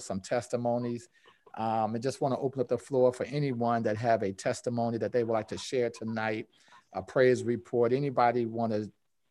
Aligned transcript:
some 0.00 0.20
testimonies. 0.20 1.08
Um, 1.56 1.94
and 1.94 2.02
just 2.02 2.20
want 2.20 2.34
to 2.34 2.40
open 2.40 2.60
up 2.60 2.68
the 2.68 2.78
floor 2.78 3.12
for 3.12 3.24
anyone 3.26 3.82
that 3.84 3.96
have 3.96 4.22
a 4.22 4.32
testimony 4.32 4.98
that 4.98 5.12
they 5.12 5.22
would 5.22 5.32
like 5.32 5.48
to 5.48 5.58
share 5.58 5.90
tonight, 5.90 6.48
a 6.92 7.02
praise 7.02 7.44
report. 7.44 7.92
Anybody 7.92 8.44
want 8.46 8.72
to 8.72 8.90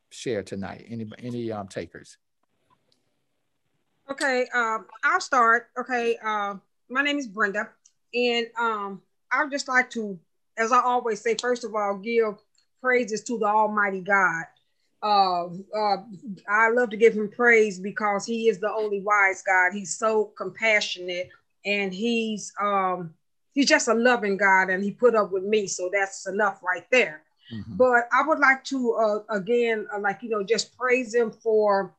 share 0.09 0.43
tonight? 0.43 0.85
Any 0.89 1.05
any 1.19 1.51
um, 1.51 1.67
takers? 1.67 2.17
Okay, 4.09 4.47
um, 4.53 4.85
I'll 5.03 5.21
start. 5.21 5.67
Okay, 5.77 6.17
uh, 6.23 6.55
my 6.89 7.01
name 7.01 7.17
is 7.17 7.27
Brenda, 7.27 7.69
and 8.13 8.47
um, 8.59 9.01
I 9.31 9.43
would 9.43 9.51
just 9.51 9.67
like 9.67 9.89
to, 9.91 10.17
as 10.57 10.71
I 10.71 10.79
always 10.81 11.21
say, 11.21 11.35
first 11.39 11.63
of 11.63 11.73
all, 11.75 11.97
give 11.97 12.35
praises 12.81 13.23
to 13.23 13.37
the 13.37 13.45
Almighty 13.45 14.01
God. 14.01 14.43
Uh, 15.03 15.47
uh, 15.77 15.97
I 16.47 16.69
love 16.69 16.89
to 16.91 16.97
give 16.97 17.13
him 17.13 17.29
praise 17.29 17.77
because 17.77 18.25
he 18.25 18.47
is 18.47 18.59
the 18.59 18.71
only 18.71 19.01
wise 19.01 19.43
God. 19.45 19.73
He's 19.73 19.97
so 19.97 20.31
compassionate 20.37 21.29
and 21.65 21.93
he's 21.93 22.53
um, 22.61 23.13
he's 23.53 23.67
just 23.67 23.89
a 23.89 23.93
loving 23.93 24.37
God 24.37 24.69
and 24.69 24.83
he 24.83 24.91
put 24.91 25.13
up 25.13 25.31
with 25.31 25.43
me. 25.43 25.67
So 25.67 25.89
that's 25.91 26.25
enough 26.27 26.61
right 26.63 26.85
there. 26.89 27.23
Mm-hmm. 27.53 27.75
But 27.75 28.07
I 28.13 28.25
would 28.25 28.39
like 28.39 28.63
to 28.65 28.93
uh, 28.93 29.35
again, 29.35 29.87
uh, 29.93 29.99
like 29.99 30.23
you 30.23 30.29
know, 30.29 30.43
just 30.43 30.77
praise 30.77 31.13
him 31.13 31.31
for 31.31 31.93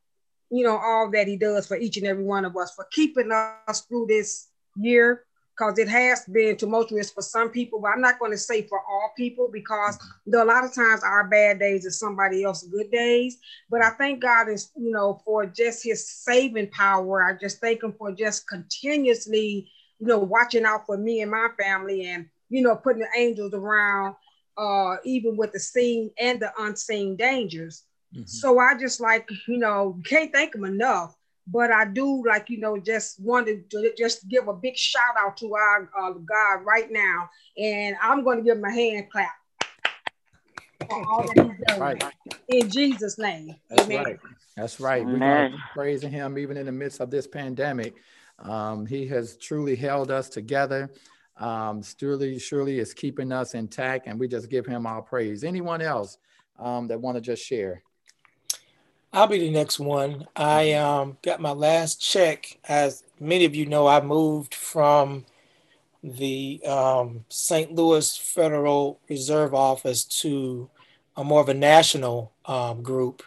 you 0.51 0.65
know 0.65 0.79
all 0.79 1.11
that 1.11 1.29
he 1.29 1.37
does 1.37 1.67
for 1.67 1.77
each 1.77 1.99
and 1.99 2.07
every 2.07 2.25
one 2.25 2.45
of 2.45 2.57
us 2.57 2.75
for 2.75 2.87
keeping 2.91 3.31
us 3.33 3.83
through 3.83 4.07
this 4.07 4.49
year 4.77 5.25
because 5.57 5.79
it 5.79 5.89
has 5.89 6.25
been 6.27 6.57
tumultuous 6.57 7.11
for 7.11 7.23
some 7.23 7.51
people, 7.51 7.81
but 7.81 7.89
I'm 7.89 8.01
not 8.01 8.19
going 8.19 8.33
to 8.33 8.39
say 8.39 8.63
for 8.67 8.81
all 8.81 9.13
people 9.17 9.49
because 9.53 9.97
mm-hmm. 9.97 10.35
a 10.35 10.45
lot 10.45 10.65
of 10.65 10.75
times 10.75 11.03
our 11.05 11.29
bad 11.29 11.59
days 11.61 11.85
is 11.85 11.99
somebody 11.99 12.43
else's 12.43 12.71
good 12.71 12.91
days. 12.91 13.39
But 13.71 13.83
I 13.83 13.91
thank 13.91 14.21
God 14.21 14.49
is, 14.49 14.71
you 14.77 14.91
know, 14.91 15.21
for 15.25 15.47
just 15.47 15.85
his 15.85 16.09
saving 16.09 16.71
power. 16.71 17.23
I 17.23 17.35
just 17.39 17.61
thank 17.61 17.83
him 17.83 17.95
for 17.97 18.13
just 18.13 18.49
continuously, 18.49 19.71
you 20.01 20.07
know, 20.07 20.19
watching 20.19 20.65
out 20.65 20.87
for 20.87 20.97
me 20.97 21.21
and 21.21 21.31
my 21.31 21.49
family 21.61 22.07
and, 22.07 22.27
you 22.49 22.63
know, 22.63 22.75
putting 22.75 23.03
the 23.03 23.09
angels 23.17 23.55
around, 23.55 24.17
uh, 24.59 24.97
even 25.05 25.37
with 25.37 25.53
the 25.53 25.61
seen 25.61 26.11
and 26.19 26.41
the 26.41 26.53
unseen 26.59 27.17
dangers. 27.17 27.85
Mm-hmm. 28.13 28.27
So 28.27 28.59
I 28.59 28.77
just 28.77 29.01
like, 29.01 29.29
you 29.47 29.59
know, 29.59 30.01
can't 30.05 30.33
thank 30.33 30.55
him 30.55 30.65
enough 30.65 31.17
but 31.47 31.71
I 31.71 31.85
do 31.85 32.25
like 32.27 32.51
you 32.51 32.59
know 32.59 32.79
just 32.79 33.21
wanted 33.21 33.71
to 33.71 33.93
just 33.97 34.29
give 34.29 34.49
a 34.49 34.55
big 34.55 34.77
shout 34.77 35.15
out 35.19 35.37
to 35.39 35.55
our 35.55 35.91
uh, 35.99 36.13
God 36.13 36.65
right 36.65 36.91
now, 36.91 37.29
and 37.59 37.97
I'm 38.03 38.25
going 38.25 38.39
to 38.39 38.45
give 38.45 38.59
him 38.59 38.65
a 38.65 38.73
hand 38.73 39.11
clap 39.11 39.35
for 40.89 41.07
all 41.09 41.23
that 41.23 41.45
He's 41.45 41.67
done 41.67 41.81
right. 41.81 42.05
in 42.49 42.71
Jesus' 42.71 43.19
name. 43.19 43.55
That's 43.69 43.85
Amen. 43.85 44.05
right. 44.05 44.19
That's 44.57 44.81
right. 44.81 45.05
We're 45.05 45.51
praising 45.73 46.11
Him 46.11 46.39
even 46.39 46.57
in 46.57 46.67
the 46.67 46.73
midst 46.73 47.01
of 47.01 47.11
this 47.11 47.27
pandemic. 47.27 47.95
Um, 48.39 48.87
he 48.87 49.07
has 49.09 49.37
truly 49.37 49.77
held 49.77 50.11
us 50.11 50.29
together. 50.29 50.91
Um, 51.37 51.83
surely, 51.83 52.39
surely 52.39 52.79
is 52.79 52.95
keeping 52.95 53.33
us 53.33 53.55
intact, 53.55 54.07
and 54.07 54.19
we 54.19 54.29
just 54.29 54.49
give 54.49 54.67
Him 54.67 54.87
our 54.87 55.03
praise. 55.03 55.45
Anyone 55.45 55.83
else 55.83 56.19
um, 56.59 56.87
that 56.89 57.01
want 57.01 57.17
to 57.17 57.21
just 57.21 57.45
share? 57.45 57.83
I'll 59.15 59.29
be 59.29 59.39
the 59.39 59.51
next 59.51 59.79
one. 59.79 60.27
I 60.35 60.73
um, 60.73 61.19
got 61.23 61.41
my 61.41 61.53
last 61.53 62.03
check. 62.03 62.59
As 62.69 63.05
many 63.21 63.45
of 63.45 63.55
you 63.55 63.65
know, 63.65 63.87
I 63.87 64.01
moved 64.01 64.57
from 64.57 65.25
the 66.03 66.61
um, 66.67 67.25
St. 67.29 67.73
Louis 67.73 68.17
Federal 68.17 68.99
Reserve 69.09 69.55
Office 69.55 70.03
to 70.23 70.69
a 71.17 71.23
more 71.23 71.41
of 71.41 71.49
a 71.49 71.55
national 71.55 72.33
um, 72.47 72.83
group. 72.83 73.23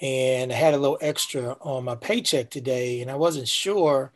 And 0.00 0.54
I 0.54 0.54
had 0.54 0.72
a 0.72 0.78
little 0.78 0.96
extra 1.02 1.54
on 1.60 1.84
my 1.84 1.96
paycheck 1.96 2.48
today, 2.48 3.02
and 3.02 3.10
I 3.10 3.16
wasn't 3.16 3.46
sure 3.46 4.12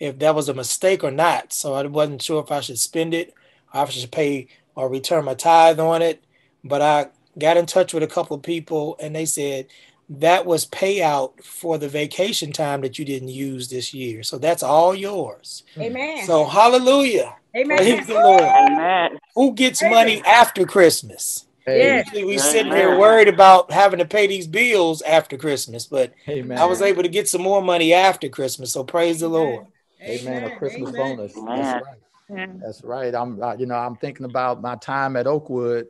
if 0.00 0.18
that 0.18 0.34
was 0.34 0.48
a 0.48 0.54
mistake 0.54 1.04
or 1.04 1.12
not. 1.12 1.52
So 1.52 1.74
I 1.74 1.86
wasn't 1.86 2.20
sure 2.20 2.42
if 2.42 2.50
I 2.50 2.58
should 2.58 2.80
spend 2.80 3.14
it 3.14 3.32
or 3.72 3.84
if 3.84 3.90
I 3.90 3.92
should 3.92 4.10
pay 4.10 4.48
or 4.74 4.88
return 4.88 5.24
my 5.24 5.34
tithe 5.34 5.78
on 5.78 6.02
it. 6.02 6.24
But 6.64 6.82
I 6.82 7.06
got 7.38 7.56
in 7.56 7.66
touch 7.66 7.94
with 7.94 8.02
a 8.02 8.08
couple 8.08 8.36
of 8.36 8.42
people, 8.42 8.96
and 8.98 9.14
they 9.14 9.24
said, 9.24 9.68
that 10.08 10.44
was 10.44 10.66
payout 10.66 11.42
for 11.42 11.78
the 11.78 11.88
vacation 11.88 12.52
time 12.52 12.82
that 12.82 12.98
you 12.98 13.04
didn't 13.04 13.28
use 13.28 13.68
this 13.68 13.94
year. 13.94 14.22
So 14.22 14.38
that's 14.38 14.62
all 14.62 14.94
yours. 14.94 15.62
Amen. 15.78 16.26
So 16.26 16.44
hallelujah. 16.44 17.36
Amen. 17.56 17.78
Praise 17.78 18.06
the 18.06 18.14
Lord. 18.14 18.42
Amen. 18.42 19.18
Who 19.34 19.52
gets 19.52 19.82
Amen. 19.82 19.94
money 19.94 20.22
after 20.24 20.66
Christmas? 20.66 21.46
Yeah. 21.66 22.02
We 22.12 22.38
sitting 22.38 22.72
here 22.72 22.98
worried 22.98 23.28
about 23.28 23.70
having 23.70 24.00
to 24.00 24.04
pay 24.04 24.26
these 24.26 24.46
bills 24.46 25.00
after 25.02 25.36
Christmas, 25.36 25.86
but 25.86 26.12
Amen. 26.28 26.58
I 26.58 26.64
was 26.64 26.82
able 26.82 27.02
to 27.04 27.08
get 27.08 27.28
some 27.28 27.42
more 27.42 27.62
money 27.62 27.92
after 27.92 28.28
Christmas. 28.28 28.72
So 28.72 28.82
praise 28.84 29.20
the 29.20 29.28
Lord. 29.28 29.66
Amen. 30.02 30.44
A 30.44 30.56
Christmas 30.56 30.90
bonus. 30.90 31.32
That's 31.34 31.84
right. 32.28 32.58
That's 32.60 32.82
right. 32.82 33.14
I'm, 33.14 33.40
you 33.58 33.66
know, 33.66 33.76
I'm 33.76 33.96
thinking 33.96 34.24
about 34.26 34.60
my 34.60 34.74
time 34.76 35.16
at 35.16 35.26
Oakwood, 35.26 35.86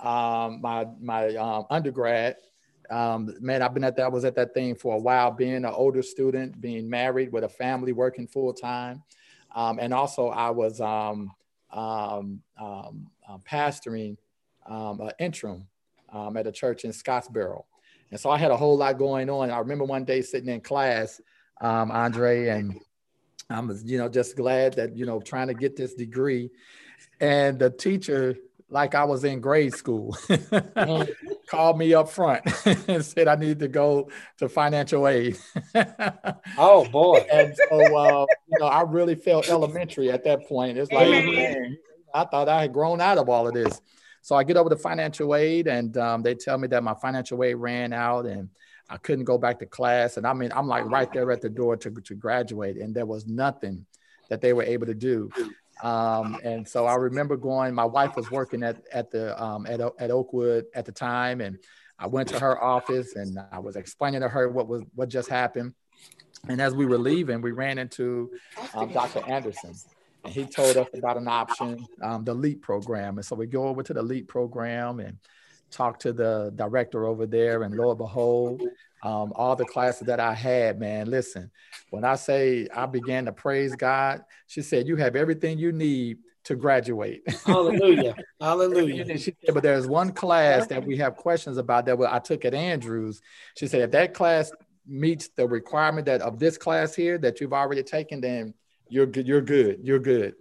um, 0.00 0.60
my 0.60 0.86
my 1.00 1.36
um, 1.36 1.66
undergrad 1.70 2.36
um, 2.92 3.34
man, 3.40 3.62
I've 3.62 3.72
been 3.72 3.84
at 3.84 3.96
that. 3.96 4.04
I 4.04 4.08
was 4.08 4.24
at 4.24 4.34
that 4.36 4.52
thing 4.52 4.74
for 4.74 4.94
a 4.94 4.98
while, 4.98 5.30
being 5.30 5.54
an 5.54 5.64
older 5.64 6.02
student, 6.02 6.60
being 6.60 6.88
married 6.88 7.32
with 7.32 7.42
a 7.42 7.48
family, 7.48 7.92
working 7.92 8.26
full 8.26 8.52
time, 8.52 9.02
um, 9.54 9.78
and 9.78 9.94
also 9.94 10.28
I 10.28 10.50
was 10.50 10.80
um, 10.80 11.32
um, 11.72 12.42
um 12.60 13.10
uh, 13.28 13.38
pastoring 13.50 14.18
um, 14.66 15.00
an 15.00 15.12
interim 15.18 15.66
at 16.36 16.46
a 16.46 16.52
church 16.52 16.84
in 16.84 16.90
Scottsboro, 16.90 17.64
and 18.10 18.20
so 18.20 18.28
I 18.28 18.36
had 18.36 18.50
a 18.50 18.56
whole 18.56 18.76
lot 18.76 18.98
going 18.98 19.30
on. 19.30 19.50
I 19.50 19.58
remember 19.58 19.84
one 19.84 20.04
day 20.04 20.20
sitting 20.20 20.50
in 20.50 20.60
class, 20.60 21.18
Andre, 21.62 22.48
and 22.48 22.78
I 23.48 23.60
was, 23.60 23.84
you 23.84 23.96
know, 23.96 24.10
just 24.10 24.36
glad 24.36 24.74
that 24.74 24.94
you 24.94 25.06
know 25.06 25.20
trying 25.20 25.48
to 25.48 25.54
get 25.54 25.76
this 25.76 25.94
degree, 25.94 26.50
and 27.20 27.58
the 27.58 27.70
teacher 27.70 28.36
like 28.68 28.94
I 28.94 29.04
was 29.04 29.24
in 29.24 29.40
grade 29.40 29.74
school, 29.74 30.16
called 31.52 31.76
me 31.76 31.92
up 31.92 32.08
front 32.08 32.42
and 32.88 33.04
said 33.04 33.28
I 33.28 33.36
needed 33.36 33.58
to 33.58 33.68
go 33.68 34.08
to 34.38 34.48
financial 34.48 35.06
aid. 35.06 35.36
oh 36.56 36.88
boy! 36.88 37.26
And 37.30 37.54
so, 37.54 37.96
uh, 37.96 38.26
you 38.48 38.58
know, 38.58 38.66
I 38.66 38.82
really 38.82 39.14
felt 39.14 39.50
elementary 39.50 40.10
at 40.10 40.24
that 40.24 40.48
point. 40.48 40.78
It's 40.78 40.90
like 40.90 41.08
man, 41.08 41.76
I 42.14 42.24
thought 42.24 42.48
I 42.48 42.62
had 42.62 42.72
grown 42.72 43.02
out 43.02 43.18
of 43.18 43.28
all 43.28 43.46
of 43.46 43.52
this. 43.52 43.82
So 44.22 44.34
I 44.34 44.44
get 44.44 44.56
over 44.56 44.70
to 44.70 44.76
financial 44.76 45.34
aid, 45.34 45.66
and 45.66 45.94
um, 45.98 46.22
they 46.22 46.34
tell 46.34 46.56
me 46.56 46.68
that 46.68 46.82
my 46.82 46.94
financial 46.94 47.44
aid 47.44 47.56
ran 47.56 47.92
out, 47.92 48.24
and 48.24 48.48
I 48.88 48.96
couldn't 48.96 49.26
go 49.26 49.36
back 49.36 49.58
to 49.58 49.66
class. 49.66 50.16
And 50.16 50.26
I 50.26 50.32
mean, 50.32 50.52
I'm 50.54 50.68
like 50.68 50.86
right 50.86 51.12
there 51.12 51.30
at 51.32 51.42
the 51.42 51.50
door 51.50 51.76
to 51.76 51.90
to 51.90 52.14
graduate, 52.14 52.78
and 52.78 52.94
there 52.94 53.06
was 53.06 53.26
nothing 53.26 53.84
that 54.30 54.40
they 54.40 54.54
were 54.54 54.62
able 54.62 54.86
to 54.86 54.94
do. 54.94 55.30
Um, 55.82 56.38
and 56.44 56.66
so 56.66 56.86
I 56.86 56.94
remember 56.94 57.36
going, 57.36 57.74
my 57.74 57.84
wife 57.84 58.16
was 58.16 58.30
working 58.30 58.62
at, 58.62 58.82
at 58.92 59.10
the, 59.10 59.40
um, 59.42 59.66
at, 59.66 59.80
at 59.80 60.10
Oakwood 60.10 60.66
at 60.74 60.84
the 60.84 60.92
time. 60.92 61.40
And 61.40 61.58
I 61.98 62.06
went 62.06 62.28
to 62.28 62.38
her 62.38 62.62
office 62.62 63.16
and 63.16 63.38
I 63.50 63.58
was 63.58 63.76
explaining 63.76 64.20
to 64.20 64.28
her 64.28 64.48
what 64.48 64.68
was, 64.68 64.82
what 64.94 65.08
just 65.08 65.28
happened. 65.28 65.74
And 66.48 66.60
as 66.60 66.74
we 66.74 66.86
were 66.86 66.98
leaving, 66.98 67.40
we 67.40 67.52
ran 67.52 67.78
into 67.78 68.30
um, 68.74 68.92
Dr. 68.92 69.22
Anderson 69.28 69.74
and 70.24 70.32
he 70.32 70.44
told 70.44 70.76
us 70.76 70.88
about 70.94 71.16
an 71.16 71.28
option, 71.28 71.86
um, 72.00 72.24
the 72.24 72.34
LEAP 72.34 72.62
program. 72.62 73.18
And 73.18 73.24
so 73.24 73.34
we 73.34 73.46
go 73.46 73.66
over 73.66 73.82
to 73.82 73.92
the 73.92 74.02
LEAP 74.02 74.28
program 74.28 75.00
and 75.00 75.18
talk 75.72 75.98
to 76.00 76.12
the 76.12 76.52
director 76.54 77.06
over 77.06 77.26
there 77.26 77.62
and 77.62 77.74
lo 77.74 77.90
and 77.90 77.98
behold, 77.98 78.62
um, 79.02 79.32
all 79.34 79.56
the 79.56 79.64
classes 79.64 80.06
that 80.06 80.20
I 80.20 80.34
had, 80.34 80.78
man, 80.78 81.10
listen, 81.10 81.50
when 81.90 82.04
I 82.04 82.14
say 82.14 82.68
I 82.74 82.86
began 82.86 83.24
to 83.24 83.32
praise 83.32 83.74
God, 83.74 84.22
she 84.46 84.62
said, 84.62 84.86
You 84.86 84.96
have 84.96 85.16
everything 85.16 85.58
you 85.58 85.72
need 85.72 86.18
to 86.44 86.54
graduate. 86.54 87.22
Hallelujah. 87.46 88.16
Hallelujah. 88.40 89.18
she 89.18 89.34
said, 89.44 89.54
but 89.54 89.62
there's 89.62 89.86
one 89.86 90.12
class 90.12 90.66
that 90.66 90.84
we 90.84 90.96
have 90.96 91.16
questions 91.16 91.56
about 91.56 91.86
that 91.86 91.98
I 92.08 92.18
took 92.18 92.44
at 92.44 92.54
Andrews. 92.54 93.20
She 93.56 93.66
said, 93.66 93.82
if 93.82 93.90
that 93.92 94.14
class 94.14 94.50
meets 94.86 95.28
the 95.28 95.46
requirement 95.46 96.06
that 96.06 96.20
of 96.20 96.38
this 96.38 96.58
class 96.58 96.94
here 96.94 97.18
that 97.18 97.40
you've 97.40 97.52
already 97.52 97.82
taken, 97.82 98.20
then 98.20 98.54
you're 98.88 99.06
good, 99.06 99.26
you're 99.26 99.40
good, 99.40 99.80
you're 99.82 100.00
good. 100.00 100.34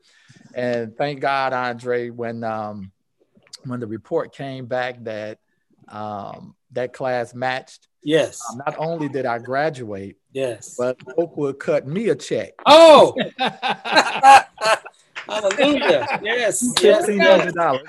And 0.56 0.96
thank 0.98 1.20
God, 1.20 1.54
Andre, 1.54 2.10
when 2.10 2.44
um 2.44 2.92
when 3.66 3.80
the 3.80 3.88
report 3.88 4.34
came 4.34 4.66
back 4.66 5.04
that 5.04 5.40
um 5.88 6.56
that 6.72 6.94
class 6.94 7.34
matched, 7.34 7.88
Yes. 8.04 8.42
Um, 8.50 8.62
not 8.66 8.76
only 8.78 9.10
did 9.10 9.26
I 9.26 9.38
graduate, 9.40 10.18
yes, 10.32 10.76
but 10.78 10.98
Oakwood 11.18 11.60
cut 11.60 11.88
me 11.88 12.10
a 12.10 12.16
check. 12.16 12.54
Oh, 12.66 13.16
hallelujah! 15.28 16.08
Yes, 16.22 16.74
fifteen 16.80 17.20
hundred 17.20 17.54
dollars. 17.54 17.88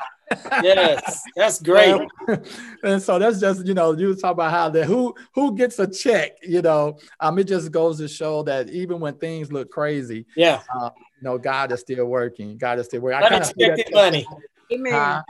yes, 0.63 1.23
that's 1.35 1.63
great. 1.63 1.99
and 2.85 3.01
so 3.01 3.19
that's 3.19 3.41
just 3.41 3.67
you 3.67 3.73
know 3.73 3.93
you 3.93 4.15
talk 4.15 4.33
about 4.33 4.51
how 4.51 4.69
that 4.69 4.85
who 4.85 5.15
who 5.35 5.57
gets 5.57 5.79
a 5.79 5.91
check. 5.91 6.33
You 6.43 6.61
know, 6.61 6.99
um, 7.19 7.39
it 7.39 7.45
just 7.45 7.73
goes 7.73 7.97
to 7.99 8.09
show 8.09 8.43
that 8.43 8.69
even 8.69 9.01
when 9.01 9.15
things 9.15 9.51
look 9.51 9.71
crazy, 9.71 10.27
yeah, 10.37 10.61
uh, 10.75 10.91
you 10.95 11.23
know, 11.23 11.39
God 11.39 11.73
is 11.73 11.81
still 11.81 12.05
working. 12.05 12.59
God 12.59 12.79
is 12.79 12.87
still 12.87 13.01
working. 13.01 13.23
Unexpected 13.25 13.95
money. 13.95 14.27
Amen. 14.71 15.23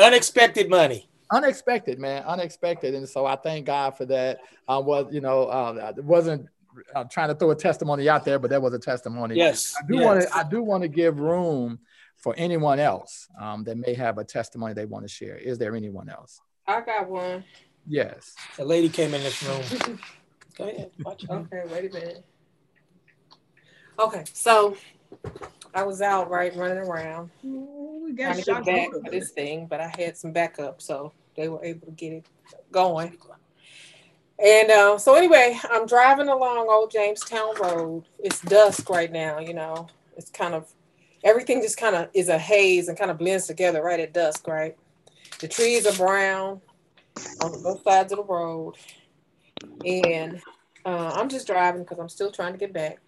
Unexpected 0.00 0.68
money 0.68 1.06
unexpected, 1.32 1.98
man, 1.98 2.24
unexpected. 2.24 2.94
And 2.94 3.08
so 3.08 3.24
I 3.24 3.36
thank 3.36 3.66
God 3.66 3.96
for 3.96 4.04
that. 4.06 4.40
Um, 4.68 4.84
was 4.84 5.12
you 5.12 5.20
know, 5.20 5.50
um, 5.50 5.78
it 5.78 6.04
wasn't 6.04 6.48
I'm 6.94 7.08
trying 7.08 7.28
to 7.28 7.34
throw 7.34 7.50
a 7.50 7.56
testimony 7.56 8.08
out 8.08 8.24
there, 8.24 8.38
but 8.38 8.50
that 8.50 8.62
was 8.62 8.74
a 8.74 8.78
testimony. 8.78 9.36
Yes. 9.36 9.74
I 9.78 9.86
do 9.86 9.96
yes. 9.96 10.04
want 10.04 10.20
to. 10.22 10.36
I 10.36 10.42
do 10.44 10.62
want 10.62 10.82
to 10.82 10.88
give 10.88 11.18
room 11.18 11.78
for 12.16 12.34
anyone 12.36 12.78
else 12.78 13.28
um, 13.40 13.64
that 13.64 13.76
may 13.76 13.94
have 13.94 14.18
a 14.18 14.24
testimony 14.24 14.74
they 14.74 14.86
want 14.86 15.04
to 15.04 15.08
share. 15.08 15.36
Is 15.36 15.58
there 15.58 15.74
anyone 15.74 16.08
else? 16.08 16.40
I 16.66 16.80
got 16.82 17.08
one. 17.08 17.44
Yes. 17.86 18.34
A 18.58 18.64
lady 18.64 18.88
came 18.88 19.14
in 19.14 19.22
this 19.22 19.42
room. 19.42 19.98
Go 20.58 20.68
ahead. 20.68 20.90
Watch. 21.04 21.24
Okay, 21.28 21.62
wait 21.72 21.90
a 21.90 21.94
minute. 21.94 22.24
Okay, 23.98 24.24
so 24.32 24.76
I 25.74 25.84
was 25.84 26.02
out 26.02 26.30
right 26.30 26.54
running 26.56 26.78
around 26.78 27.30
Ooh, 27.44 28.02
we 28.04 28.12
trying 28.12 28.28
got 28.28 28.36
to 28.36 28.42
shot 28.42 28.64
get 28.64 28.92
back 28.92 29.02
for 29.02 29.10
this 29.10 29.30
thing, 29.30 29.66
but 29.66 29.80
I 29.80 29.92
had 29.96 30.16
some 30.16 30.32
backup, 30.32 30.82
so 30.82 31.12
they 31.36 31.48
were 31.48 31.64
able 31.64 31.86
to 31.86 31.92
get 31.92 32.12
it 32.12 32.26
going. 32.72 33.16
And 34.42 34.70
uh, 34.70 34.98
so 34.98 35.14
anyway, 35.14 35.58
I'm 35.70 35.86
driving 35.86 36.28
along 36.28 36.68
Old 36.70 36.90
Jamestown 36.90 37.54
Road. 37.60 38.04
It's 38.18 38.40
dusk 38.40 38.88
right 38.88 39.12
now, 39.12 39.38
you 39.38 39.52
know. 39.52 39.88
It's 40.16 40.30
kind 40.30 40.54
of 40.54 40.72
everything 41.24 41.60
just 41.60 41.76
kind 41.76 41.94
of 41.94 42.08
is 42.14 42.28
a 42.28 42.38
haze 42.38 42.88
and 42.88 42.98
kind 42.98 43.10
of 43.10 43.18
blends 43.18 43.46
together 43.46 43.82
right 43.82 44.00
at 44.00 44.14
dusk, 44.14 44.48
right? 44.48 44.76
The 45.40 45.48
trees 45.48 45.86
are 45.86 45.96
brown 45.96 46.60
on 47.42 47.62
both 47.62 47.82
sides 47.82 48.12
of 48.12 48.18
the 48.18 48.24
road. 48.24 48.76
And 49.84 50.40
uh, 50.84 51.12
I'm 51.14 51.28
just 51.28 51.46
driving 51.46 51.82
because 51.82 51.98
I'm 51.98 52.08
still 52.08 52.30
trying 52.30 52.52
to 52.52 52.58
get 52.58 52.72
back. 52.72 52.98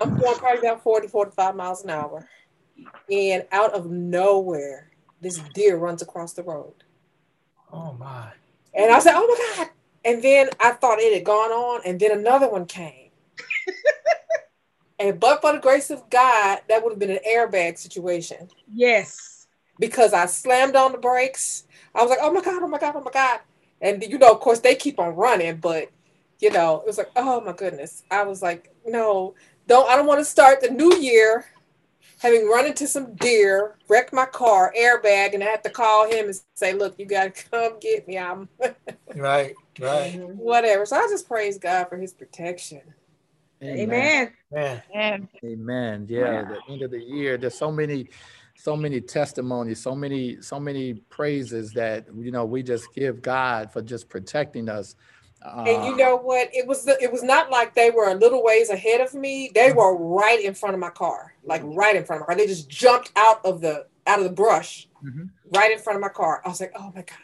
I'm 0.00 0.16
going 0.18 0.36
probably 0.38 0.60
about 0.60 0.82
40, 0.82 1.08
45 1.08 1.56
miles 1.56 1.84
an 1.84 1.90
hour. 1.90 2.28
And 3.10 3.44
out 3.52 3.72
of 3.74 3.90
nowhere, 3.90 4.90
this 5.20 5.38
deer 5.54 5.76
runs 5.76 6.02
across 6.02 6.32
the 6.34 6.42
road. 6.42 6.74
Oh 7.72 7.92
my. 7.94 8.30
And 8.74 8.92
I 8.92 8.98
said, 8.98 9.14
oh 9.16 9.26
my 9.26 9.56
God. 9.56 9.70
And 10.04 10.22
then 10.22 10.48
I 10.60 10.72
thought 10.72 11.00
it 11.00 11.12
had 11.12 11.24
gone 11.24 11.50
on, 11.50 11.80
and 11.84 11.98
then 11.98 12.12
another 12.16 12.48
one 12.48 12.66
came. 12.66 13.10
and 14.98 15.18
but 15.18 15.40
for 15.40 15.52
the 15.52 15.58
grace 15.58 15.90
of 15.90 16.08
God, 16.08 16.60
that 16.68 16.82
would 16.82 16.92
have 16.92 16.98
been 16.98 17.10
an 17.10 17.18
airbag 17.28 17.78
situation 17.78 18.48
Yes. 18.72 19.48
because 19.78 20.12
I 20.12 20.26
slammed 20.26 20.76
on 20.76 20.92
the 20.92 20.98
brakes. 20.98 21.64
I 21.94 22.02
was 22.02 22.10
like, 22.10 22.20
oh 22.22 22.32
my 22.32 22.40
God, 22.40 22.62
oh 22.62 22.68
my 22.68 22.78
God, 22.78 22.94
oh 22.96 23.02
my 23.02 23.10
God. 23.10 23.40
And 23.80 24.02
you 24.02 24.18
know, 24.18 24.32
of 24.32 24.40
course, 24.40 24.60
they 24.60 24.74
keep 24.74 24.98
on 24.98 25.14
running, 25.14 25.56
but 25.56 25.90
you 26.40 26.50
know, 26.50 26.80
it 26.80 26.86
was 26.86 26.98
like, 26.98 27.10
oh 27.16 27.40
my 27.40 27.52
goodness. 27.52 28.04
I 28.10 28.22
was 28.22 28.40
like, 28.42 28.72
no, 28.86 29.34
don't 29.68 29.88
I 29.88 29.94
don't 29.94 30.06
want 30.06 30.20
to 30.20 30.24
start 30.24 30.60
the 30.60 30.70
new 30.70 30.96
year 30.96 31.44
having 32.18 32.48
run 32.48 32.66
into 32.66 32.86
some 32.86 33.14
deer, 33.14 33.76
wrecked 33.88 34.12
my 34.12 34.26
car, 34.26 34.72
airbag, 34.78 35.34
and 35.34 35.42
I 35.42 35.46
had 35.46 35.62
to 35.64 35.70
call 35.70 36.10
him 36.10 36.26
and 36.26 36.40
say, 36.54 36.72
look, 36.72 36.98
you 36.98 37.06
gotta 37.06 37.30
come 37.50 37.78
get 37.80 38.06
me. 38.06 38.18
I'm 38.18 38.48
Right. 39.14 39.54
Right. 39.80 40.12
Mm-hmm. 40.12 40.36
whatever. 40.36 40.84
So 40.84 40.96
I 40.96 41.06
just 41.08 41.28
praise 41.28 41.58
God 41.58 41.88
for 41.88 41.96
his 41.96 42.12
protection. 42.12 42.82
Amen. 43.62 44.32
Man. 44.52 44.82
And 44.94 45.28
Amen. 45.44 46.06
Yeah, 46.08 46.42
the 46.42 46.60
end 46.72 46.82
of 46.82 46.90
the 46.90 47.00
year. 47.00 47.36
There's 47.36 47.58
so 47.58 47.72
many, 47.72 48.08
so 48.56 48.76
many 48.76 49.00
testimonies, 49.00 49.80
so 49.80 49.94
many, 49.94 50.40
so 50.40 50.60
many 50.60 50.94
praises 50.94 51.72
that 51.72 52.06
you 52.16 52.30
know 52.30 52.44
we 52.44 52.62
just 52.62 52.92
give 52.94 53.20
God 53.20 53.72
for 53.72 53.82
just 53.82 54.08
protecting 54.08 54.68
us. 54.68 54.94
And 55.42 55.84
you 55.86 55.94
Uh, 55.94 55.96
know 55.96 56.16
what? 56.16 56.48
It 56.54 56.66
was 56.66 56.84
the, 56.84 57.00
it 57.02 57.12
was 57.12 57.22
not 57.22 57.50
like 57.50 57.74
they 57.74 57.90
were 57.90 58.08
a 58.08 58.14
little 58.14 58.42
ways 58.42 58.70
ahead 58.70 59.00
of 59.00 59.14
me. 59.14 59.50
They 59.54 59.72
were 59.72 59.96
right 59.96 60.42
in 60.42 60.52
front 60.54 60.74
of 60.74 60.80
my 60.80 60.90
car, 60.90 61.34
like 61.44 61.62
right 61.64 61.94
in 61.96 62.04
front 62.04 62.22
of 62.22 62.28
my 62.28 62.34
car. 62.34 62.36
They 62.40 62.46
just 62.46 62.68
jumped 62.68 63.12
out 63.16 63.44
of 63.44 63.60
the 63.60 63.86
out 64.06 64.18
of 64.18 64.24
the 64.24 64.32
brush, 64.32 64.88
Mhm. 65.04 65.28
right 65.54 65.70
in 65.70 65.78
front 65.78 65.96
of 65.96 66.00
my 66.00 66.08
car. 66.08 66.40
I 66.44 66.48
was 66.48 66.60
like, 66.60 66.72
oh 66.76 66.90
my 66.94 67.02
god. 67.02 67.18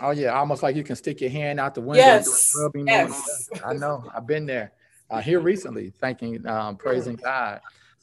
Oh 0.00 0.10
yeah, 0.12 0.38
almost 0.38 0.62
like 0.62 0.76
you 0.76 0.84
can 0.84 0.94
stick 0.96 1.20
your 1.20 1.30
hand 1.30 1.58
out 1.58 1.74
the 1.74 1.80
window. 1.80 2.02
and 2.04 2.24
do 2.24 2.30
a 2.30 2.84
Yes, 2.86 3.48
yes. 3.52 3.62
I 3.64 3.72
know. 3.74 4.04
I've 4.14 4.26
been 4.26 4.46
there. 4.46 4.72
Uh, 5.10 5.20
here 5.20 5.40
recently, 5.40 5.90
thanking, 6.00 6.46
um, 6.46 6.76
praising 6.76 7.16
God 7.16 7.60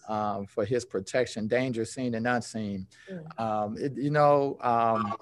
um, 0.09 0.45
for 0.45 0.65
His 0.65 0.83
protection, 0.83 1.47
danger 1.47 1.85
seen 1.85 2.15
and 2.15 2.27
unseen. 2.27 2.85
Mm. 3.09 3.39
Um, 3.39 3.77
it, 3.77 3.93
you 3.95 4.11
know, 4.11 4.57
um, 4.61 5.15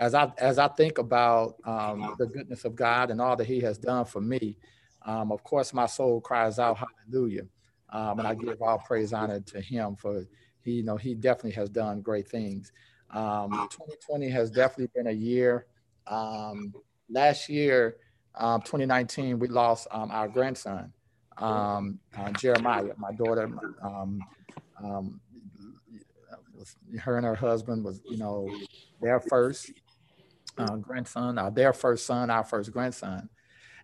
as 0.00 0.14
I 0.14 0.32
as 0.38 0.58
I 0.58 0.66
think 0.66 0.96
about 0.98 1.56
um, 1.64 2.16
the 2.18 2.26
goodness 2.26 2.64
of 2.64 2.74
God 2.74 3.10
and 3.10 3.20
all 3.20 3.36
that 3.36 3.46
He 3.46 3.60
has 3.60 3.76
done 3.76 4.06
for 4.06 4.20
me, 4.20 4.56
um, 5.04 5.30
of 5.30 5.44
course, 5.44 5.74
my 5.74 5.86
soul 5.86 6.22
cries 6.22 6.58
out 6.58 6.78
Hallelujah, 6.78 7.46
um, 7.90 8.18
and 8.18 8.26
I 8.26 8.34
give 8.34 8.60
all 8.62 8.78
praise 8.78 9.12
honor 9.12 9.40
to 9.40 9.60
Him 9.60 9.96
for 9.96 10.24
He, 10.62 10.72
you 10.72 10.82
know, 10.82 10.96
He 10.96 11.14
definitely 11.14 11.52
has 11.52 11.68
done 11.68 12.00
great 12.00 12.26
things. 12.26 12.72
Um, 13.10 13.50
2020 13.70 14.30
has 14.30 14.50
definitely 14.50 14.90
been 14.94 15.08
a 15.08 15.16
year. 15.16 15.66
Um, 16.06 16.72
last 17.10 17.50
year, 17.50 17.96
um, 18.36 18.62
2019, 18.62 19.38
we 19.38 19.48
lost 19.48 19.86
um, 19.90 20.10
our 20.10 20.28
grandson, 20.28 20.92
um, 21.36 21.98
uh, 22.16 22.30
Jeremiah. 22.32 22.92
My 22.96 23.12
daughter, 23.12 23.50
um, 23.82 24.20
um, 24.82 25.20
her 27.00 27.16
and 27.16 27.26
her 27.26 27.34
husband 27.34 27.84
was, 27.84 28.00
you 28.08 28.16
know, 28.16 28.48
their 29.00 29.20
first 29.20 29.72
uh, 30.58 30.76
grandson, 30.76 31.38
uh, 31.38 31.50
their 31.50 31.72
first 31.72 32.06
son, 32.06 32.30
our 32.30 32.44
first 32.44 32.72
grandson. 32.72 33.28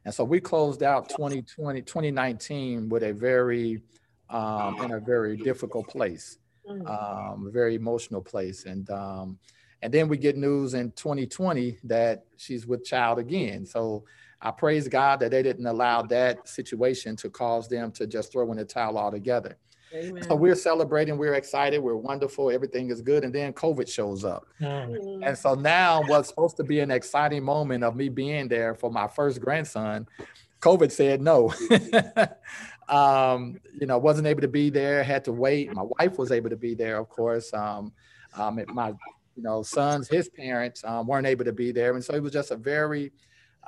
And 0.04 0.14
so 0.14 0.22
we 0.24 0.40
closed 0.40 0.82
out 0.82 1.08
2020, 1.08 1.82
2019 1.82 2.88
with 2.88 3.02
a 3.02 3.12
very, 3.12 3.82
um, 4.30 4.80
in 4.82 4.92
a 4.92 5.00
very 5.00 5.36
difficult 5.36 5.88
place 5.88 6.38
Mm. 6.68 6.88
um, 6.88 7.46
a 7.46 7.50
very 7.50 7.76
emotional 7.76 8.20
place. 8.20 8.64
And 8.64 8.88
um, 8.90 9.38
and 9.82 9.92
then 9.92 10.08
we 10.08 10.16
get 10.16 10.36
news 10.36 10.74
in 10.74 10.90
2020 10.92 11.78
that 11.84 12.24
she's 12.36 12.66
with 12.66 12.84
child 12.84 13.18
again. 13.18 13.64
So 13.64 14.04
I 14.40 14.50
praise 14.50 14.88
God 14.88 15.20
that 15.20 15.30
they 15.30 15.42
didn't 15.42 15.66
allow 15.66 16.02
that 16.02 16.48
situation 16.48 17.14
to 17.16 17.30
cause 17.30 17.68
them 17.68 17.92
to 17.92 18.06
just 18.06 18.32
throw 18.32 18.50
in 18.50 18.58
the 18.58 18.64
towel 18.64 18.98
altogether. 18.98 19.58
Amen. 19.94 20.23
So 20.25 20.35
we're 20.35 20.56
celebrating, 20.56 21.17
we're 21.17 21.35
excited, 21.35 21.79
we're 21.79 21.97
wonderful, 21.97 22.50
everything 22.50 22.91
is 22.91 23.00
good, 23.00 23.25
and 23.25 23.33
then 23.33 23.53
COVID 23.53 23.88
shows 23.88 24.25
up. 24.25 24.47
Mm. 24.61 24.99
Mm. 24.99 25.29
And 25.29 25.38
so 25.38 25.55
now 25.55 26.03
what's 26.06 26.29
supposed 26.29 26.56
to 26.56 26.65
be 26.65 26.81
an 26.81 26.91
exciting 26.91 27.44
moment 27.44 27.85
of 27.85 27.94
me 27.94 28.09
being 28.09 28.49
there 28.49 28.75
for 28.75 28.91
my 28.91 29.06
first 29.06 29.41
grandson, 29.41 30.06
COVID 30.61 30.91
said 30.91 31.21
no. 31.21 31.55
um, 32.88 33.61
you 33.79 33.87
know, 33.87 33.99
wasn't 33.99 34.27
able 34.27 34.41
to 34.41 34.49
be 34.49 34.71
there, 34.71 35.05
had 35.05 35.25
to 35.25 35.33
wait. 35.33 35.73
My 35.73 35.85
wife 35.99 36.19
was 36.19 36.33
able 36.33 36.50
to 36.50 36.56
be 36.56 36.75
there, 36.75 36.99
of 36.99 37.09
course. 37.09 37.53
Um, 37.55 37.93
um, 38.35 38.61
my, 38.69 38.88
you 38.88 39.43
know, 39.43 39.62
sons, 39.62 40.09
his 40.09 40.29
parents 40.29 40.83
um, 40.85 41.06
weren't 41.06 41.27
able 41.27 41.44
to 41.44 41.53
be 41.53 41.73
there. 41.73 41.94
And 41.94 42.05
so 42.05 42.15
it 42.15 42.23
was 42.23 42.33
just 42.33 42.50
a 42.50 42.56
very 42.56 43.12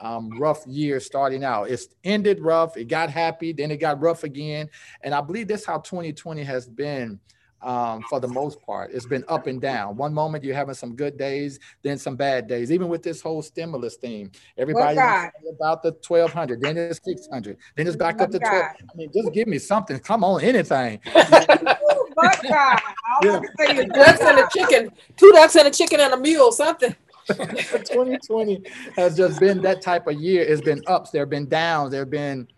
um, 0.01 0.31
rough 0.39 0.67
year 0.67 1.01
starting 1.01 1.45
out. 1.45 1.71
It's 1.71 1.89
ended 2.05 2.41
rough, 2.41 2.77
it 2.77 2.89
got 2.89 3.11
happy, 3.11 3.53
then 3.53 3.71
it 3.71 3.79
got 3.79 4.01
rough 4.01 4.25
again. 4.25 4.69
And 5.03 5.15
I 5.15 5.21
believe 5.21 5.49
that's 5.49 5.65
how 5.65 5.79
2020 5.79 6.43
has 6.45 6.69
been 6.69 7.21
um, 7.63 8.03
for 8.09 8.21
the 8.21 8.29
most 8.29 8.61
part. 8.63 8.93
It's 8.93 9.07
been 9.07 9.25
up 9.29 9.47
and 9.47 9.61
down. 9.61 9.97
One 9.97 10.15
moment 10.15 10.45
you're 10.45 10.55
having 10.55 10.75
some 10.75 10.95
good 10.95 11.17
days, 11.19 11.59
then 11.83 11.99
some 11.99 12.17
bad 12.17 12.47
days. 12.47 12.71
Even 12.71 12.89
with 12.89 13.03
this 13.03 13.21
whole 13.21 13.43
stimulus 13.43 13.97
thing, 13.97 14.31
everybody's 14.57 14.99
God. 14.99 15.31
about 15.55 15.83
the 15.83 15.97
1200, 16.07 16.61
then 16.61 16.77
it's 16.77 17.01
600, 17.05 17.57
then 17.77 17.87
it's 17.87 17.97
back 17.97 18.21
up 18.21 18.31
to 18.31 18.39
But 18.39 18.49
12. 18.49 18.65
I 18.65 18.97
mean, 18.97 19.11
just 19.13 19.33
give 19.33 19.49
me 19.49 19.59
something. 19.59 19.99
Come 19.99 20.25
on, 20.25 20.43
anything. 20.43 21.01
Ooh, 21.07 22.09
But 22.15 22.43
God, 22.49 22.81
all 23.11 23.27
Yeah. 23.27 23.37
I 23.37 23.41
can 23.41 23.57
say 23.59 23.77
is 23.77 23.91
ducks 23.93 24.21
and 24.21 24.39
a 24.39 24.49
chicken, 24.53 24.91
two 25.17 25.33
ducks 25.33 25.57
and 25.57 25.69
a 25.69 25.71
chicken 25.71 26.01
and 26.01 26.15
a 26.15 26.17
mule, 26.17 26.53
something. 26.53 26.95
2020 27.29 28.63
has 28.97 29.17
just 29.17 29.41
been 29.41 29.61
that 29.63 29.83
type 29.83 30.07
of 30.07 30.15
year. 30.15 30.43
It's 30.43 30.61
been 30.61 30.83
ups, 30.87 31.11
there 31.11 31.23
have 31.23 31.31
been 31.31 31.49
downs, 31.49 31.91
there 31.91 32.01
have 32.01 32.11
been 32.11 32.49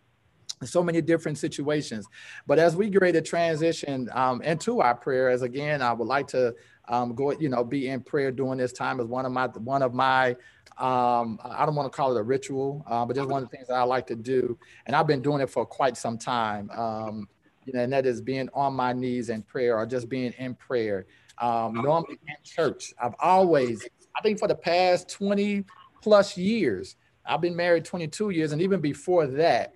so 0.64 0.82
many 0.82 1.00
different 1.00 1.38
situations. 1.38 2.06
But 2.46 2.58
as 2.58 2.76
we 2.76 2.90
get 2.90 3.02
ready 3.02 3.18
to 3.20 3.22
transition 3.22 4.08
um, 4.12 4.42
into 4.42 4.80
our 4.80 4.94
prayer, 4.94 5.30
as 5.30 5.42
again, 5.42 5.82
I 5.82 5.92
would 5.92 6.08
like 6.08 6.26
to 6.28 6.54
um, 6.88 7.14
go, 7.14 7.32
you 7.32 7.48
know, 7.48 7.64
be 7.64 7.88
in 7.88 8.00
prayer 8.00 8.30
during 8.30 8.58
this 8.58 8.72
time 8.72 9.00
as 9.00 9.06
one 9.06 9.24
of 9.24 9.32
my 9.32 9.46
one 9.46 9.82
of 9.82 9.94
my 9.94 10.36
um, 10.78 11.38
I 11.44 11.66
don't 11.66 11.74
want 11.74 11.92
to 11.92 11.96
call 11.96 12.16
it 12.16 12.20
a 12.20 12.22
ritual, 12.22 12.82
uh, 12.86 13.04
but 13.04 13.14
just 13.14 13.28
one 13.28 13.42
of 13.42 13.50
the 13.50 13.56
things 13.56 13.68
that 13.68 13.74
I 13.74 13.82
like 13.82 14.06
to 14.06 14.16
do, 14.16 14.58
and 14.86 14.96
I've 14.96 15.06
been 15.06 15.20
doing 15.20 15.40
it 15.40 15.50
for 15.50 15.66
quite 15.66 15.96
some 15.96 16.16
time. 16.16 16.70
Um, 16.70 17.28
you 17.66 17.74
know, 17.74 17.80
and 17.80 17.92
that 17.92 18.06
is 18.06 18.20
being 18.20 18.48
on 18.54 18.74
my 18.74 18.92
knees 18.92 19.28
in 19.28 19.42
prayer 19.42 19.76
or 19.76 19.84
just 19.86 20.08
being 20.08 20.32
in 20.38 20.54
prayer. 20.54 21.06
Um, 21.38 21.74
normally 21.74 22.18
in 22.26 22.34
church, 22.42 22.92
I've 23.00 23.14
always, 23.20 23.86
I 24.16 24.22
think 24.22 24.38
for 24.38 24.48
the 24.48 24.54
past 24.54 25.08
20 25.10 25.64
plus 26.02 26.36
years, 26.36 26.96
I've 27.24 27.40
been 27.40 27.56
married 27.56 27.84
22 27.84 28.30
years, 28.30 28.52
and 28.52 28.62
even 28.62 28.80
before 28.80 29.26
that, 29.26 29.74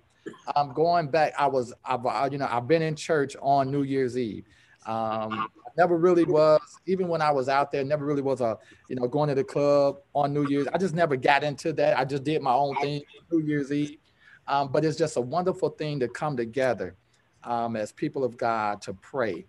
um, 0.55 0.73
going 0.73 1.07
back, 1.07 1.33
I 1.37 1.47
was, 1.47 1.73
I've, 1.83 2.05
I, 2.05 2.27
you 2.27 2.37
know, 2.37 2.47
I've 2.49 2.67
been 2.67 2.81
in 2.81 2.95
church 2.95 3.35
on 3.41 3.71
New 3.71 3.83
Year's 3.83 4.17
Eve. 4.17 4.45
Um, 4.85 5.33
I 5.33 5.69
never 5.77 5.97
really 5.97 6.25
was, 6.25 6.61
even 6.85 7.07
when 7.07 7.21
I 7.21 7.31
was 7.31 7.49
out 7.49 7.71
there, 7.71 7.83
never 7.83 8.05
really 8.05 8.21
was 8.21 8.41
a, 8.41 8.57
you 8.89 8.95
know, 8.95 9.07
going 9.07 9.29
to 9.29 9.35
the 9.35 9.43
club 9.43 9.97
on 10.13 10.33
New 10.33 10.47
Year's. 10.47 10.67
I 10.67 10.77
just 10.77 10.95
never 10.95 11.15
got 11.15 11.43
into 11.43 11.73
that. 11.73 11.97
I 11.97 12.05
just 12.05 12.23
did 12.23 12.41
my 12.41 12.53
own 12.53 12.75
thing 12.77 13.01
New 13.31 13.39
Year's 13.39 13.71
Eve. 13.71 13.97
Um, 14.47 14.71
but 14.71 14.85
it's 14.85 14.97
just 14.97 15.17
a 15.17 15.21
wonderful 15.21 15.69
thing 15.69 15.99
to 16.01 16.07
come 16.07 16.37
together 16.37 16.95
um, 17.43 17.75
as 17.75 17.91
people 17.91 18.23
of 18.23 18.37
God 18.37 18.81
to 18.83 18.93
pray 18.93 19.45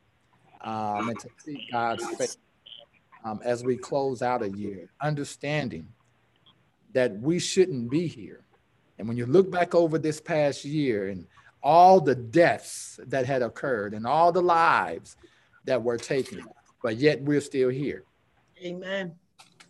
um, 0.63 1.11
and 1.11 1.19
to 1.21 1.29
seek 1.39 1.71
God's 1.71 2.07
face 2.17 2.39
um, 3.27 3.41
as 3.45 3.65
we 3.65 3.77
close 3.77 4.23
out 4.23 4.43
a 4.43 4.51
year, 4.51 4.89
understanding 5.01 5.89
that 6.93 7.19
we 7.19 7.41
shouldn't 7.41 7.91
be 7.91 8.07
here. 8.07 8.45
And 8.99 9.09
when 9.09 9.17
you 9.17 9.27
look 9.27 9.51
back 9.51 9.75
over 9.75 9.99
this 9.99 10.21
past 10.21 10.65
year 10.65 11.09
and 11.09 11.27
all 11.63 12.01
the 12.01 12.15
deaths 12.15 13.01
that 13.09 13.27
had 13.27 13.43
occurred 13.43 13.95
and 13.95 14.07
all 14.07 14.31
the 14.31 14.41
lives 14.41 15.17
that 15.65 15.83
were 15.83 15.97
taken, 15.97 16.45
but 16.83 16.97
yet 16.97 17.21
we're 17.21 17.41
still 17.41 17.69
here. 17.69 18.05
Amen. 18.65 19.13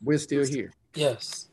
We're 0.05 0.19
still 0.19 0.45
here. 0.45 0.75
Yes. 0.95 1.49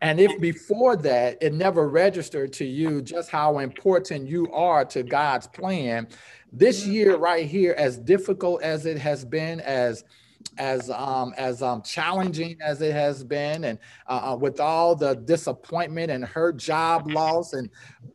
And 0.00 0.20
if 0.20 0.40
before 0.40 0.94
that 0.98 1.38
it 1.42 1.52
never 1.52 1.88
registered 1.88 2.52
to 2.54 2.64
you 2.64 3.02
just 3.02 3.30
how 3.30 3.58
important 3.58 4.28
you 4.28 4.50
are 4.52 4.84
to 4.84 5.02
God's 5.02 5.48
plan, 5.48 6.06
this 6.52 6.86
year 6.86 7.16
right 7.16 7.46
here, 7.46 7.74
as 7.76 7.98
difficult 7.98 8.62
as 8.62 8.86
it 8.86 8.96
has 8.96 9.24
been, 9.24 9.58
as 9.60 10.04
as 10.58 10.90
um, 10.90 11.34
as 11.36 11.62
um, 11.62 11.82
challenging 11.82 12.56
as 12.62 12.80
it 12.82 12.92
has 12.92 13.22
been, 13.24 13.64
and 13.64 13.78
uh, 14.06 14.32
uh, 14.32 14.36
with 14.36 14.60
all 14.60 14.94
the 14.94 15.14
disappointment 15.14 16.10
and 16.10 16.24
her 16.24 16.52
job 16.52 17.10
loss 17.10 17.52
and 17.52 17.68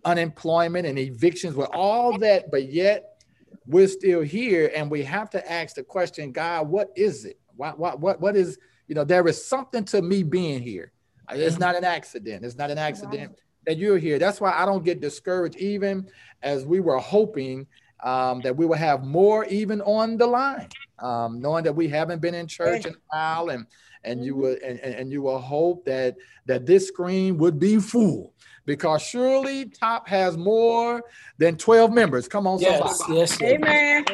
unemployment 0.05 0.85
and 0.85 0.99
evictions, 0.99 1.55
with 1.55 1.69
all 1.73 2.17
that, 2.17 2.51
but 2.51 2.71
yet 2.71 3.21
we're 3.65 3.87
still 3.87 4.21
here, 4.21 4.71
and 4.75 4.91
we 4.91 5.03
have 5.03 5.29
to 5.29 5.51
ask 5.51 5.75
the 5.75 5.83
question, 5.83 6.31
God, 6.31 6.67
what 6.67 6.91
is 6.95 7.25
it? 7.25 7.39
What 7.55 7.79
what 7.79 7.99
what 7.99 8.19
what 8.19 8.35
is 8.35 8.57
you 8.87 8.95
know? 8.95 9.03
There 9.03 9.27
is 9.27 9.43
something 9.43 9.85
to 9.85 10.01
me 10.01 10.23
being 10.23 10.61
here. 10.61 10.91
It's 11.31 11.59
not 11.59 11.75
an 11.75 11.85
accident. 11.85 12.43
It's 12.43 12.57
not 12.57 12.69
an 12.69 12.77
accident 12.77 13.39
that 13.65 13.77
you're 13.77 13.97
here. 13.97 14.19
That's 14.19 14.41
why 14.41 14.51
I 14.51 14.65
don't 14.65 14.83
get 14.83 14.99
discouraged, 14.99 15.55
even 15.55 16.09
as 16.41 16.65
we 16.65 16.79
were 16.79 16.99
hoping 16.99 17.65
um, 18.03 18.41
that 18.41 18.55
we 18.55 18.65
will 18.65 18.77
have 18.77 19.03
more 19.03 19.45
even 19.45 19.81
on 19.81 20.17
the 20.17 20.27
line, 20.27 20.67
um, 20.99 21.39
knowing 21.39 21.63
that 21.63 21.73
we 21.73 21.87
haven't 21.87 22.21
been 22.21 22.35
in 22.35 22.47
church 22.47 22.85
in 22.85 22.93
a 22.93 22.97
while, 23.09 23.49
and 23.49 23.65
and 24.03 24.23
you 24.23 24.33
mm-hmm. 24.33 24.41
will 24.41 24.57
and, 24.63 24.79
and 24.79 25.11
you 25.11 25.21
will 25.21 25.39
hope 25.39 25.85
that 25.85 26.15
that 26.45 26.65
this 26.65 26.87
screen 26.87 27.37
would 27.37 27.59
be 27.59 27.79
full 27.79 28.33
because 28.65 29.01
surely 29.01 29.65
top 29.65 30.07
has 30.07 30.37
more 30.37 31.03
than 31.37 31.57
12 31.57 31.91
members. 31.91 32.27
Come 32.27 32.47
on, 32.47 32.59
yes, 32.59 32.97
somebody. 32.97 33.19
yes, 33.19 33.41
amen, 33.41 34.05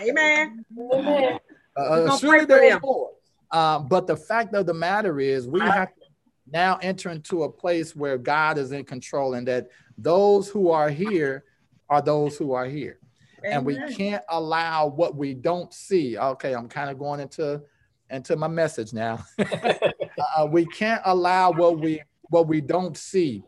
amen, 0.00 0.64
amen. 0.78 1.38
Uh, 1.76 1.80
uh 1.80 2.16
surely 2.18 2.44
there 2.44 2.64
is 2.64 2.78
more. 2.82 3.10
Uh, 3.50 3.78
but 3.78 4.06
the 4.06 4.16
fact 4.16 4.54
of 4.54 4.66
the 4.66 4.74
matter 4.74 5.20
is, 5.20 5.48
we 5.48 5.60
have 5.60 5.88
to 5.94 6.02
now 6.52 6.78
enter 6.82 7.10
into 7.10 7.44
a 7.44 7.50
place 7.50 7.96
where 7.96 8.18
God 8.18 8.58
is 8.58 8.72
in 8.72 8.84
control, 8.84 9.34
and 9.34 9.48
that 9.48 9.68
those 9.96 10.48
who 10.48 10.70
are 10.70 10.90
here 10.90 11.44
are 11.88 12.02
those 12.02 12.36
who 12.36 12.52
are 12.52 12.66
here. 12.66 12.98
Amen. 13.44 13.56
and 13.56 13.66
we 13.66 13.94
can't 13.94 14.22
allow 14.28 14.86
what 14.86 15.14
we 15.14 15.34
don't 15.34 15.72
see. 15.72 16.18
Okay, 16.18 16.54
I'm 16.54 16.68
kind 16.68 16.90
of 16.90 16.98
going 16.98 17.20
into 17.20 17.62
into 18.10 18.36
my 18.36 18.48
message 18.48 18.92
now. 18.92 19.24
uh, 19.38 20.46
we 20.46 20.66
can't 20.66 21.02
allow 21.04 21.52
what 21.52 21.78
we 21.78 22.02
what 22.30 22.48
we 22.48 22.60
don't 22.60 22.96
see 22.96 23.42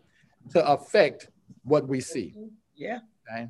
to 0.50 0.66
affect 0.66 1.28
what 1.64 1.88
we 1.88 2.00
see. 2.00 2.34
Yeah. 2.74 3.00
Okay. 3.30 3.48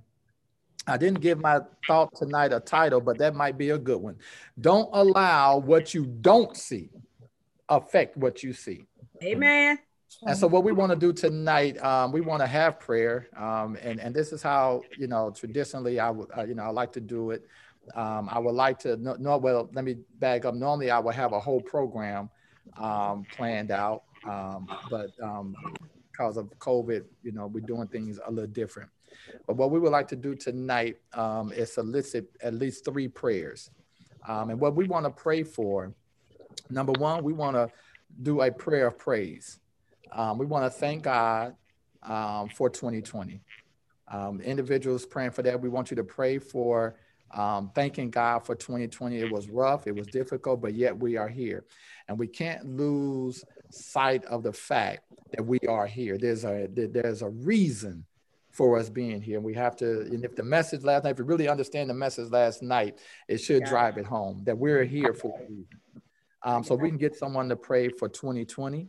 I 0.86 0.96
didn't 0.96 1.20
give 1.20 1.38
my 1.38 1.60
thought 1.86 2.14
tonight 2.16 2.52
a 2.52 2.60
title, 2.60 3.00
but 3.00 3.18
that 3.18 3.34
might 3.34 3.58
be 3.58 3.70
a 3.70 3.78
good 3.78 4.00
one. 4.00 4.16
Don't 4.60 4.88
allow 4.92 5.58
what 5.58 5.94
you 5.94 6.06
don't 6.06 6.56
see 6.56 6.90
affect 7.70 8.16
what 8.16 8.42
you 8.42 8.52
see. 8.52 8.84
Amen. 9.22 9.78
And 10.26 10.36
so 10.36 10.46
what 10.46 10.64
we 10.64 10.72
want 10.72 10.90
to 10.90 10.96
do 10.96 11.12
tonight, 11.12 11.82
um, 11.82 12.12
we 12.12 12.20
want 12.20 12.40
to 12.42 12.46
have 12.46 12.80
prayer, 12.80 13.28
um, 13.36 13.76
and 13.80 14.00
and 14.00 14.14
this 14.14 14.32
is 14.32 14.42
how 14.42 14.82
you 14.98 15.06
know 15.06 15.30
traditionally 15.30 16.00
I 16.00 16.10
would 16.10 16.28
uh, 16.36 16.44
you 16.44 16.54
know 16.54 16.64
I 16.64 16.68
like 16.68 16.92
to 16.92 17.00
do 17.00 17.30
it. 17.30 17.46
Um, 17.94 18.28
I 18.30 18.38
would 18.38 18.54
like 18.54 18.78
to 18.80 18.96
know, 18.96 19.16
no, 19.18 19.38
well 19.38 19.70
let 19.72 19.84
me 19.84 19.96
back 20.18 20.44
up. 20.44 20.54
Normally 20.54 20.90
I 20.90 20.98
would 20.98 21.14
have 21.14 21.32
a 21.32 21.40
whole 21.40 21.60
program 21.60 22.28
um, 22.76 23.24
planned 23.34 23.70
out, 23.70 24.02
um, 24.28 24.68
but 24.90 25.10
um, 25.22 25.54
because 26.10 26.36
of 26.36 26.46
COVID, 26.58 27.04
you 27.22 27.32
know 27.32 27.46
we're 27.46 27.60
doing 27.60 27.86
things 27.86 28.18
a 28.26 28.30
little 28.30 28.50
different. 28.50 28.90
But 29.46 29.56
what 29.56 29.70
we 29.70 29.78
would 29.78 29.92
like 29.92 30.08
to 30.08 30.16
do 30.16 30.34
tonight 30.34 30.96
is 31.52 31.72
solicit 31.72 32.28
at 32.42 32.54
least 32.54 32.84
three 32.84 33.08
prayers, 33.08 33.70
and 34.26 34.60
what 34.60 34.74
we 34.74 34.86
want 34.86 35.06
to 35.06 35.10
pray 35.10 35.44
for. 35.44 35.94
Number 36.68 36.92
one, 36.92 37.22
we 37.22 37.32
want 37.32 37.54
to 37.54 37.70
do 38.22 38.42
a 38.42 38.50
prayer 38.50 38.88
of 38.88 38.98
praise. 38.98 39.60
Um, 40.12 40.38
we 40.38 40.46
want 40.46 40.64
to 40.64 40.70
thank 40.70 41.02
God 41.02 41.54
um, 42.02 42.48
for 42.48 42.70
2020. 42.70 43.40
Um, 44.08 44.40
individuals 44.40 45.06
praying 45.06 45.30
for 45.30 45.42
that. 45.42 45.60
We 45.60 45.68
want 45.68 45.90
you 45.90 45.96
to 45.96 46.04
pray 46.04 46.38
for 46.38 46.96
um, 47.32 47.70
thanking 47.74 48.10
God 48.10 48.40
for 48.40 48.56
2020. 48.56 49.18
It 49.18 49.30
was 49.30 49.48
rough, 49.48 49.86
it 49.86 49.94
was 49.94 50.08
difficult, 50.08 50.60
but 50.60 50.74
yet 50.74 50.98
we 50.98 51.16
are 51.16 51.28
here. 51.28 51.64
And 52.08 52.18
we 52.18 52.26
can't 52.26 52.76
lose 52.76 53.44
sight 53.70 54.24
of 54.24 54.42
the 54.42 54.52
fact 54.52 55.04
that 55.32 55.44
we 55.44 55.60
are 55.68 55.86
here. 55.86 56.18
There's 56.18 56.44
a 56.44 56.66
there's 56.72 57.22
a 57.22 57.28
reason 57.28 58.04
for 58.50 58.78
us 58.78 58.88
being 58.88 59.22
here. 59.22 59.36
And 59.36 59.44
we 59.44 59.54
have 59.54 59.76
to, 59.76 60.00
and 60.00 60.24
if 60.24 60.34
the 60.34 60.42
message 60.42 60.82
last 60.82 61.04
night, 61.04 61.10
if 61.10 61.18
you 61.18 61.24
really 61.24 61.48
understand 61.48 61.88
the 61.88 61.94
message 61.94 62.30
last 62.30 62.62
night, 62.62 62.98
it 63.28 63.38
should 63.38 63.64
drive 63.64 63.96
it 63.96 64.06
home 64.06 64.42
that 64.44 64.58
we're 64.58 64.84
here 64.84 65.14
for 65.14 65.38
a 65.38 65.42
reason. 65.42 65.66
Um, 66.42 66.64
so 66.64 66.74
we 66.74 66.88
can 66.88 66.98
get 66.98 67.14
someone 67.14 67.48
to 67.48 67.56
pray 67.56 67.88
for 67.90 68.08
2020. 68.08 68.88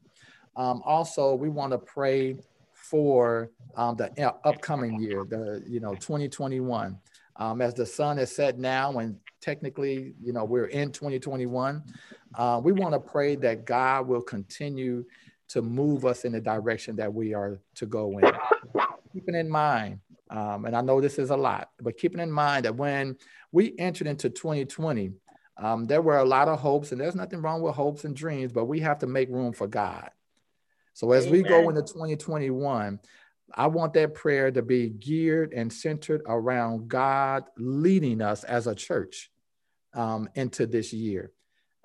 Um, 0.55 0.81
also, 0.85 1.33
we 1.35 1.49
want 1.49 1.71
to 1.71 1.77
pray 1.77 2.35
for 2.73 3.49
um, 3.75 3.95
the 3.95 4.35
upcoming 4.43 4.99
year, 4.99 5.25
the 5.27 5.63
you 5.67 5.79
know 5.79 5.93
2021. 5.95 6.97
Um, 7.37 7.61
as 7.61 7.73
the 7.73 7.85
sun 7.85 8.19
is 8.19 8.35
set 8.35 8.59
now, 8.59 8.99
and 8.99 9.17
technically, 9.39 10.13
you 10.21 10.33
know, 10.33 10.43
we're 10.43 10.65
in 10.65 10.91
2021. 10.91 11.81
Uh, 12.35 12.61
we 12.63 12.71
want 12.71 12.93
to 12.93 12.99
pray 12.99 13.35
that 13.37 13.65
God 13.65 14.07
will 14.07 14.21
continue 14.21 15.05
to 15.47 15.61
move 15.61 16.05
us 16.05 16.23
in 16.23 16.33
the 16.33 16.41
direction 16.41 16.95
that 16.97 17.11
we 17.11 17.33
are 17.33 17.59
to 17.75 17.85
go 17.85 18.19
in. 18.19 18.31
Keeping 19.13 19.35
in 19.35 19.49
mind, 19.49 19.99
um, 20.29 20.65
and 20.65 20.75
I 20.75 20.81
know 20.81 21.01
this 21.01 21.19
is 21.19 21.29
a 21.29 21.35
lot, 21.35 21.69
but 21.81 21.97
keeping 21.97 22.19
in 22.19 22.31
mind 22.31 22.65
that 22.65 22.75
when 22.75 23.17
we 23.51 23.73
entered 23.79 24.07
into 24.07 24.29
2020, 24.29 25.11
um, 25.57 25.85
there 25.85 26.01
were 26.01 26.17
a 26.17 26.25
lot 26.25 26.47
of 26.47 26.59
hopes, 26.59 26.91
and 26.91 27.01
there's 27.01 27.15
nothing 27.15 27.41
wrong 27.41 27.61
with 27.61 27.75
hopes 27.75 28.05
and 28.05 28.15
dreams, 28.15 28.51
but 28.51 28.65
we 28.65 28.79
have 28.79 28.99
to 28.99 29.07
make 29.07 29.29
room 29.29 29.51
for 29.51 29.67
God. 29.67 30.09
So 30.93 31.11
as 31.11 31.27
Amen. 31.27 31.43
we 31.43 31.49
go 31.49 31.69
into 31.69 31.81
2021, 31.81 32.99
I 33.53 33.67
want 33.67 33.93
that 33.93 34.13
prayer 34.13 34.51
to 34.51 34.61
be 34.61 34.89
geared 34.89 35.53
and 35.53 35.71
centered 35.71 36.21
around 36.25 36.87
God 36.87 37.43
leading 37.57 38.21
us 38.21 38.43
as 38.43 38.67
a 38.67 38.75
church 38.75 39.29
um, 39.93 40.29
into 40.35 40.65
this 40.65 40.93
year. 40.93 41.31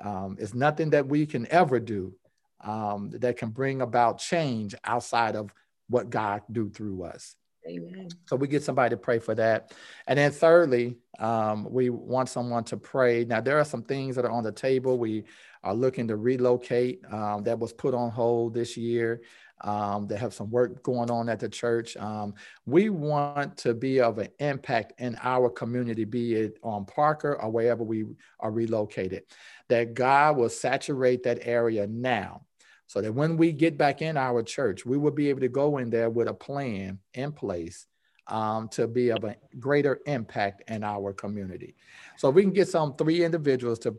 Um, 0.03 0.37
it's 0.39 0.55
nothing 0.55 0.91
that 0.91 1.09
we 1.09 1.27
can 1.27 1.47
ever 1.51 1.81
do 1.81 2.15
um, 2.63 3.11
that 3.15 3.37
can 3.37 3.51
bring 3.51 3.81
about 3.81 4.19
change 4.19 4.75
outside 4.85 5.37
of 5.37 5.53
what 5.89 6.11
God 6.11 6.43
do 6.51 6.69
through 6.69 7.05
us. 7.05 7.35
Amen. 7.69 8.09
So 8.27 8.37
we 8.37 8.47
get 8.47 8.63
somebody 8.63 8.91
to 8.91 8.97
pray 8.97 9.19
for 9.19 9.35
that. 9.35 9.73
And 10.07 10.19
then 10.19 10.31
thirdly, 10.31 10.97
um, 11.19 11.67
we 11.69 11.91
want 11.91 12.29
someone 12.29 12.63
to 12.65 12.77
pray. 12.77 13.25
Now, 13.25 13.41
there 13.41 13.59
are 13.59 13.65
some 13.65 13.83
things 13.83 14.15
that 14.17 14.25
are 14.25 14.31
on 14.31 14.45
the 14.45 14.53
table. 14.53 14.99
We 14.99 15.25
are 15.67 15.75
looking 15.75 16.07
to 16.07 16.17
relocate 16.17 17.01
um, 17.11 17.43
that 17.43 17.59
was 17.59 17.73
put 17.73 17.93
on 17.93 18.09
hold 18.09 18.55
this 18.55 18.77
year. 18.77 19.21
Um, 19.63 20.07
they 20.07 20.17
have 20.17 20.33
some 20.33 20.49
work 20.49 20.81
going 20.85 21.11
on 21.11 21.29
at 21.29 21.41
the 21.41 21.49
church. 21.49 21.97
Um, 21.97 22.35
we 22.67 22.89
want 22.89 23.57
to 23.59 23.75
be 23.75 24.01
of 24.01 24.19
an 24.19 24.29
impact 24.39 25.01
in 25.01 25.19
our 25.23 25.51
community, 25.51 26.05
be 26.05 26.35
it 26.35 26.59
on 26.63 26.85
Parker 26.85 27.35
or 27.43 27.51
wherever 27.51 27.83
we 27.83 28.05
are 28.39 28.53
relocated, 28.53 29.25
that 29.69 29.95
God 29.95 30.37
will 30.37 30.51
saturate 30.51 31.25
that 31.25 31.41
area 31.43 31.87
now 31.89 32.43
so 32.87 33.01
that 33.01 33.13
when 33.13 33.37
we 33.37 33.51
get 33.51 33.77
back 33.77 34.03
in 34.03 34.17
our 34.17 34.45
church, 34.45 34.87
we 34.87 34.97
will 34.97 35.11
be 35.11 35.31
able 35.31 35.41
to 35.41 35.49
go 35.49 35.79
in 35.79 35.91
there 35.91 36.11
with 36.11 36.29
a 36.29 36.35
plan 36.35 37.01
in 37.15 37.33
place 37.33 37.87
um, 38.29 38.69
to 38.69 38.87
be 38.87 39.11
of 39.11 39.25
a 39.25 39.35
greater 39.59 39.99
impact 40.07 40.71
in 40.71 40.85
our 40.85 41.13
community. 41.13 41.75
So 42.19 42.31
we 42.31 42.43
can 42.43 42.53
get 42.53 42.69
some 42.69 42.95
three 42.95 43.25
individuals 43.25 43.81
to 43.81 43.97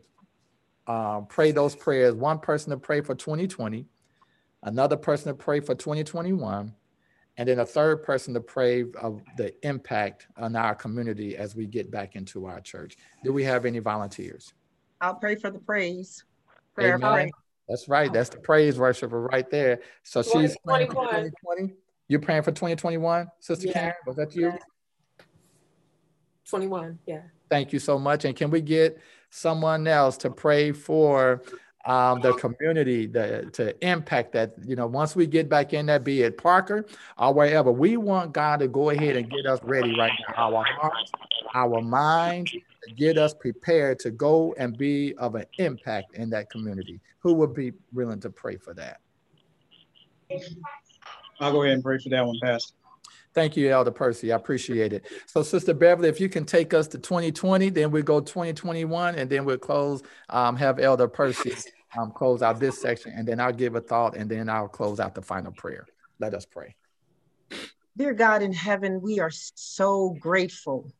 uh, 0.88 1.20
pray 1.20 1.52
those 1.52 1.76
prayers. 1.76 2.14
One 2.14 2.38
person 2.38 2.70
to 2.70 2.78
pray 2.78 3.02
for 3.02 3.14
2020, 3.14 3.86
another 4.62 4.96
person 4.96 5.28
to 5.28 5.34
pray 5.34 5.60
for 5.60 5.74
2021, 5.74 6.74
and 7.36 7.48
then 7.48 7.60
a 7.60 7.66
third 7.66 8.02
person 8.02 8.34
to 8.34 8.40
pray 8.40 8.84
of 9.00 9.20
the 9.36 9.54
impact 9.66 10.26
on 10.36 10.56
our 10.56 10.74
community 10.74 11.36
as 11.36 11.54
we 11.54 11.66
get 11.66 11.90
back 11.90 12.16
into 12.16 12.46
our 12.46 12.60
church. 12.60 12.96
Do 13.22 13.32
we 13.32 13.44
have 13.44 13.66
any 13.66 13.78
volunteers? 13.78 14.54
I'll 15.00 15.14
pray 15.14 15.36
for 15.36 15.50
the 15.50 15.60
praise. 15.60 16.24
Prayer 16.74 16.94
Amen. 16.94 17.30
That's 17.68 17.86
right. 17.86 18.10
That's 18.10 18.30
the 18.30 18.38
praise 18.38 18.78
worshiper 18.78 19.20
right 19.20 19.48
there. 19.50 19.80
So 20.02 20.22
she's 20.22 20.56
praying 20.66 20.88
for 20.88 21.04
2020. 21.04 21.74
You're 22.08 22.20
praying 22.20 22.42
for 22.42 22.50
2021, 22.50 23.28
Sister 23.38 23.66
yeah. 23.66 23.72
Karen? 23.74 23.94
Was 24.06 24.16
that 24.16 24.34
you? 24.34 24.54
21, 26.48 26.98
yeah. 27.04 27.20
Thank 27.50 27.74
you 27.74 27.78
so 27.78 27.98
much. 27.98 28.24
And 28.24 28.34
can 28.34 28.50
we 28.50 28.62
get 28.62 28.98
someone 29.30 29.86
else 29.86 30.16
to 30.18 30.30
pray 30.30 30.72
for 30.72 31.42
um, 31.86 32.20
the 32.20 32.34
community 32.34 33.06
the, 33.06 33.48
to 33.52 33.86
impact 33.86 34.32
that? 34.32 34.54
You 34.64 34.76
know, 34.76 34.86
once 34.86 35.16
we 35.16 35.26
get 35.26 35.48
back 35.48 35.72
in 35.72 35.86
there, 35.86 35.98
be 35.98 36.22
it 36.22 36.38
Parker 36.38 36.86
or 37.18 37.32
wherever, 37.34 37.70
we 37.70 37.96
want 37.96 38.32
God 38.32 38.60
to 38.60 38.68
go 38.68 38.90
ahead 38.90 39.16
and 39.16 39.30
get 39.30 39.46
us 39.46 39.60
ready 39.62 39.96
right 39.98 40.12
now. 40.28 40.54
Our 40.54 40.64
hearts, 40.64 41.12
our 41.54 41.80
minds, 41.80 42.52
get 42.96 43.18
us 43.18 43.34
prepared 43.34 43.98
to 44.00 44.10
go 44.10 44.54
and 44.58 44.76
be 44.76 45.14
of 45.16 45.34
an 45.34 45.46
impact 45.58 46.14
in 46.14 46.30
that 46.30 46.50
community. 46.50 47.00
Who 47.20 47.34
would 47.34 47.54
be 47.54 47.72
willing 47.92 48.20
to 48.20 48.30
pray 48.30 48.56
for 48.56 48.74
that? 48.74 49.00
I'll 51.40 51.52
go 51.52 51.62
ahead 51.62 51.74
and 51.74 51.82
pray 51.82 51.98
for 51.98 52.08
that 52.10 52.26
one, 52.26 52.38
Pastor. 52.42 52.74
Thank 53.38 53.56
you, 53.56 53.70
Elder 53.70 53.92
Percy. 53.92 54.32
I 54.32 54.36
appreciate 54.36 54.92
it. 54.92 55.04
So, 55.26 55.44
Sister 55.44 55.72
Beverly, 55.72 56.08
if 56.08 56.20
you 56.20 56.28
can 56.28 56.44
take 56.44 56.74
us 56.74 56.88
to 56.88 56.98
2020, 56.98 57.70
then 57.70 57.92
we 57.92 58.02
go 58.02 58.18
2021, 58.18 59.14
and 59.14 59.30
then 59.30 59.44
we'll 59.44 59.56
close, 59.56 60.02
um, 60.28 60.56
have 60.56 60.80
Elder 60.80 61.06
Percy 61.06 61.54
um, 61.96 62.10
close 62.10 62.42
out 62.42 62.58
this 62.58 62.82
section, 62.82 63.12
and 63.14 63.28
then 63.28 63.38
I'll 63.38 63.52
give 63.52 63.76
a 63.76 63.80
thought, 63.80 64.16
and 64.16 64.28
then 64.28 64.48
I'll 64.48 64.66
close 64.66 64.98
out 64.98 65.14
the 65.14 65.22
final 65.22 65.52
prayer. 65.52 65.86
Let 66.18 66.34
us 66.34 66.46
pray. 66.46 66.74
Dear 67.96 68.12
God 68.12 68.42
in 68.42 68.52
heaven, 68.52 69.00
we 69.00 69.20
are 69.20 69.30
so 69.30 70.16
grateful 70.18 70.90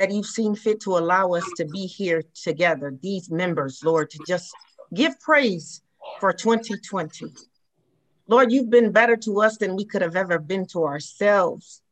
that 0.00 0.10
you've 0.10 0.26
seen 0.26 0.56
fit 0.56 0.80
to 0.80 0.98
allow 0.98 1.34
us 1.34 1.48
to 1.58 1.64
be 1.64 1.86
here 1.86 2.24
together, 2.34 2.92
these 3.00 3.30
members, 3.30 3.84
Lord, 3.84 4.10
to 4.10 4.18
just 4.26 4.52
give 4.92 5.20
praise 5.20 5.80
for 6.18 6.32
2020. 6.32 7.32
Lord, 8.28 8.50
you've 8.52 8.70
been 8.70 8.92
better 8.92 9.16
to 9.16 9.40
us 9.40 9.56
than 9.56 9.76
we 9.76 9.84
could 9.84 10.02
have 10.02 10.16
ever 10.16 10.38
been 10.38 10.66
to 10.66 10.84
ourselves. 10.84 11.82